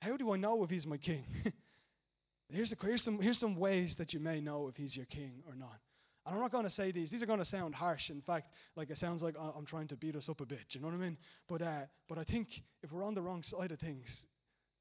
How 0.00 0.16
do 0.16 0.32
I 0.32 0.36
know 0.36 0.62
if 0.64 0.70
he's 0.70 0.86
my 0.86 0.96
king? 0.96 1.24
here's, 2.48 2.70
the, 2.70 2.76
here's, 2.80 3.02
some, 3.02 3.20
here's 3.20 3.38
some 3.38 3.56
ways 3.56 3.96
that 3.96 4.12
you 4.12 4.20
may 4.20 4.40
know 4.40 4.68
if 4.68 4.76
he's 4.76 4.96
your 4.96 5.06
king 5.06 5.42
or 5.46 5.54
not. 5.54 5.78
And 6.26 6.34
I'm 6.34 6.42
not 6.42 6.52
going 6.52 6.64
to 6.64 6.70
say 6.70 6.92
these. 6.92 7.10
These 7.10 7.22
are 7.22 7.26
going 7.26 7.38
to 7.38 7.44
sound 7.44 7.74
harsh. 7.74 8.10
In 8.10 8.20
fact, 8.20 8.52
like 8.76 8.90
it 8.90 8.98
sounds 8.98 9.22
like 9.22 9.34
I'm 9.38 9.64
trying 9.64 9.88
to 9.88 9.96
beat 9.96 10.14
us 10.14 10.28
up 10.28 10.40
a 10.40 10.46
bit. 10.46 10.60
You 10.70 10.80
know 10.80 10.88
what 10.88 10.94
I 10.94 10.98
mean? 10.98 11.16
But, 11.48 11.62
uh, 11.62 11.80
but 12.08 12.18
I 12.18 12.24
think 12.24 12.48
if 12.82 12.92
we're 12.92 13.04
on 13.04 13.14
the 13.14 13.22
wrong 13.22 13.42
side 13.42 13.72
of 13.72 13.78
things, 13.78 14.26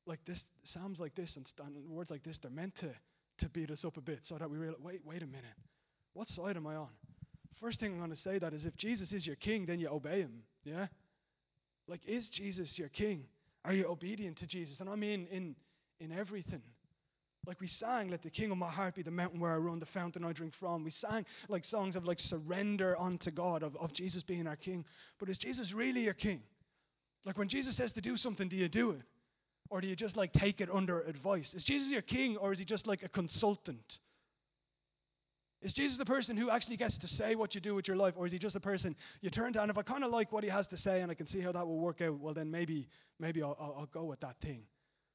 like 0.05 0.19
this, 0.25 0.43
psalms 0.63 0.99
like 0.99 1.15
this 1.15 1.37
and, 1.37 1.45
and 1.65 1.89
words 1.89 2.11
like 2.11 2.23
this, 2.23 2.37
they're 2.37 2.51
meant 2.51 2.75
to, 2.77 2.89
to 3.39 3.49
beat 3.49 3.71
us 3.71 3.85
up 3.85 3.97
a 3.97 4.01
bit 4.01 4.19
so 4.23 4.37
that 4.37 4.49
we 4.49 4.57
realize, 4.57 4.81
wait, 4.81 5.01
wait 5.05 5.23
a 5.23 5.27
minute. 5.27 5.45
What 6.13 6.29
side 6.29 6.57
am 6.57 6.67
I 6.67 6.75
on? 6.75 6.89
First 7.59 7.79
thing 7.79 7.91
I'm 7.91 7.97
going 7.97 8.11
to 8.11 8.15
say 8.15 8.37
that 8.39 8.53
is 8.53 8.65
if 8.65 8.75
Jesus 8.75 9.11
is 9.11 9.25
your 9.25 9.35
king, 9.35 9.65
then 9.65 9.79
you 9.79 9.89
obey 9.89 10.21
him. 10.21 10.43
Yeah? 10.63 10.87
Like, 11.87 12.05
is 12.05 12.29
Jesus 12.29 12.77
your 12.77 12.89
king? 12.89 13.25
Are 13.65 13.73
you 13.73 13.87
obedient 13.87 14.37
to 14.37 14.47
Jesus? 14.47 14.79
And 14.79 14.89
I 14.89 14.95
mean 14.95 15.27
in, 15.31 15.55
in 15.99 16.11
everything. 16.11 16.61
Like 17.45 17.61
we 17.61 17.67
sang, 17.67 18.09
let 18.09 18.21
the 18.21 18.29
king 18.29 18.51
of 18.51 18.57
my 18.57 18.69
heart 18.69 18.95
be 18.95 19.03
the 19.03 19.11
mountain 19.11 19.39
where 19.39 19.53
I 19.53 19.57
run, 19.57 19.79
the 19.79 19.85
fountain 19.85 20.25
I 20.25 20.33
drink 20.33 20.53
from. 20.53 20.83
We 20.83 20.91
sang 20.91 21.25
like 21.47 21.63
songs 21.63 21.95
of 21.95 22.03
like 22.03 22.19
surrender 22.19 22.99
unto 22.99 23.31
God, 23.31 23.63
of, 23.63 23.75
of 23.77 23.93
Jesus 23.93 24.21
being 24.21 24.47
our 24.47 24.57
king. 24.57 24.83
But 25.17 25.29
is 25.29 25.37
Jesus 25.37 25.71
really 25.71 26.01
your 26.01 26.13
king? 26.13 26.41
Like 27.25 27.37
when 27.37 27.47
Jesus 27.47 27.77
says 27.77 27.93
to 27.93 28.01
do 28.01 28.17
something, 28.17 28.49
do 28.49 28.57
you 28.57 28.67
do 28.67 28.91
it? 28.91 29.01
Or 29.69 29.81
do 29.81 29.87
you 29.87 29.95
just 29.95 30.17
like 30.17 30.33
take 30.33 30.59
it 30.59 30.69
under 30.71 31.01
advice? 31.01 31.53
Is 31.53 31.63
Jesus 31.63 31.89
your 31.89 32.01
king 32.01 32.37
or 32.37 32.51
is 32.51 32.59
he 32.59 32.65
just 32.65 32.85
like 32.85 33.03
a 33.03 33.09
consultant? 33.09 33.99
Is 35.61 35.73
Jesus 35.73 35.97
the 35.97 36.05
person 36.05 36.37
who 36.37 36.51
actually 36.51 36.77
gets 36.77 36.99
to 36.99 37.07
say 37.07 37.33
what 37.33 37.55
you 37.55 37.61
do 37.61 37.73
with 37.73 37.87
your 37.87 37.97
life, 37.97 38.13
or 38.15 38.27
is 38.27 38.31
he 38.31 38.37
just 38.37 38.55
a 38.55 38.59
person 38.59 38.95
you 39.21 39.29
turn 39.31 39.53
to? 39.53 39.61
And 39.61 39.71
if 39.71 39.77
I 39.77 39.81
kind 39.81 40.03
of 40.03 40.11
like 40.11 40.31
what 40.31 40.43
he 40.43 40.49
has 40.49 40.67
to 40.67 40.77
say 40.77 41.01
and 41.01 41.09
I 41.09 41.15
can 41.15 41.25
see 41.25 41.41
how 41.41 41.51
that 41.51 41.65
will 41.65 41.79
work 41.79 42.01
out, 42.01 42.19
well, 42.19 42.33
then 42.33 42.51
maybe, 42.51 42.87
maybe 43.19 43.41
I'll, 43.41 43.57
I'll, 43.59 43.75
I'll 43.79 43.85
go 43.87 44.03
with 44.03 44.19
that 44.19 44.35
thing. 44.39 44.63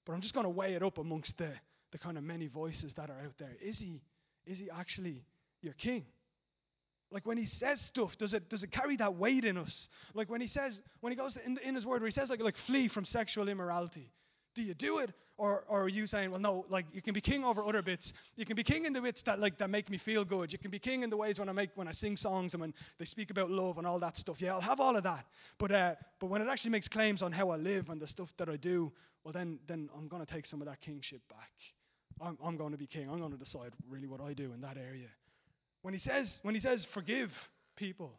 But 0.05 0.15
I'm 0.15 0.21
just 0.21 0.35
going 0.35 0.45
to 0.45 0.51
weigh 0.51 0.75
it 0.75 0.83
up 0.83 0.99
amongst 0.99 1.39
the, 1.39 1.53
the 1.93 1.99
kind 1.99 2.19
of 2.19 2.25
many 2.25 2.49
voices 2.49 2.93
that 2.95 3.09
are 3.09 3.21
out 3.25 3.35
there. 3.39 3.57
Is 3.63 3.79
he, 3.79 4.03
is 4.45 4.59
he 4.59 4.69
actually 4.69 5.25
your 5.61 5.75
king? 5.75 6.07
Like 7.13 7.25
when 7.25 7.37
he 7.37 7.47
says 7.47 7.81
stuff, 7.81 8.17
does 8.19 8.35
it, 8.35 8.49
does 8.49 8.65
it 8.65 8.73
carry 8.73 8.97
that 8.97 9.15
weight 9.15 9.45
in 9.45 9.57
us? 9.57 9.89
Like 10.13 10.29
when 10.29 10.41
he 10.41 10.47
says, 10.49 10.81
when 11.01 11.13
he 11.13 11.17
goes 11.17 11.39
in, 11.45 11.59
in 11.59 11.75
his 11.75 11.87
word, 11.87 12.01
where 12.01 12.09
he 12.09 12.13
says, 12.13 12.31
like, 12.31 12.41
like 12.41 12.57
flee 12.67 12.89
from 12.89 13.05
sexual 13.05 13.49
immorality. 13.49 14.11
Do 14.55 14.63
you 14.63 14.75
do 14.75 14.99
it? 14.99 15.13
Or, 15.43 15.65
or 15.67 15.83
are 15.83 15.89
you 15.89 16.07
saying, 16.07 16.31
well, 16.31 16.39
no, 16.39 16.65
like 16.69 16.87
you 16.95 17.03
can 17.03 17.15
be 17.15 17.21
king 17.21 17.43
over 17.43 17.65
other 17.65 17.83
bits. 17.83 18.13
You 18.37 18.47
can 18.47 18.55
be 18.55 18.63
king 18.63 18.85
in 18.85 18.93
the 18.93 19.01
bits 19.01 19.25
that 19.25 19.41
like 19.41 19.59
that 19.59 19.71
make 19.71 19.91
me 19.91 19.99
feel 19.99 20.25
good. 20.25 20.53
You 20.53 20.59
can 20.61 20.71
be 20.71 20.79
king 20.79 21.03
in 21.03 21.11
the 21.11 21.17
ways 21.17 21.41
when 21.41 21.49
I 21.49 21.53
make 21.53 21.71
when 21.75 21.89
I 21.89 21.93
sing 21.93 22.17
songs 22.17 22.55
and 22.55 22.61
when 22.61 22.73
they 23.01 23.05
speak 23.05 23.33
about 23.33 23.51
love 23.51 23.77
and 23.77 23.85
all 23.85 23.99
that 23.99 24.17
stuff. 24.17 24.41
Yeah, 24.41 24.53
I'll 24.55 24.61
have 24.61 24.79
all 24.79 24.97
of 24.97 25.03
that. 25.03 25.25
But 25.59 25.73
uh, 25.73 25.95
but 26.21 26.29
when 26.29 26.43
it 26.43 26.49
actually 26.49 26.71
makes 26.71 26.87
claims 26.87 27.23
on 27.23 27.33
how 27.33 27.51
I 27.51 27.57
live 27.57 27.89
and 27.89 28.01
the 28.01 28.07
stuff 28.07 28.29
that 28.39 28.49
I 28.49 28.57
do, 28.57 28.93
well, 29.25 29.33
then 29.33 29.59
then 29.67 29.91
I'm 29.99 30.09
to 30.09 30.33
take 30.33 30.47
some 30.47 30.63
of 30.63 30.69
that 30.69 30.81
kingship 30.81 31.23
back. 31.29 31.51
I'm, 32.21 32.39
I'm 32.41 32.57
going 32.57 32.71
to 32.71 32.79
be 32.79 32.87
king. 32.87 33.11
I'm 33.11 33.19
going 33.19 33.33
to 33.33 33.37
decide 33.37 33.73
really 33.91 34.07
what 34.07 34.21
I 34.21 34.35
do 34.35 34.53
in 34.53 34.61
that 34.61 34.77
area. 34.77 35.09
When 35.83 35.93
he 35.93 35.99
says 35.99 36.39
when 36.43 36.55
he 36.55 36.61
says 36.61 36.87
forgive 36.95 37.33
people, 37.75 38.13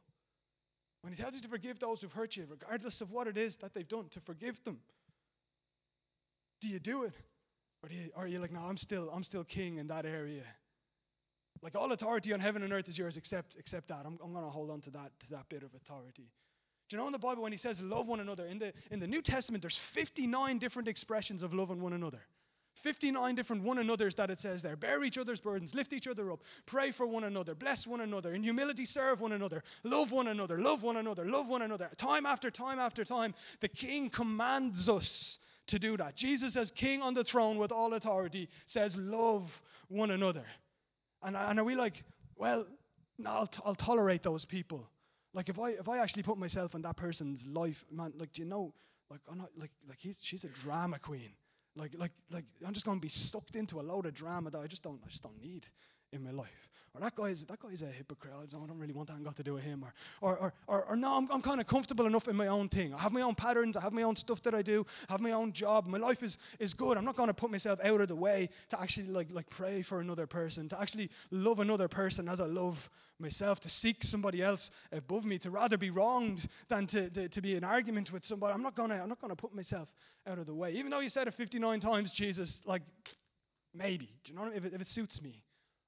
when 1.04 1.14
he 1.14 1.22
tells 1.22 1.36
you 1.36 1.42
to 1.42 1.48
forgive 1.48 1.80
those 1.80 2.02
who've 2.02 2.12
hurt 2.12 2.36
you, 2.36 2.48
regardless 2.50 3.00
of 3.00 3.12
what 3.12 3.28
it 3.28 3.38
is 3.38 3.56
that 3.62 3.74
they've 3.74 3.88
done, 3.88 4.10
to 4.12 4.20
forgive 4.26 4.62
them. 4.66 4.80
Do 6.64 6.70
you 6.70 6.80
do 6.80 7.04
it? 7.04 7.14
Or, 7.84 7.90
do 7.90 7.96
you, 7.96 8.10
or 8.16 8.24
are 8.24 8.28
you 8.28 8.40
like, 8.40 8.54
no, 8.54 8.62
I'm 8.62 8.78
still, 8.78 9.10
I'm 9.14 9.24
still 9.24 9.44
king 9.44 9.80
in 9.80 9.88
that 9.88 10.06
area? 10.06 10.44
Like 11.62 11.76
all 11.76 11.92
authority 11.92 12.32
on 12.32 12.40
heaven 12.40 12.64
and 12.64 12.72
earth 12.72 12.88
is 12.88 12.98
yours 12.98 13.18
except, 13.18 13.58
except 13.60 13.90
that. 13.90 14.06
I'm, 14.06 14.18
I'm 14.24 14.32
going 14.32 14.46
to 14.46 14.50
hold 14.50 14.72
on 14.72 14.80
to 14.82 14.90
that, 14.92 15.12
to 15.20 15.30
that 15.32 15.50
bit 15.50 15.64
of 15.64 15.72
authority. 15.76 16.32
Do 16.88 16.96
you 16.96 16.98
know 16.98 17.06
in 17.08 17.12
the 17.12 17.20
Bible 17.20 17.44
when 17.44 17.52
he 17.52 17.58
says 17.58 17.82
love 17.82 18.08
one 18.08 18.22
another, 18.22 18.46
in 18.46 18.60
the, 18.60 18.72
in 18.92 19.02
the 19.02 19.08
New 19.08 19.22
Testament, 19.22 19.62
there's 19.62 19.80
59 19.94 20.58
different 20.58 20.88
expressions 20.88 21.44
of 21.44 21.54
loving 21.54 21.82
one 21.82 21.92
another. 21.92 22.22
59 22.82 23.36
different 23.36 23.64
one 23.64 23.78
another's 23.78 24.16
that 24.16 24.30
it 24.30 24.40
says 24.40 24.62
there. 24.62 24.78
Bear 24.78 25.04
each 25.04 25.18
other's 25.18 25.42
burdens, 25.42 25.76
lift 25.76 25.92
each 25.92 26.08
other 26.08 26.32
up, 26.32 26.40
pray 26.66 26.94
for 26.94 27.06
one 27.06 27.26
another, 27.26 27.56
bless 27.56 27.86
one 27.86 28.00
another, 28.00 28.34
in 28.34 28.42
humility 28.42 28.86
serve 28.86 29.20
one 29.20 29.34
another, 29.34 29.62
love 29.84 30.12
one 30.12 30.28
another, 30.28 30.60
love 30.60 30.82
one 30.82 30.96
another, 30.96 31.26
love 31.26 31.48
one 31.50 31.62
another. 31.62 31.90
Time 31.98 32.26
after 32.26 32.50
time 32.50 32.80
after 32.80 33.04
time, 33.04 33.34
the 33.60 33.68
King 33.68 34.10
commands 34.10 34.88
us 34.88 35.40
to 35.68 35.80
do 35.80 35.98
that. 35.98 36.16
Jesus, 36.16 36.56
as 36.56 36.72
King 36.72 37.02
on 37.02 37.14
the 37.14 37.24
throne 37.24 37.58
with 37.58 37.72
all 37.72 37.94
authority, 37.94 38.50
says, 38.66 38.96
Love 38.98 39.50
one 39.88 40.12
another. 40.12 40.46
And, 41.22 41.36
and 41.38 41.60
are 41.60 41.64
we 41.64 41.76
like, 41.76 42.04
well, 42.36 42.66
no, 43.18 43.30
I'll, 43.30 43.48
t- 43.48 43.62
I'll 43.66 43.76
tolerate 43.76 44.24
those 44.24 44.46
people. 44.46 44.88
Like 45.34 45.50
if 45.50 45.58
I 45.58 45.70
if 45.72 45.90
I 45.90 45.98
actually 45.98 46.24
put 46.24 46.38
myself 46.38 46.76
in 46.76 46.82
that 46.84 46.96
person's 46.96 47.46
life, 47.48 47.84
man, 47.92 48.14
like 48.18 48.34
do 48.34 48.44
you 48.44 48.48
know, 48.48 48.74
like 49.10 49.22
I'm 49.32 49.38
not 49.38 49.50
like 49.58 49.72
like 49.88 49.98
he's 50.00 50.20
she's 50.22 50.44
a 50.44 50.50
drama 50.50 51.00
queen. 51.00 51.32
Like, 51.76 51.96
like, 51.98 52.12
like, 52.30 52.46
I'm 52.66 52.74
just 52.74 52.86
going 52.86 53.00
to 53.00 53.02
be 53.02 53.10
sucked 53.10 53.56
into 53.56 53.80
a 53.80 53.82
load 53.82 54.06
of 54.06 54.14
drama 54.14 54.52
that 54.52 54.60
I 54.60 54.68
just 54.68 54.84
don't, 54.84 55.00
I 55.04 55.10
just 55.10 55.24
don't 55.24 55.42
need 55.42 55.66
in 56.12 56.24
my 56.24 56.32
life. 56.32 56.70
Or 56.96 57.02
that 57.02 57.16
guy's, 57.16 57.44
that 57.46 57.60
guy's 57.60 57.82
a 57.82 57.88
hypocrite. 57.88 58.34
I 58.40 58.46
don't, 58.46 58.70
I 58.70 58.74
really 58.76 58.94
want 58.94 59.08
that 59.08 59.24
got 59.24 59.36
to 59.38 59.44
do 59.44 59.56
with 59.56 59.64
him. 59.64 59.84
Or, 59.84 59.94
or, 60.22 60.38
or, 60.38 60.54
or, 60.68 60.86
or 60.90 60.96
no, 60.96 61.14
I'm, 61.14 61.28
I'm 61.32 61.42
kind 61.42 61.60
of 61.60 61.66
comfortable 61.66 62.06
enough 62.06 62.28
in 62.28 62.36
my 62.36 62.48
own 62.48 62.70
thing. 62.70 62.94
I 62.94 63.00
have 63.00 63.12
my 63.12 63.22
own 63.22 63.34
patterns. 63.34 63.76
I 63.76 63.82
have 63.82 63.94
my 63.94 64.04
own 64.04 64.16
stuff 64.16 64.44
that 64.44 64.54
I 64.54 64.62
do. 64.62 64.86
I 65.10 65.14
have 65.14 65.22
my 65.22 65.32
own 65.32 65.54
job. 65.54 65.88
My 65.88 65.98
life 65.98 66.22
is, 66.22 66.38
is 66.60 66.76
good. 66.76 66.96
I'm 66.96 67.06
not 67.06 67.18
going 67.18 67.30
to 67.30 67.34
put 67.34 67.50
myself 67.50 67.80
out 67.84 68.00
of 68.00 68.10
the 68.10 68.16
way 68.16 68.48
to 68.70 68.80
actually 68.80 69.08
like, 69.08 69.30
like 69.32 69.50
pray 69.50 69.82
for 69.82 70.02
another 70.02 70.28
person, 70.28 70.70
to 70.70 70.80
actually 70.80 71.10
love 71.32 71.58
another 71.58 71.88
person 71.88 72.30
as 72.30 72.40
I 72.40 72.46
love 72.46 72.78
myself, 73.18 73.60
to 73.62 73.70
seek 73.70 74.04
somebody 74.04 74.44
else 74.44 74.70
above 74.92 75.26
me, 75.26 75.40
to 75.40 75.50
rather 75.50 75.80
be 75.80 75.90
wronged 75.90 76.48
than 76.70 76.86
to, 76.88 77.10
to, 77.10 77.28
to 77.28 77.42
be 77.42 77.56
in 77.56 77.64
argument 77.64 78.12
with 78.14 78.24
somebody. 78.24 78.54
I'm 78.54 78.62
not 78.62 78.76
going 78.76 78.90
to, 78.90 78.98
I'm 78.98 79.10
not 79.10 79.20
to 79.20 79.36
put 79.36 79.56
myself 79.56 79.90
out 80.28 80.38
of 80.38 80.46
the 80.46 80.54
way. 80.54 80.74
Even 80.74 80.92
though 80.92 81.00
you 81.00 81.10
said 81.10 81.28
it 81.28 81.34
59 81.34 81.80
times, 81.80 82.12
Jesus, 82.12 82.62
like, 82.66 82.84
maybe. 83.74 84.10
Do 84.24 84.32
you 84.32 84.38
know 84.38 84.44
what 84.44 84.56
If 84.56 84.66
it, 84.66 84.74
if 84.74 84.82
it 84.82 84.88
suits 84.88 85.24
me, 85.24 85.42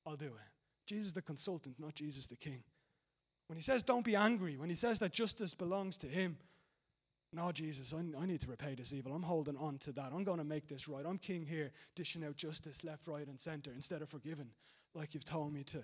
I'll 0.07 0.15
do 0.15 0.25
it. 0.25 0.54
Jesus 0.85 1.11
the 1.11 1.21
consultant, 1.21 1.79
not 1.79 1.95
Jesus 1.95 2.25
the 2.27 2.35
king. 2.35 2.63
When 3.47 3.57
he 3.57 3.63
says 3.63 3.83
don't 3.83 4.05
be 4.05 4.15
angry, 4.15 4.57
when 4.57 4.69
he 4.69 4.75
says 4.75 4.99
that 4.99 5.11
justice 5.13 5.53
belongs 5.53 5.97
to 5.99 6.07
him, 6.07 6.37
no, 7.33 7.51
Jesus, 7.51 7.93
I, 7.93 8.21
I 8.21 8.25
need 8.25 8.39
to 8.41 8.47
repay 8.47 8.75
this 8.75 8.93
evil. 8.93 9.13
I'm 9.13 9.21
holding 9.21 9.57
on 9.57 9.77
to 9.79 9.91
that. 9.93 10.11
I'm 10.13 10.23
going 10.23 10.37
to 10.37 10.45
make 10.45 10.69
this 10.69 10.87
right. 10.87 11.05
I'm 11.05 11.17
king 11.17 11.45
here, 11.45 11.71
dishing 11.95 12.23
out 12.23 12.37
justice 12.37 12.79
left, 12.83 13.07
right, 13.07 13.27
and 13.27 13.39
center 13.39 13.71
instead 13.75 14.01
of 14.01 14.09
forgiving 14.09 14.47
like 14.93 15.13
you've 15.13 15.25
told 15.25 15.53
me 15.53 15.63
to. 15.65 15.83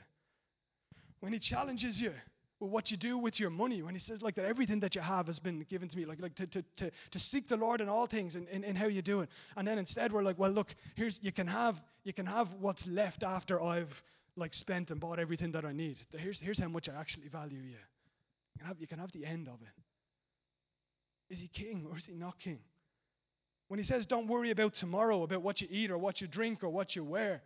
When 1.19 1.33
he 1.33 1.39
challenges 1.39 1.99
you 1.99 2.13
with 2.61 2.71
what 2.71 2.89
you 2.89 2.95
do 2.95 3.17
with 3.17 3.39
your 3.39 3.49
money, 3.49 3.81
when 3.81 3.93
he 3.93 3.99
says 3.99 4.21
like 4.21 4.35
that 4.35 4.45
everything 4.45 4.79
that 4.79 4.95
you 4.95 5.01
have 5.01 5.27
has 5.27 5.39
been 5.39 5.65
given 5.69 5.89
to 5.89 5.97
me, 5.97 6.05
like, 6.05 6.21
like 6.21 6.35
to, 6.35 6.47
to, 6.47 6.63
to, 6.77 6.91
to 7.11 7.19
seek 7.19 7.49
the 7.49 7.57
Lord 7.57 7.81
in 7.81 7.89
all 7.89 8.07
things 8.07 8.35
and 8.35 8.47
in, 8.47 8.63
in, 8.63 8.69
in 8.71 8.75
how 8.77 8.87
you 8.87 9.01
do 9.01 9.19
it. 9.21 9.29
And 9.57 9.67
then 9.67 9.77
instead 9.77 10.13
we're 10.13 10.23
like, 10.23 10.39
well, 10.39 10.51
look, 10.51 10.73
here's 10.95 11.19
you 11.21 11.33
can 11.33 11.47
have 11.47 11.75
you 12.05 12.13
can 12.13 12.25
have 12.25 12.47
what's 12.59 12.87
left 12.87 13.23
after 13.23 13.61
I've 13.61 13.91
like 14.35 14.53
spent 14.53 14.91
and 14.91 14.99
bought 14.99 15.19
everything 15.19 15.51
that 15.51 15.65
I 15.65 15.73
need. 15.73 15.97
Here's, 16.11 16.39
here's 16.39 16.59
how 16.59 16.69
much 16.69 16.89
I 16.89 16.99
actually 16.99 17.27
value 17.27 17.59
you. 17.59 17.77
You 18.55 18.59
can, 18.59 18.67
have, 18.67 18.77
you 18.79 18.87
can 18.87 18.99
have 18.99 19.11
the 19.11 19.25
end 19.25 19.47
of 19.47 19.61
it. 19.61 21.33
Is 21.33 21.39
he 21.39 21.47
king 21.47 21.87
or 21.89 21.97
is 21.97 22.05
he 22.05 22.13
not 22.13 22.39
king? 22.39 22.59
When 23.67 23.79
he 23.79 23.85
says, 23.85 24.05
don't 24.05 24.27
worry 24.27 24.51
about 24.51 24.73
tomorrow, 24.73 25.23
about 25.23 25.41
what 25.41 25.61
you 25.61 25.67
eat 25.69 25.91
or 25.91 25.97
what 25.97 26.19
you 26.19 26.27
drink 26.27 26.63
or 26.63 26.69
what 26.69 26.95
you 26.95 27.05
wear, 27.05 27.41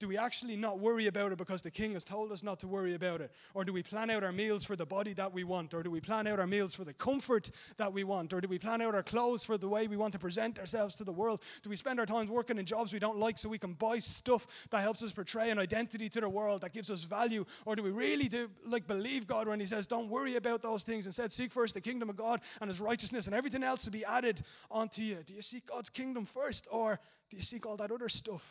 do 0.00 0.08
we 0.08 0.18
actually 0.18 0.56
not 0.56 0.80
worry 0.80 1.06
about 1.06 1.30
it 1.30 1.38
because 1.38 1.62
the 1.62 1.70
king 1.70 1.92
has 1.92 2.02
told 2.02 2.32
us 2.32 2.42
not 2.42 2.58
to 2.60 2.66
worry 2.66 2.94
about 2.94 3.20
it? 3.20 3.30
Or 3.54 3.64
do 3.64 3.72
we 3.72 3.82
plan 3.82 4.10
out 4.10 4.24
our 4.24 4.32
meals 4.32 4.64
for 4.64 4.74
the 4.74 4.84
body 4.84 5.14
that 5.14 5.32
we 5.32 5.44
want? 5.44 5.72
Or 5.72 5.84
do 5.84 5.90
we 5.90 6.00
plan 6.00 6.26
out 6.26 6.40
our 6.40 6.46
meals 6.48 6.74
for 6.74 6.84
the 6.84 6.92
comfort 6.92 7.50
that 7.76 7.92
we 7.92 8.02
want? 8.02 8.32
Or 8.32 8.40
do 8.40 8.48
we 8.48 8.58
plan 8.58 8.82
out 8.82 8.94
our 8.94 9.04
clothes 9.04 9.44
for 9.44 9.56
the 9.56 9.68
way 9.68 9.86
we 9.86 9.96
want 9.96 10.12
to 10.14 10.18
present 10.18 10.58
ourselves 10.58 10.96
to 10.96 11.04
the 11.04 11.12
world? 11.12 11.40
Do 11.62 11.70
we 11.70 11.76
spend 11.76 12.00
our 12.00 12.06
time 12.06 12.28
working 12.28 12.58
in 12.58 12.66
jobs 12.66 12.92
we 12.92 12.98
don't 12.98 13.18
like 13.18 13.38
so 13.38 13.48
we 13.48 13.58
can 13.58 13.74
buy 13.74 14.00
stuff 14.00 14.44
that 14.70 14.80
helps 14.80 15.02
us 15.02 15.12
portray 15.12 15.50
an 15.50 15.60
identity 15.60 16.08
to 16.08 16.20
the 16.20 16.28
world 16.28 16.62
that 16.62 16.72
gives 16.72 16.90
us 16.90 17.04
value? 17.04 17.44
Or 17.64 17.76
do 17.76 17.84
we 17.84 17.90
really 17.90 18.28
do 18.28 18.48
like 18.66 18.88
believe 18.88 19.28
God 19.28 19.46
when 19.46 19.60
he 19.60 19.66
says 19.66 19.86
don't 19.86 20.10
worry 20.10 20.34
about 20.34 20.60
those 20.60 20.82
things 20.82 21.06
instead 21.06 21.32
seek 21.32 21.52
first 21.52 21.74
the 21.74 21.80
kingdom 21.80 22.10
of 22.10 22.16
God 22.16 22.40
and 22.60 22.68
his 22.68 22.80
righteousness 22.80 23.26
and 23.26 23.34
everything 23.34 23.62
else 23.62 23.84
will 23.84 23.92
be 23.92 24.04
added 24.04 24.44
onto 24.72 25.02
you? 25.02 25.18
Do 25.24 25.34
you 25.34 25.42
seek 25.42 25.68
God's 25.68 25.88
kingdom 25.88 26.26
first 26.34 26.66
or 26.70 26.98
do 27.30 27.36
you 27.36 27.42
seek 27.42 27.64
all 27.64 27.76
that 27.76 27.92
other 27.92 28.08
stuff? 28.08 28.42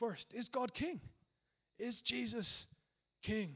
First? 0.00 0.32
Is 0.34 0.48
God 0.48 0.74
king? 0.74 1.00
Is 1.78 2.00
Jesus 2.00 2.66
king? 3.22 3.54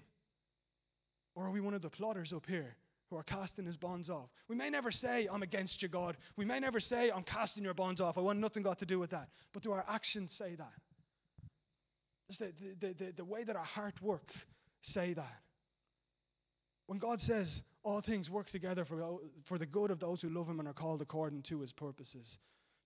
Or 1.34 1.46
are 1.46 1.50
we 1.50 1.60
one 1.60 1.74
of 1.74 1.82
the 1.82 1.90
plotters 1.90 2.32
up 2.32 2.46
here 2.46 2.76
who 3.10 3.16
are 3.16 3.24
casting 3.24 3.66
his 3.66 3.76
bonds 3.76 4.08
off? 4.08 4.28
We 4.48 4.54
may 4.54 4.70
never 4.70 4.92
say, 4.92 5.26
I'm 5.30 5.42
against 5.42 5.82
you, 5.82 5.88
God. 5.88 6.16
We 6.36 6.44
may 6.44 6.60
never 6.60 6.78
say, 6.78 7.10
I'm 7.10 7.24
casting 7.24 7.64
your 7.64 7.74
bonds 7.74 8.00
off. 8.00 8.16
I 8.16 8.20
want 8.20 8.38
nothing 8.38 8.62
got 8.62 8.78
to 8.78 8.86
do 8.86 9.00
with 9.00 9.10
that. 9.10 9.28
But 9.52 9.62
do 9.62 9.72
our 9.72 9.84
actions 9.88 10.32
say 10.32 10.54
that? 10.54 10.72
Does 12.28 12.38
the, 12.38 12.52
the, 12.80 12.94
the, 12.94 13.12
the 13.16 13.24
way 13.24 13.42
that 13.44 13.56
our 13.56 13.64
heart 13.64 14.00
works 14.00 14.34
say 14.80 15.12
that? 15.14 15.40
When 16.86 16.98
God 16.98 17.20
says 17.20 17.62
all 17.82 18.00
things 18.00 18.30
work 18.30 18.48
together 18.50 18.84
for, 18.84 19.18
for 19.48 19.58
the 19.58 19.66
good 19.66 19.90
of 19.90 20.00
those 20.00 20.20
who 20.20 20.28
love 20.28 20.48
him 20.48 20.58
and 20.60 20.68
are 20.68 20.74
called 20.74 21.02
according 21.02 21.42
to 21.44 21.60
his 21.60 21.72
purposes, 21.72 22.38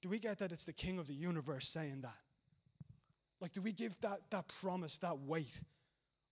do 0.02 0.08
we 0.08 0.18
get 0.18 0.38
that 0.38 0.52
it's 0.52 0.64
the 0.64 0.72
king 0.72 0.98
of 0.98 1.06
the 1.06 1.14
universe 1.14 1.68
saying 1.68 2.00
that? 2.02 2.16
Like, 3.40 3.53
do 3.53 3.62
we 3.62 3.72
give 3.72 3.92
that, 4.03 4.20
that 4.31 4.44
promise, 4.61 4.98
that 5.03 5.18
weight? 5.20 5.55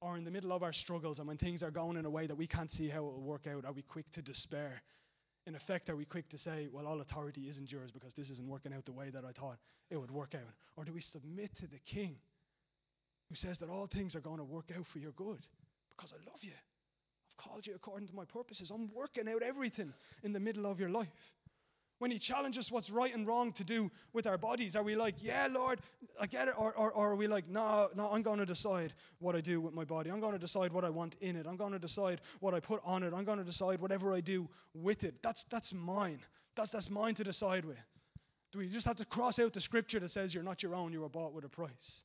Or 0.01 0.17
in 0.17 0.25
the 0.25 0.31
middle 0.31 0.53
of 0.53 0.63
our 0.63 0.73
struggles 0.73 1.19
and 1.19 1.29
when 1.29 1.39
things 1.39 1.63
are 1.63 1.71
going 1.71 1.97
in 1.97 2.05
a 2.05 2.11
way 2.11 2.27
that 2.27 2.37
we 2.37 2.47
can't 2.47 2.71
see 2.71 2.89
how 2.89 2.99
it 2.99 3.13
will 3.13 3.23
work 3.23 3.47
out, 3.47 3.65
are 3.65 3.73
we 3.73 3.83
quick 3.83 4.11
to 4.13 4.23
despair? 4.23 4.83
In 5.47 5.55
effect, 5.55 5.89
are 5.89 5.97
we 5.97 6.05
quick 6.05 6.29
to 6.31 6.39
say, 6.39 6.69
well, 6.73 6.87
all 6.87 7.01
authority 7.01 7.49
isn't 7.49 7.71
yours 7.71 7.91
because 7.93 8.13
this 8.15 8.31
isn't 8.31 8.49
working 8.49 8.75
out 8.75 8.85
the 8.85 8.93
way 8.93 9.11
that 9.11 9.25
I 9.25 9.33
thought 9.33 9.59
it 9.91 9.97
would 9.97 10.11
work 10.11 10.35
out? 10.35 10.53
Or 10.77 10.85
do 10.85 10.93
we 10.93 11.01
submit 11.01 11.51
to 11.57 11.67
the 11.69 11.79
King 11.87 12.17
who 13.29 13.37
says 13.37 13.59
that 13.59 13.71
all 13.71 13.87
things 13.87 14.17
are 14.17 14.21
going 14.21 14.39
to 14.39 14.45
work 14.45 14.71
out 14.77 14.85
for 14.93 14.99
your 14.99 15.13
good 15.13 15.39
because 15.91 16.13
I 16.13 16.19
love 16.29 16.41
you? 16.43 16.53
I've 16.53 17.45
called 17.45 17.67
you 17.67 17.75
according 17.75 18.09
to 18.09 18.15
my 18.15 18.25
purposes. 18.25 18.73
I'm 18.75 18.91
working 18.93 19.29
out 19.29 19.43
everything 19.43 19.93
in 20.25 20.33
the 20.33 20.41
middle 20.41 20.67
of 20.67 20.81
your 20.81 20.91
life. 20.91 21.09
When 21.99 22.11
He 22.11 22.19
challenges 22.19 22.71
what's 22.71 22.91
right 22.91 23.15
and 23.15 23.27
wrong 23.27 23.53
to 23.55 23.65
do 23.65 23.91
with 24.13 24.27
our 24.27 24.37
bodies, 24.37 24.77
are 24.77 24.83
we 24.83 24.97
like, 24.97 25.23
yeah, 25.23 25.49
Lord, 25.51 25.81
I 26.21 26.27
get 26.27 26.49
it? 26.49 26.55
Or, 26.57 26.75
or, 26.75 26.93
or 26.93 27.13
are 27.13 27.17
we 27.17 27.27
like, 27.27 27.49
no, 27.49 27.89
no, 27.95 28.11
I'm 28.11 28.23
going 28.23 28.39
to 28.39 28.47
decide 28.47 28.93
what 29.19 29.35
I 29.35 29.41
do 29.41 29.61
with 29.61 29.73
my 29.73 29.85
body. 29.85 30.11
I'm 30.11 30.21
going 30.21 30.35
to 30.35 30.39
decide 30.39 30.73
what 30.73 30.85
I 30.85 30.91
want 30.91 31.17
in 31.21 31.37
it. 31.37 31.47
I'm 31.47 31.57
going 31.57 31.73
to 31.73 31.79
decide 31.79 32.21
what 32.41 32.53
I 32.53 32.61
put 32.61 32.81
on 32.85 33.03
it. 33.03 33.15
I'm 33.15 33.25
going 33.25 33.39
to 33.39 33.45
decide 33.45 33.81
whatever 33.81 34.15
I 34.15 34.21
do 34.21 34.49
with 34.75 35.05
it. 35.05 35.15
That's, 35.23 35.45
that's 35.51 35.73
mine. 35.73 36.21
That's, 36.57 36.71
that's 36.71 36.91
mine 36.91 37.15
to 37.17 37.25
decide 37.25 37.65
with. 37.65 37.79
Do 38.53 38.59
we 38.59 38.69
just 38.69 38.87
have 38.87 38.97
to 38.97 39.05
cross 39.05 39.39
out 39.39 39.53
the 39.53 39.61
scripture 39.61 40.01
that 40.01 40.11
says 40.11 40.33
you're 40.33 40.43
not 40.43 40.63
your 40.63 40.75
own, 40.75 40.93
you 40.93 41.01
were 41.01 41.09
bought 41.09 41.33
with 41.33 41.45
a 41.45 41.49
price? 41.49 42.05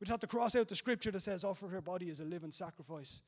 We 0.00 0.04
just 0.04 0.12
have 0.12 0.20
to 0.20 0.26
cross 0.26 0.54
out 0.54 0.68
the 0.68 0.76
scripture 0.76 1.10
that 1.10 1.22
says 1.22 1.44
offer 1.44 1.66
her 1.68 1.80
body 1.80 2.10
as 2.10 2.20
a 2.20 2.24
living 2.24 2.52
sacrifice, 2.52 3.22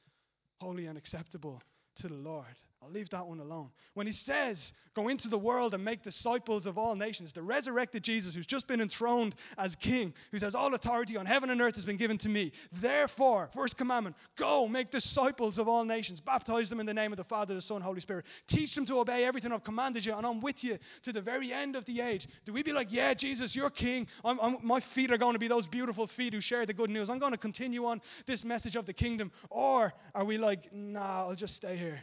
holy 0.61 0.87
and 0.87 0.97
acceptable 0.97 1.63
to 1.97 2.09
the 2.09 2.15
Lord. 2.15 2.47
I'll 2.83 2.91
leave 2.91 3.11
that 3.11 3.27
one 3.27 3.41
alone. 3.41 3.69
When 3.93 4.07
he 4.07 4.13
says, 4.13 4.73
Go 4.95 5.09
into 5.09 5.29
the 5.29 5.39
world 5.39 5.75
and 5.75 5.85
make 5.85 6.03
disciples 6.03 6.67
of 6.67 6.77
all 6.79 6.97
nations, 6.97 7.33
the 7.33 7.43
resurrected 7.43 8.03
Jesus, 8.03 8.35
who's 8.35 8.47
just 8.47 8.67
been 8.67 8.81
enthroned 8.81 9.37
as 9.57 9.77
king, 9.77 10.15
who 10.33 10.39
says, 10.39 10.55
All 10.55 10.73
authority 10.73 11.19
on 11.19 11.27
heaven 11.27 11.51
and 11.51 11.61
earth 11.61 11.75
has 11.75 11.85
been 11.85 11.99
given 11.99 12.17
to 12.19 12.29
me. 12.31 12.53
Therefore, 12.81 13.51
first 13.55 13.77
commandment, 13.77 14.17
go 14.39 14.67
make 14.67 14.91
disciples 14.91 15.59
of 15.59 15.69
all 15.69 15.85
nations, 15.85 16.21
baptize 16.21 16.71
them 16.71 16.81
in 16.81 16.87
the 16.87 16.95
name 16.95 17.13
of 17.13 17.19
the 17.19 17.25
Father, 17.25 17.55
the 17.55 17.61
Son, 17.61 17.83
Holy 17.83 18.01
Spirit. 18.01 18.25
Teach 18.47 18.75
them 18.75 18.87
to 18.87 18.99
obey 18.99 19.25
everything 19.25 19.53
I've 19.53 19.63
commanded 19.63 20.07
you, 20.07 20.15
and 20.15 20.27
I'm 20.27 20.41
with 20.41 20.65
you 20.65 20.79
to 21.03 21.13
the 21.13 21.21
very 21.23 21.53
end 21.53 21.77
of 21.77 21.85
the 21.85 22.01
age. 22.01 22.27
Do 22.47 22.55
we 22.55 22.63
be 22.63 22.73
like, 22.73 22.91
Yeah, 22.91 23.13
Jesus, 23.13 23.55
you're 23.55 23.71
king. 23.71 24.07
I'm, 24.25 24.41
I'm, 24.41 24.57
my 24.63 24.81
feet 24.95 25.13
are 25.13 25.19
going 25.19 25.35
to 25.35 25.39
be 25.39 25.49
those 25.49 25.67
beautiful 25.67 26.07
feet 26.07 26.33
who 26.33 26.41
share 26.41 26.65
the 26.65 26.75
good 26.75 26.89
news. 26.89 27.11
I'm 27.11 27.19
going 27.19 27.33
to 27.33 27.39
continue 27.39 27.85
on 27.85 28.01
this 28.27 28.43
message 28.43 28.75
of 28.75 28.87
the 28.87 28.95
kingdom. 28.95 29.31
Or 29.51 29.93
are 30.15 30.25
we 30.25 30.39
like, 30.39 30.73
Nah, 30.73 31.27
I'll 31.29 31.35
just 31.35 31.55
stay 31.55 31.77
here 31.77 32.01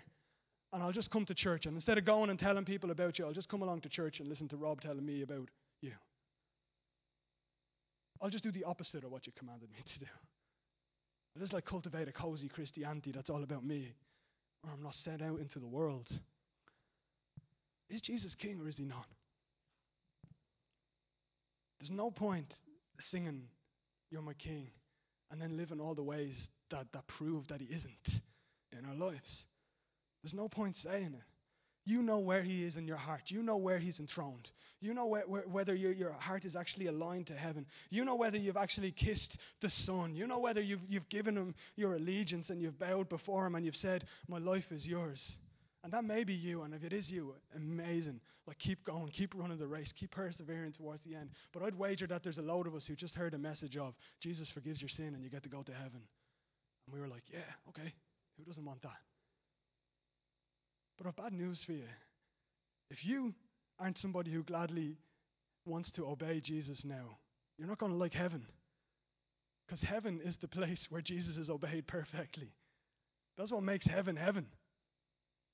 and 0.74 0.84
I'll 0.84 0.92
just 0.92 1.12
come 1.12 1.26
to 1.26 1.34
church. 1.34 1.66
And 1.66 1.76
instead 1.76 1.98
of 1.98 2.06
going 2.06 2.30
and 2.30 2.38
telling 2.38 2.66
people 2.66 2.92
about 2.92 3.18
you, 3.18 3.26
I'll 3.26 3.34
just 3.34 3.50
come 3.50 3.62
along 3.62 3.82
to 3.82 3.90
church 3.90 4.20
and 4.20 4.28
listen 4.28 4.48
to 4.50 4.58
Rob 4.58 4.82
telling 4.82 5.06
me 5.06 5.22
about 5.22 5.50
you. 5.82 5.94
I'll 8.22 8.30
just 8.30 8.44
do 8.44 8.52
the 8.52 8.64
opposite 8.64 9.04
of 9.04 9.12
what 9.12 9.28
you 9.28 9.34
commanded 9.38 9.70
me 9.70 9.78
to 9.86 10.00
do. 10.00 10.06
I'll 11.36 11.42
just 11.42 11.54
like 11.54 11.66
cultivate 11.66 12.08
a 12.08 12.12
cozy 12.12 12.48
Christianity 12.48 13.12
that's 13.12 13.30
all 13.30 13.44
about 13.44 13.64
me, 13.64 13.94
or 14.64 14.72
I'm 14.72 14.82
not 14.82 14.96
sent 14.96 15.22
out 15.22 15.40
into 15.40 15.60
the 15.60 15.68
world. 15.68 16.08
Is 17.90 18.02
Jesus 18.02 18.36
king 18.36 18.60
or 18.60 18.68
is 18.68 18.78
he 18.78 18.86
not? 18.86 19.06
There's 21.80 21.92
no 21.92 22.10
point 22.10 22.56
singing, 23.00 23.44
You're 24.10 24.24
my 24.24 24.34
king, 24.34 24.68
and 25.32 25.42
then 25.42 25.56
living 25.56 25.80
all 25.80 25.94
the 25.94 26.04
ways 26.04 26.50
that, 26.72 26.88
that 26.92 27.08
prove 27.08 27.48
that 27.48 27.62
he 27.62 27.68
isn't 27.68 28.22
in 28.78 28.86
our 28.86 28.96
lives. 28.96 29.46
There's 30.24 30.34
no 30.34 30.48
point 30.50 30.76
saying 30.76 31.14
it. 31.14 31.24
You 31.86 32.04
know 32.04 32.20
where 32.20 32.44
He 32.44 32.66
is 32.66 32.76
in 32.76 32.86
your 32.86 32.98
heart. 32.98 33.22
You 33.28 33.42
know 33.42 33.56
where 33.58 33.80
He's 33.80 34.00
enthroned. 34.00 34.50
You 34.82 34.94
know 34.94 35.18
whether 35.50 35.74
your, 35.74 35.94
your 35.94 36.12
heart 36.12 36.44
is 36.44 36.56
actually 36.56 36.88
aligned 36.88 37.28
to 37.28 37.34
heaven. 37.34 37.66
You 37.90 38.04
know 38.04 38.16
whether 38.16 38.38
you've 38.38 38.58
actually 38.58 38.92
kissed 38.92 39.38
the 39.62 39.70
Son. 39.70 40.14
You 40.14 40.28
know 40.28 40.40
whether 40.40 40.62
you've, 40.62 40.82
you've 40.90 41.08
given 41.08 41.38
Him 41.38 41.56
your 41.78 41.94
allegiance 41.96 42.50
and 42.50 42.62
you've 42.62 42.78
bowed 42.78 43.08
before 43.08 43.48
Him 43.48 43.56
and 43.56 43.66
you've 43.66 43.78
said, 43.78 44.04
My 44.28 44.38
life 44.38 44.72
is 44.72 44.86
yours. 44.86 45.40
And 45.84 45.94
that 45.94 46.04
may 46.04 46.26
be 46.26 46.34
you, 46.34 46.64
and 46.64 46.74
if 46.74 46.84
it 46.84 46.92
is 46.92 47.10
you, 47.10 47.34
amazing. 47.56 48.20
Like, 48.46 48.60
keep 48.60 48.84
going, 48.84 49.08
keep 49.08 49.34
running 49.34 49.58
the 49.58 49.68
race, 49.68 49.94
keep 49.98 50.12
persevering 50.12 50.74
towards 50.74 51.02
the 51.04 51.16
end. 51.16 51.30
But 51.54 51.64
I'd 51.64 51.80
wager 51.80 52.08
that 52.08 52.24
there's 52.24 52.40
a 52.40 52.42
load 52.42 52.68
of 52.68 52.76
us 52.76 52.86
who 52.86 52.96
just 52.96 53.16
heard 53.16 53.34
a 53.34 53.38
message 53.38 53.78
of 53.78 53.94
Jesus 54.20 54.52
forgives 54.52 54.82
your 54.82 54.90
sin 54.90 55.14
and 55.14 55.24
you 55.24 55.30
get 55.30 55.44
to 55.44 55.50
go 55.50 55.64
to 55.64 55.72
heaven. 55.72 56.02
And 56.86 56.94
we 56.94 57.00
were 57.00 57.08
like, 57.08 57.24
yeah, 57.32 57.40
okay, 57.70 57.94
who 58.38 58.44
doesn't 58.44 58.66
want 58.66 58.82
that? 58.82 58.98
But 60.98 61.08
I've 61.08 61.16
bad 61.16 61.34
news 61.34 61.64
for 61.64 61.74
you. 61.74 61.88
If 62.90 63.06
you 63.06 63.34
aren't 63.80 63.98
somebody 63.98 64.32
who 64.32 64.44
gladly 64.44 64.98
wants 65.66 65.92
to 65.94 66.06
obey 66.06 66.40
Jesus 66.40 66.84
now, 66.86 67.18
you're 67.58 67.68
not 67.68 67.78
going 67.78 67.92
to 67.92 67.98
like 67.98 68.14
heaven. 68.14 68.46
Because 69.66 69.82
heaven 69.82 70.22
is 70.24 70.38
the 70.38 70.48
place 70.48 70.88
where 70.90 71.02
Jesus 71.02 71.38
is 71.38 71.50
obeyed 71.50 71.88
perfectly. 71.88 72.54
That's 73.38 73.52
what 73.52 73.64
makes 73.64 73.86
heaven 73.86 74.16
heaven. 74.16 74.48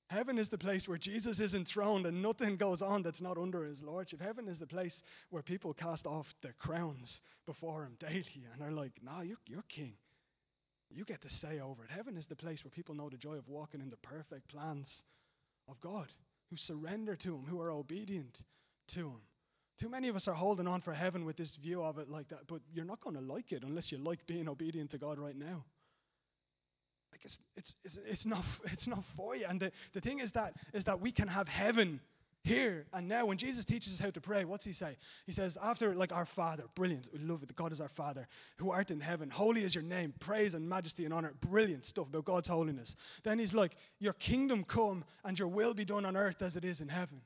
Heaven 0.10 0.38
is 0.38 0.50
the 0.50 0.58
place 0.58 0.88
where 0.88 0.98
Jesus 0.98 1.40
is 1.40 1.56
enthroned 1.56 2.06
and 2.06 2.22
nothing 2.22 2.58
goes 2.58 2.82
on 2.82 3.02
that's 3.02 3.22
not 3.22 3.38
under 3.38 3.66
his 3.66 3.82
lordship. 3.82 4.22
Heaven 4.22 4.48
is 4.48 4.60
the 4.60 4.68
place 4.68 5.02
where 5.32 5.42
people 5.42 5.74
cast 5.74 6.06
off 6.06 6.28
their 6.44 6.54
crowns 6.60 7.22
before 7.48 7.84
him 7.84 7.98
daily 8.00 8.46
and 8.54 8.62
are 8.62 8.72
like, 8.72 8.92
nah, 9.02 9.22
you're, 9.22 9.38
you're 9.48 9.64
king. 9.70 9.94
You 10.92 11.04
get 11.06 11.22
to 11.22 11.30
say 11.30 11.60
over 11.60 11.84
it. 11.84 11.90
Heaven 11.90 12.16
is 12.16 12.28
the 12.28 12.36
place 12.36 12.64
where 12.64 12.70
people 12.70 12.94
know 12.94 13.10
the 13.10 13.18
joy 13.18 13.36
of 13.36 13.48
walking 13.48 13.82
in 13.82 13.90
the 13.90 13.98
perfect 13.98 14.50
plans 14.50 15.04
of 15.68 15.80
God, 15.80 16.08
who 16.50 16.58
surrender 16.58 17.16
to 17.16 17.36
him, 17.36 17.46
who 17.46 17.60
are 17.62 17.72
obedient 17.72 18.44
to 18.90 19.02
him. 19.02 19.22
Too 19.80 19.90
many 19.90 20.08
of 20.08 20.16
us 20.16 20.28
are 20.28 20.34
holding 20.34 20.68
on 20.68 20.82
for 20.82 20.94
heaven 20.94 21.26
with 21.26 21.38
this 21.38 21.56
view 21.56 21.82
of 21.84 21.98
it 21.98 22.10
like 22.10 22.30
that, 22.30 22.48
but 22.48 22.62
you're 22.72 22.86
not 22.86 23.02
going 23.02 23.16
to 23.16 23.22
like 23.22 23.52
it 23.52 23.64
unless 23.64 23.92
you 23.92 23.98
like 23.98 24.26
being 24.28 24.48
obedient 24.48 24.92
to 24.92 24.98
God 24.98 25.18
right 25.18 25.36
now. 25.36 25.66
Like 27.12 27.26
it's, 27.26 27.40
it's, 27.56 27.76
it's, 27.84 28.00
it's, 28.06 28.26
not, 28.26 28.44
it's 28.66 28.88
not 28.88 29.04
for 29.16 29.36
you. 29.36 29.46
And 29.48 29.60
the, 29.60 29.72
the 29.94 30.02
thing 30.02 30.20
is 30.20 30.32
that, 30.34 30.54
is 30.74 30.84
that 30.86 31.00
we 31.02 31.12
can 31.12 31.28
have 31.28 31.48
heaven 31.48 32.00
here 32.44 32.86
and 32.94 33.08
now. 33.08 33.26
When 33.26 33.38
Jesus 33.38 33.66
teaches 33.66 33.94
us 33.94 34.00
how 34.00 34.12
to 34.12 34.22
pray, 34.22 34.46
what's 34.46 34.66
he 34.66 34.74
say? 34.74 34.98
He 35.26 35.32
says, 35.32 35.58
after 35.62 35.96
like 35.96 36.12
our 36.12 36.26
Father, 36.26 36.64
brilliant, 36.76 37.10
we 37.14 37.20
love 37.20 37.42
it, 37.44 37.56
God 37.56 37.72
is 37.72 37.82
our 37.82 37.90
Father, 37.90 38.28
who 38.58 38.72
art 38.72 38.92
in 38.92 39.00
heaven, 39.00 39.30
holy 39.30 39.64
is 39.64 39.74
your 39.74 39.84
name, 39.84 40.14
praise 40.20 40.54
and 40.54 40.68
majesty 40.68 41.06
and 41.06 41.14
honor, 41.14 41.34
brilliant 41.50 41.86
stuff 41.86 42.08
about 42.08 42.26
God's 42.26 42.50
holiness. 42.50 42.96
Then 43.24 43.40
he's 43.40 43.54
like, 43.54 43.76
your 44.00 44.14
kingdom 44.14 44.64
come 44.64 45.06
and 45.24 45.38
your 45.38 45.48
will 45.48 45.74
be 45.74 45.86
done 45.86 46.06
on 46.06 46.18
earth 46.18 46.42
as 46.42 46.56
it 46.56 46.66
is 46.66 46.82
in 46.82 46.90
heaven. 46.90 47.22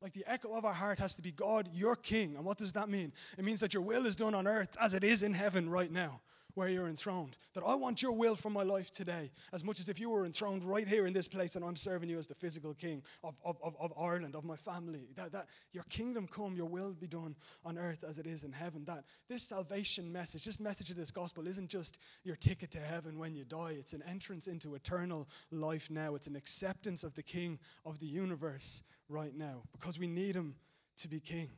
Like 0.00 0.14
the 0.14 0.24
echo 0.26 0.54
of 0.54 0.64
our 0.64 0.74
heart 0.74 0.98
has 0.98 1.14
to 1.14 1.22
be 1.22 1.32
God, 1.32 1.68
your 1.72 1.96
king. 1.96 2.36
And 2.36 2.44
what 2.44 2.58
does 2.58 2.72
that 2.72 2.88
mean? 2.88 3.12
It 3.38 3.44
means 3.44 3.60
that 3.60 3.74
your 3.74 3.82
will 3.82 4.06
is 4.06 4.16
done 4.16 4.34
on 4.34 4.46
earth 4.46 4.68
as 4.80 4.94
it 4.94 5.04
is 5.04 5.22
in 5.22 5.32
heaven 5.32 5.68
right 5.70 5.90
now 5.90 6.20
where 6.56 6.68
you're 6.68 6.88
enthroned. 6.88 7.36
That 7.54 7.64
I 7.64 7.74
want 7.74 8.00
your 8.00 8.12
will 8.12 8.34
for 8.34 8.48
my 8.48 8.62
life 8.62 8.90
today, 8.94 9.30
as 9.52 9.62
much 9.62 9.78
as 9.78 9.90
if 9.90 10.00
you 10.00 10.08
were 10.08 10.24
enthroned 10.24 10.64
right 10.64 10.88
here 10.88 11.06
in 11.06 11.12
this 11.12 11.28
place 11.28 11.54
and 11.54 11.62
I'm 11.62 11.76
serving 11.76 12.08
you 12.08 12.18
as 12.18 12.26
the 12.26 12.34
physical 12.34 12.72
king 12.72 13.02
of, 13.22 13.34
of, 13.44 13.56
of, 13.62 13.74
of 13.78 13.92
Ireland, 14.00 14.34
of 14.34 14.42
my 14.42 14.56
family. 14.56 15.06
That, 15.16 15.32
that 15.32 15.46
your 15.72 15.84
kingdom 15.84 16.26
come, 16.34 16.56
your 16.56 16.66
will 16.66 16.94
be 16.94 17.06
done 17.06 17.36
on 17.62 17.76
earth 17.76 18.02
as 18.08 18.16
it 18.18 18.26
is 18.26 18.42
in 18.42 18.52
heaven. 18.52 18.84
That 18.86 19.04
this 19.28 19.46
salvation 19.46 20.10
message, 20.10 20.44
this 20.44 20.58
message 20.58 20.90
of 20.90 20.96
this 20.96 21.10
gospel, 21.10 21.46
isn't 21.46 21.68
just 21.68 21.98
your 22.24 22.36
ticket 22.36 22.72
to 22.72 22.80
heaven 22.80 23.18
when 23.18 23.34
you 23.34 23.44
die, 23.44 23.76
it's 23.78 23.92
an 23.92 24.02
entrance 24.08 24.46
into 24.46 24.74
eternal 24.76 25.28
life 25.50 25.84
now. 25.90 26.14
It's 26.14 26.26
an 26.26 26.36
acceptance 26.36 27.04
of 27.04 27.14
the 27.14 27.22
king 27.22 27.58
of 27.84 28.00
the 28.00 28.06
universe 28.06 28.82
right 29.10 29.36
now 29.36 29.62
because 29.72 29.98
we 29.98 30.06
need 30.06 30.34
him 30.34 30.54
to 31.02 31.08
be 31.08 31.20
king. 31.20 31.50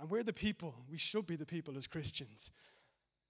And 0.00 0.10
we're 0.10 0.24
the 0.24 0.32
people, 0.32 0.74
we 0.90 0.98
should 0.98 1.26
be 1.26 1.36
the 1.36 1.46
people 1.46 1.76
as 1.76 1.86
Christians 1.86 2.50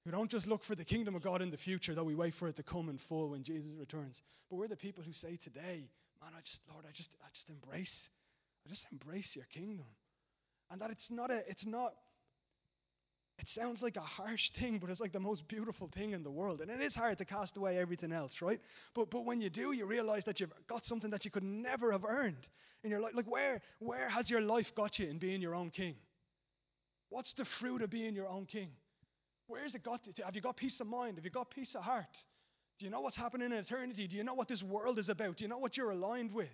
who 0.05 0.11
don't 0.11 0.31
just 0.31 0.47
look 0.47 0.63
for 0.65 0.75
the 0.75 0.85
kingdom 0.85 1.15
of 1.15 1.23
God 1.23 1.41
in 1.41 1.51
the 1.51 1.57
future, 1.57 1.95
though 1.95 2.05
we 2.05 2.15
wait 2.15 2.35
for 2.35 2.49
it 2.49 2.57
to 2.57 2.63
come 2.63 2.89
in 2.89 2.99
full 3.09 3.31
when 3.31 3.43
Jesus 3.43 3.73
returns. 3.79 4.21
But 4.51 4.57
we're 4.57 4.69
the 4.69 4.77
people 4.77 5.03
who 5.03 5.13
say 5.13 5.39
today, 5.43 5.89
man, 6.21 6.33
I 6.37 6.41
just, 6.43 6.61
Lord, 6.71 6.85
I 6.87 6.93
just, 6.93 7.11
I 7.23 7.29
just 7.33 7.49
embrace, 7.49 8.09
I 8.67 8.69
just 8.69 8.87
embrace 8.93 9.35
your 9.35 9.47
kingdom. 9.47 9.87
And 10.71 10.81
that 10.81 10.91
it's 10.91 11.11
not 11.11 11.31
a, 11.31 11.43
it's 11.49 11.67
not, 11.67 11.95
it 13.39 13.49
sounds 13.49 13.83
like 13.83 13.97
a 13.97 14.01
harsh 14.01 14.51
thing, 14.61 14.79
but 14.79 14.91
it's 14.91 15.01
like 15.01 15.13
the 15.13 15.21
most 15.21 15.49
beautiful 15.49 15.89
thing 15.95 16.13
in 16.13 16.23
the 16.23 16.31
world. 16.31 16.61
And 16.61 16.71
it 16.71 16.81
is 16.81 16.95
hard 16.95 17.19
to 17.19 17.25
cast 17.25 17.57
away 17.57 17.79
everything 17.79 18.13
else, 18.13 18.41
right? 18.43 18.61
But, 18.95 19.11
but 19.11 19.25
when 19.25 19.41
you 19.41 19.51
do, 19.51 19.73
you 19.73 19.87
realize 19.87 20.25
that 20.25 20.39
you've 20.39 20.53
got 20.69 20.85
something 20.85 21.11
that 21.11 21.25
you 21.25 21.31
could 21.31 21.43
never 21.43 21.93
have 21.93 22.05
earned 22.05 22.47
in 22.85 22.91
your 22.91 23.01
life. 23.01 23.13
Like, 23.15 23.31
where, 23.31 23.61
where 23.81 24.09
has 24.09 24.31
your 24.31 24.41
life 24.41 24.73
got 24.77 24.99
you 24.99 25.09
in 25.09 25.19
being 25.19 25.41
your 25.41 25.55
own 25.55 25.71
king? 25.71 25.97
What's 27.09 27.33
the 27.35 27.45
fruit 27.45 27.83
of 27.83 27.91
being 27.91 28.15
your 28.15 28.29
own 28.29 28.47
king? 28.47 28.69
Where's 29.47 29.75
it 29.75 29.83
got 29.83 30.05
to? 30.05 30.25
Have 30.25 30.35
you 30.35 30.41
got 30.41 30.57
peace 30.57 30.81
of 30.81 30.87
mind? 30.87 31.17
Have 31.17 31.25
you 31.25 31.31
got 31.31 31.51
peace 31.51 31.75
of 31.75 31.83
heart? 31.83 32.17
Do 32.79 32.87
you 32.87 32.91
know 32.91 33.01
what's 33.01 33.17
happening 33.17 33.53
in 33.53 33.59
eternity? 33.59 34.09
Do 34.09 34.17
you 34.17 34.25
know 34.25 34.35
what 34.35 34.49
this 34.49 34.63
world 34.63 34.99
is 34.99 35.09
about? 35.09 35.37
Do 35.37 35.45
you 35.45 35.49
know 35.49 35.59
what 35.59 35.77
you're 35.77 35.91
aligned 35.91 36.33
with? 36.33 36.49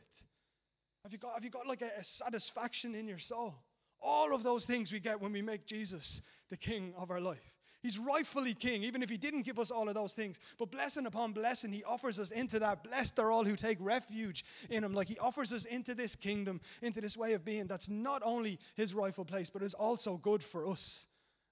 Have 1.05 1.13
you 1.13 1.19
got, 1.19 1.35
have 1.35 1.45
you 1.45 1.51
got 1.51 1.67
like 1.67 1.83
a, 1.83 1.91
a 1.99 2.05
satisfaction 2.05 2.95
in 2.95 3.09
your 3.09 3.19
soul? 3.19 3.55
All 4.03 4.35
of 4.35 4.43
those 4.43 4.67
things 4.67 4.93
we 4.93 5.01
get 5.01 5.21
when 5.21 5.33
we 5.33 5.43
make 5.43 5.67
Jesus 5.67 6.21
the 6.51 6.57
king 6.57 6.93
of 6.97 7.11
our 7.11 7.21
life. 7.21 7.39
He's 7.83 7.97
rightfully 7.97 8.53
king, 8.53 8.83
even 8.83 9.03
if 9.03 9.09
he 9.09 9.17
didn't 9.17 9.47
give 9.47 9.59
us 9.59 9.71
all 9.71 9.89
of 9.89 9.95
those 9.95 10.13
things. 10.13 10.37
But 10.59 10.71
blessing 10.71 11.07
upon 11.07 11.33
blessing, 11.33 11.73
he 11.73 11.83
offers 11.85 12.19
us 12.19 12.31
into 12.31 12.59
that. 12.59 12.85
Blessed 12.85 13.19
are 13.19 13.31
all 13.31 13.45
who 13.45 13.57
take 13.57 13.79
refuge 13.81 14.45
in 14.69 14.85
him. 14.85 14.93
Like 14.93 15.09
he 15.09 15.19
offers 15.19 15.51
us 15.53 15.65
into 15.65 15.95
this 15.95 16.15
kingdom, 16.15 16.61
into 16.83 17.01
this 17.01 17.17
way 17.17 17.33
of 17.33 17.45
being 17.45 17.67
that's 17.67 17.89
not 17.89 18.21
only 18.23 18.59
his 18.77 18.93
rightful 18.93 19.25
place, 19.25 19.49
but 19.51 19.63
is 19.63 19.73
also 19.73 20.19
good 20.19 20.43
for 20.53 20.69
us 20.69 21.07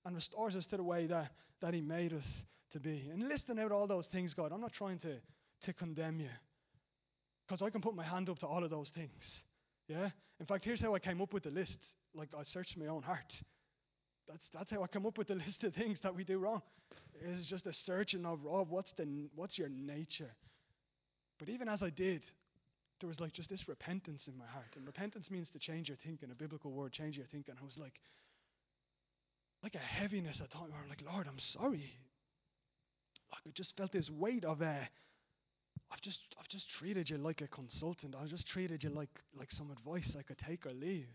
and 0.08 0.16
restores 0.16 0.56
us 0.56 0.64
to 0.64 0.78
the 0.78 0.82
way 0.82 1.06
that, 1.06 1.30
that 1.60 1.74
He 1.74 1.82
made 1.82 2.14
us 2.14 2.24
to 2.70 2.80
be. 2.80 3.10
And 3.12 3.28
listing 3.28 3.58
out 3.58 3.72
all 3.72 3.86
those 3.86 4.06
things, 4.06 4.32
God, 4.32 4.52
I'm 4.52 4.60
not 4.62 4.72
trying 4.72 4.98
to, 5.00 5.16
to 5.62 5.72
condemn 5.74 6.18
you 6.18 6.30
because 7.46 7.60
I 7.60 7.68
can 7.68 7.82
put 7.82 7.94
my 7.94 8.04
hand 8.04 8.30
up 8.30 8.38
to 8.38 8.46
all 8.46 8.64
of 8.64 8.70
those 8.70 8.88
things. 8.88 9.42
Yeah? 9.86 10.08
In 10.40 10.46
fact, 10.46 10.64
here's 10.64 10.80
how 10.80 10.94
I 10.94 10.98
came 10.98 11.20
up 11.20 11.34
with 11.34 11.42
the 11.42 11.50
list. 11.50 11.84
Like, 12.14 12.30
I 12.36 12.42
searched 12.44 12.78
my 12.78 12.86
own 12.86 13.02
heart. 13.02 13.34
That's, 14.26 14.48
that's 14.54 14.70
how 14.70 14.82
I 14.82 14.86
come 14.86 15.04
up 15.04 15.18
with 15.18 15.28
the 15.28 15.34
list 15.46 15.62
of 15.64 15.74
things 15.74 16.00
that 16.00 16.16
we 16.16 16.24
do 16.24 16.38
wrong. 16.38 16.62
It's 17.20 17.46
just 17.46 17.66
a 17.66 17.74
searching 17.74 18.24
of, 18.24 18.40
oh, 18.48 18.66
what's, 18.66 18.92
the, 18.92 19.28
what's 19.34 19.58
your 19.58 19.68
nature? 19.68 20.30
But 21.38 21.50
even 21.50 21.68
as 21.68 21.82
I 21.82 21.90
did, 21.90 22.22
there 23.00 23.08
was 23.08 23.20
like 23.20 23.34
just 23.34 23.50
this 23.50 23.68
repentance 23.68 24.26
in 24.26 24.38
my 24.38 24.46
heart. 24.46 24.74
And 24.74 24.86
repentance 24.86 25.30
means 25.30 25.50
to 25.50 25.58
change 25.58 25.88
your 25.88 25.98
thinking, 26.02 26.30
a 26.30 26.34
biblical 26.34 26.72
word, 26.72 26.92
change 26.92 27.18
your 27.18 27.26
thinking. 27.26 27.56
I 27.60 27.64
was 27.64 27.76
like, 27.76 28.00
like 29.62 29.74
a 29.74 29.78
heaviness 29.78 30.40
at 30.40 30.50
times 30.50 30.70
where 30.70 30.80
I'm 30.80 30.88
like, 30.88 31.02
Lord, 31.10 31.26
I'm 31.28 31.38
sorry. 31.38 31.92
Like 33.32 33.42
I 33.46 33.50
just 33.54 33.76
felt 33.76 33.92
this 33.92 34.10
weight 34.10 34.44
of 34.44 34.62
uh, 34.62 34.74
I've 35.90 36.00
just 36.00 36.20
I've 36.38 36.48
just 36.48 36.70
treated 36.70 37.10
you 37.10 37.18
like 37.18 37.40
a 37.40 37.48
consultant. 37.48 38.14
I've 38.20 38.28
just 38.28 38.48
treated 38.48 38.82
you 38.82 38.90
like 38.90 39.10
like 39.34 39.50
some 39.50 39.70
advice 39.70 40.16
I 40.18 40.22
could 40.22 40.38
take 40.38 40.66
or 40.66 40.72
leave. 40.72 41.08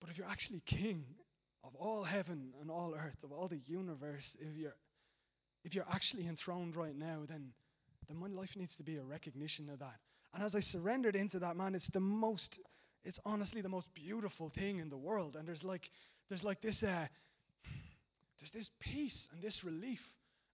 But 0.00 0.10
if 0.10 0.18
you're 0.18 0.28
actually 0.28 0.62
king 0.66 1.04
of 1.64 1.74
all 1.74 2.04
heaven 2.04 2.52
and 2.60 2.70
all 2.70 2.94
earth, 2.94 3.16
of 3.24 3.32
all 3.32 3.48
the 3.48 3.60
universe, 3.66 4.36
if 4.40 4.56
you're 4.56 4.76
if 5.64 5.74
you're 5.74 5.86
actually 5.90 6.28
enthroned 6.28 6.76
right 6.76 6.94
now, 6.96 7.24
then 7.28 7.52
then 8.08 8.16
my 8.16 8.28
life 8.28 8.50
needs 8.56 8.76
to 8.76 8.82
be 8.82 8.96
a 8.96 9.02
recognition 9.02 9.68
of 9.68 9.80
that. 9.80 9.96
And 10.32 10.44
as 10.44 10.54
I 10.54 10.60
surrendered 10.60 11.16
into 11.16 11.38
that, 11.40 11.56
man, 11.56 11.74
it's 11.74 11.88
the 11.88 12.00
most, 12.00 12.60
it's 13.04 13.18
honestly 13.24 13.62
the 13.62 13.68
most 13.68 13.88
beautiful 13.94 14.50
thing 14.50 14.78
in 14.78 14.90
the 14.90 14.96
world. 14.96 15.36
And 15.36 15.46
there's 15.46 15.64
like 15.64 15.90
there's 16.28 16.44
like 16.44 16.60
this, 16.60 16.82
uh, 16.82 17.06
there's 18.38 18.50
this 18.52 18.70
peace 18.80 19.28
and 19.32 19.42
this 19.42 19.64
relief 19.64 20.00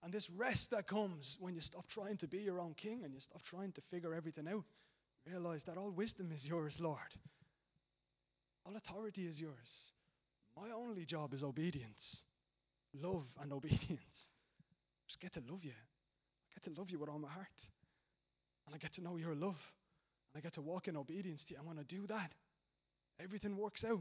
and 0.02 0.12
this 0.12 0.28
rest 0.30 0.70
that 0.70 0.86
comes 0.86 1.36
when 1.40 1.54
you 1.54 1.60
stop 1.60 1.86
trying 1.88 2.16
to 2.18 2.26
be 2.26 2.38
your 2.38 2.60
own 2.60 2.74
king 2.74 3.02
and 3.04 3.14
you 3.14 3.20
stop 3.20 3.42
trying 3.42 3.72
to 3.72 3.80
figure 3.90 4.14
everything 4.14 4.48
out. 4.48 4.64
Realize 5.26 5.62
that 5.64 5.78
all 5.78 5.90
wisdom 5.90 6.30
is 6.32 6.46
yours, 6.46 6.78
Lord. 6.80 6.98
All 8.66 8.76
authority 8.76 9.26
is 9.26 9.40
yours. 9.40 9.92
My 10.56 10.70
only 10.70 11.04
job 11.04 11.32
is 11.32 11.42
obedience, 11.42 12.22
love 12.94 13.24
and 13.40 13.52
obedience. 13.52 14.28
Just 15.06 15.20
get 15.20 15.32
to 15.34 15.42
love 15.50 15.64
you. 15.64 15.72
I 15.72 16.54
get 16.54 16.72
to 16.72 16.80
love 16.80 16.90
you 16.90 16.98
with 16.98 17.08
all 17.08 17.18
my 17.18 17.30
heart. 17.30 17.46
And 18.66 18.74
I 18.74 18.78
get 18.78 18.92
to 18.94 19.02
know 19.02 19.16
your 19.16 19.34
love. 19.34 19.60
And 20.32 20.38
I 20.38 20.40
get 20.40 20.54
to 20.54 20.62
walk 20.62 20.88
in 20.88 20.96
obedience 20.96 21.44
to 21.44 21.54
you. 21.54 21.58
And 21.58 21.68
when 21.68 21.78
I 21.78 21.82
do 21.82 22.06
that, 22.08 22.32
everything 23.20 23.56
works 23.56 23.84
out. 23.84 24.00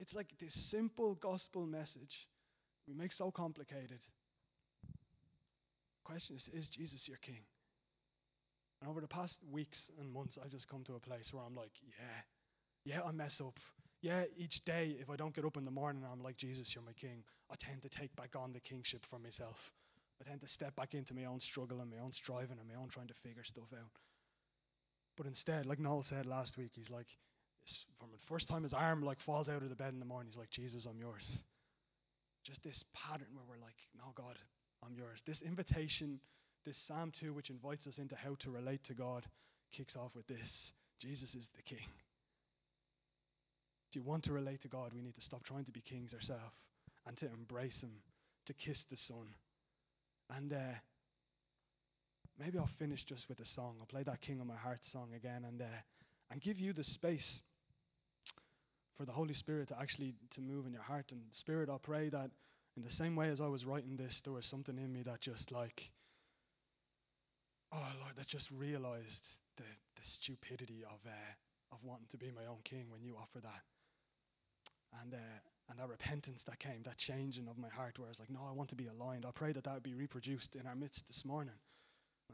It's 0.00 0.14
like 0.14 0.28
this 0.38 0.54
simple 0.70 1.14
gospel 1.14 1.66
message 1.66 2.28
we 2.86 2.94
make 2.94 3.12
so 3.12 3.30
complicated. 3.30 4.00
Question 6.04 6.36
is 6.36 6.48
Is 6.52 6.68
Jesus 6.68 7.08
your 7.08 7.18
king? 7.18 7.44
And 8.80 8.90
over 8.90 9.00
the 9.00 9.08
past 9.08 9.40
weeks 9.50 9.90
and 9.98 10.12
months, 10.12 10.38
I've 10.42 10.50
just 10.50 10.68
come 10.68 10.84
to 10.84 10.94
a 10.94 11.00
place 11.00 11.32
where 11.32 11.42
I'm 11.42 11.54
like, 11.54 11.72
yeah, 11.82 12.94
yeah, 12.96 13.02
I 13.02 13.12
mess 13.12 13.40
up. 13.40 13.58
Yeah, 14.02 14.24
each 14.36 14.62
day, 14.66 14.96
if 15.00 15.08
I 15.08 15.16
don't 15.16 15.34
get 15.34 15.46
up 15.46 15.56
in 15.56 15.64
the 15.64 15.70
morning, 15.70 16.02
and 16.02 16.12
I'm 16.12 16.22
like, 16.22 16.36
Jesus, 16.36 16.74
you're 16.74 16.84
my 16.84 16.92
king. 16.92 17.24
I 17.50 17.54
tend 17.58 17.80
to 17.82 17.88
take 17.88 18.14
back 18.16 18.36
on 18.36 18.52
the 18.52 18.60
kingship 18.60 19.06
for 19.08 19.18
myself. 19.18 19.56
I 20.20 20.28
tend 20.28 20.42
to 20.42 20.48
step 20.48 20.76
back 20.76 20.92
into 20.92 21.14
my 21.14 21.24
own 21.24 21.40
struggle 21.40 21.80
and 21.80 21.90
my 21.90 21.98
own 21.98 22.12
striving 22.12 22.58
and 22.58 22.68
my 22.68 22.74
own 22.74 22.88
trying 22.88 23.08
to 23.08 23.14
figure 23.14 23.44
stuff 23.44 23.72
out. 23.72 23.90
But 25.16 25.26
instead, 25.26 25.64
like 25.64 25.78
Noel 25.78 26.02
said 26.02 26.26
last 26.26 26.58
week, 26.58 26.72
he's 26.74 26.90
like, 26.90 27.06
from 27.98 28.10
the 28.10 28.18
first 28.28 28.48
time 28.48 28.62
his 28.62 28.74
arm 28.74 29.02
like 29.02 29.20
falls 29.20 29.48
out 29.48 29.62
of 29.62 29.68
the 29.68 29.76
bed 29.76 29.92
in 29.92 29.98
the 29.98 30.06
morning, 30.06 30.30
he's 30.30 30.38
like, 30.38 30.50
Jesus, 30.50 30.86
I'm 30.86 30.98
yours. 30.98 31.42
Just 32.44 32.62
this 32.62 32.84
pattern 32.94 33.28
where 33.32 33.44
we're 33.48 33.64
like, 33.64 33.76
no, 33.96 34.12
God, 34.14 34.38
I'm 34.84 34.94
yours. 34.94 35.22
This 35.26 35.40
invitation, 35.42 36.20
this 36.64 36.78
Psalm 36.86 37.12
2, 37.20 37.32
which 37.32 37.50
invites 37.50 37.86
us 37.86 37.98
into 37.98 38.16
how 38.16 38.36
to 38.40 38.50
relate 38.50 38.84
to 38.84 38.94
God, 38.94 39.24
kicks 39.72 39.96
off 39.96 40.14
with 40.14 40.26
this 40.26 40.72
Jesus 41.00 41.34
is 41.34 41.48
the 41.56 41.62
King. 41.62 41.86
Do 43.92 43.98
you 43.98 44.04
want 44.04 44.24
to 44.24 44.32
relate 44.32 44.62
to 44.62 44.68
God? 44.68 44.92
We 44.94 45.02
need 45.02 45.14
to 45.14 45.20
stop 45.20 45.44
trying 45.44 45.64
to 45.64 45.72
be 45.72 45.80
kings 45.80 46.14
ourselves 46.14 46.42
and 47.06 47.16
to 47.18 47.26
embrace 47.26 47.80
Him, 47.80 47.92
to 48.46 48.54
kiss 48.54 48.84
the 48.90 48.96
Son. 48.96 49.26
And 50.30 50.52
uh, 50.52 50.74
maybe 52.38 52.58
I'll 52.58 52.68
finish 52.78 53.04
just 53.04 53.28
with 53.28 53.40
a 53.40 53.46
song. 53.46 53.76
I'll 53.80 53.86
play 53.86 54.02
that 54.02 54.20
King 54.20 54.40
of 54.40 54.46
My 54.46 54.56
Heart 54.56 54.80
song 54.82 55.10
again 55.16 55.44
and, 55.46 55.62
uh, 55.62 55.80
and 56.30 56.40
give 56.40 56.58
you 56.58 56.72
the 56.72 56.84
space 56.84 57.42
for 58.96 59.04
the 59.04 59.12
Holy 59.12 59.34
Spirit 59.34 59.68
to 59.68 59.78
actually 59.78 60.14
to 60.32 60.40
move 60.40 60.66
in 60.66 60.72
your 60.72 60.82
heart. 60.82 61.06
And 61.12 61.20
Spirit, 61.30 61.68
I'll 61.68 61.78
pray 61.78 62.08
that 62.08 62.30
in 62.76 62.82
the 62.82 62.90
same 62.90 63.16
way 63.16 63.28
as 63.28 63.40
I 63.40 63.46
was 63.46 63.64
writing 63.64 63.96
this, 63.96 64.20
there 64.24 64.32
was 64.32 64.46
something 64.46 64.76
in 64.78 64.92
me 64.92 65.02
that 65.02 65.20
just 65.20 65.52
like, 65.52 65.90
oh 67.72 67.92
Lord, 68.00 68.16
that 68.16 68.26
just 68.28 68.50
realized 68.50 69.26
the, 69.56 69.62
the 69.62 70.02
stupidity 70.02 70.84
of 70.84 70.98
uh, 71.06 71.32
of 71.72 71.78
wanting 71.82 72.06
to 72.10 72.18
be 72.18 72.30
my 72.30 72.46
own 72.46 72.58
king 72.64 72.86
when 72.90 73.02
you 73.02 73.16
offer 73.16 73.40
that. 73.40 73.62
And 75.02 75.14
uh, 75.14 75.38
and 75.70 75.78
that 75.78 75.88
repentance 75.88 76.42
that 76.46 76.58
came, 76.58 76.82
that 76.84 76.98
changing 76.98 77.48
of 77.48 77.56
my 77.56 77.70
heart, 77.70 77.98
where 77.98 78.06
I 78.06 78.10
was 78.10 78.20
like, 78.20 78.30
no, 78.30 78.40
I 78.46 78.52
want 78.52 78.68
to 78.70 78.76
be 78.76 78.86
aligned. 78.86 79.24
I 79.24 79.30
pray 79.34 79.52
that 79.52 79.64
that 79.64 79.74
would 79.74 79.82
be 79.82 79.94
reproduced 79.94 80.56
in 80.56 80.66
our 80.66 80.76
midst 80.76 81.06
this 81.06 81.24
morning. 81.24 81.54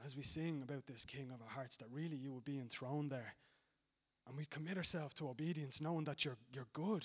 As 0.05 0.17
we 0.17 0.23
sing 0.23 0.63
about 0.63 0.87
this 0.87 1.05
King 1.05 1.31
of 1.33 1.43
our 1.43 1.49
hearts, 1.49 1.77
that 1.77 1.91
really 1.91 2.17
you 2.17 2.33
will 2.33 2.41
be 2.41 2.59
enthroned 2.59 3.11
there. 3.11 3.35
And 4.31 4.39
we 4.39 4.47
commit 4.47 4.76
ourselves 4.76 5.12
to 5.14 5.28
obedience, 5.28 5.81
knowing 5.81 6.05
that 6.05 6.24
you're, 6.24 6.37
you're 6.53 6.68
good, 6.72 7.05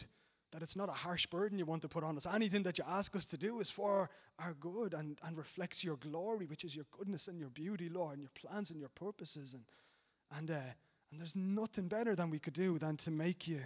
that 0.51 0.61
it's 0.61 0.75
not 0.75 0.89
a 0.89 0.93
harsh 0.93 1.25
burden 1.25 1.57
you 1.57 1.65
want 1.65 1.81
to 1.81 1.87
put 1.87 2.03
on 2.03 2.15
us. 2.17 2.27
Anything 2.31 2.61
that 2.63 2.77
you 2.77 2.83
ask 2.87 3.15
us 3.15 3.25
to 3.25 3.37
do 3.37 3.61
is 3.61 3.71
for 3.71 4.11
our 4.37 4.53
good 4.59 4.93
and, 4.93 5.17
and 5.25 5.35
reflects 5.35 5.83
your 5.83 5.95
glory, 5.95 6.45
which 6.45 6.63
is 6.63 6.75
your 6.75 6.85
goodness 6.95 7.27
and 7.27 7.39
your 7.39 7.49
beauty, 7.49 7.89
Lord, 7.89 8.13
and 8.13 8.21
your 8.21 8.29
plans 8.35 8.69
and 8.69 8.79
your 8.79 8.89
purposes. 8.89 9.55
And, 9.55 9.63
and, 10.37 10.51
uh, 10.51 10.71
and 11.09 11.19
there's 11.19 11.35
nothing 11.35 11.87
better 11.87 12.15
than 12.15 12.29
we 12.29 12.37
could 12.37 12.53
do 12.53 12.77
than 12.77 12.95
to 12.97 13.09
make 13.09 13.47
you 13.47 13.61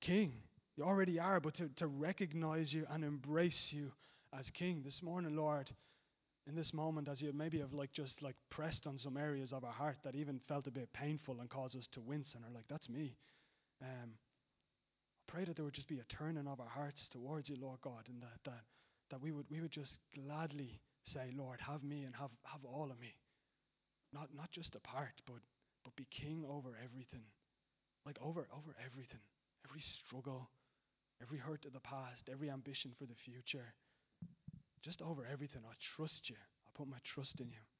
king. 0.00 0.32
You 0.78 0.84
already 0.84 1.20
are, 1.20 1.40
but 1.40 1.52
to, 1.56 1.68
to 1.76 1.86
recognize 1.86 2.72
you 2.72 2.86
and 2.88 3.04
embrace 3.04 3.70
you 3.70 3.92
as 4.32 4.48
king. 4.48 4.80
This 4.82 5.02
morning, 5.02 5.36
Lord, 5.36 5.70
in 6.46 6.56
this 6.56 6.74
moment, 6.74 7.08
as 7.08 7.22
you 7.22 7.32
maybe 7.32 7.58
have 7.60 7.72
like 7.72 7.92
just 7.92 8.22
like 8.22 8.34
pressed 8.50 8.86
on 8.86 8.98
some 8.98 9.16
areas 9.16 9.52
of 9.52 9.64
our 9.64 9.72
heart 9.72 9.98
that 10.02 10.14
even 10.14 10.40
felt 10.40 10.66
a 10.66 10.70
bit 10.72 10.92
painful 10.92 11.40
and 11.40 11.48
caused 11.48 11.76
us 11.76 11.86
to 11.92 12.00
wince 12.00 12.34
and 12.34 12.44
are 12.44 12.54
like, 12.54 12.66
that's 12.68 12.88
me. 12.88 13.16
Um, 13.80 14.10
I 15.28 15.32
pray 15.32 15.44
that 15.44 15.56
there 15.56 15.64
would 15.64 15.74
just 15.74 15.88
be 15.88 16.00
a 16.00 16.04
turning 16.04 16.48
of 16.48 16.60
our 16.60 16.68
hearts 16.68 17.08
towards 17.08 17.48
you, 17.48 17.56
Lord 17.60 17.80
God, 17.80 18.08
and 18.08 18.20
that 18.22 18.38
that, 18.44 18.62
that 19.10 19.22
we 19.22 19.30
would 19.30 19.46
we 19.50 19.60
would 19.60 19.70
just 19.70 19.98
gladly 20.14 20.80
say, 21.04 21.30
Lord, 21.36 21.60
have 21.60 21.82
me 21.82 22.02
and 22.04 22.14
have, 22.16 22.30
have 22.44 22.64
all 22.64 22.90
of 22.90 23.00
me. 23.00 23.14
Not 24.12 24.28
not 24.34 24.50
just 24.50 24.74
a 24.74 24.80
part, 24.80 25.22
but 25.26 25.40
but 25.84 25.96
be 25.96 26.06
king 26.10 26.44
over 26.48 26.76
everything. 26.82 27.24
Like 28.04 28.18
over 28.20 28.48
over 28.52 28.74
everything. 28.84 29.20
Every 29.68 29.80
struggle, 29.80 30.50
every 31.22 31.38
hurt 31.38 31.64
of 31.66 31.72
the 31.72 31.80
past, 31.80 32.28
every 32.30 32.50
ambition 32.50 32.92
for 32.98 33.06
the 33.06 33.14
future. 33.14 33.74
Just 34.82 35.00
over 35.02 35.26
everything. 35.30 35.62
I 35.64 35.74
trust 35.80 36.28
you. 36.28 36.36
I 36.36 36.70
put 36.74 36.88
my 36.88 36.98
trust 37.04 37.40
in 37.40 37.48
you. 37.48 37.71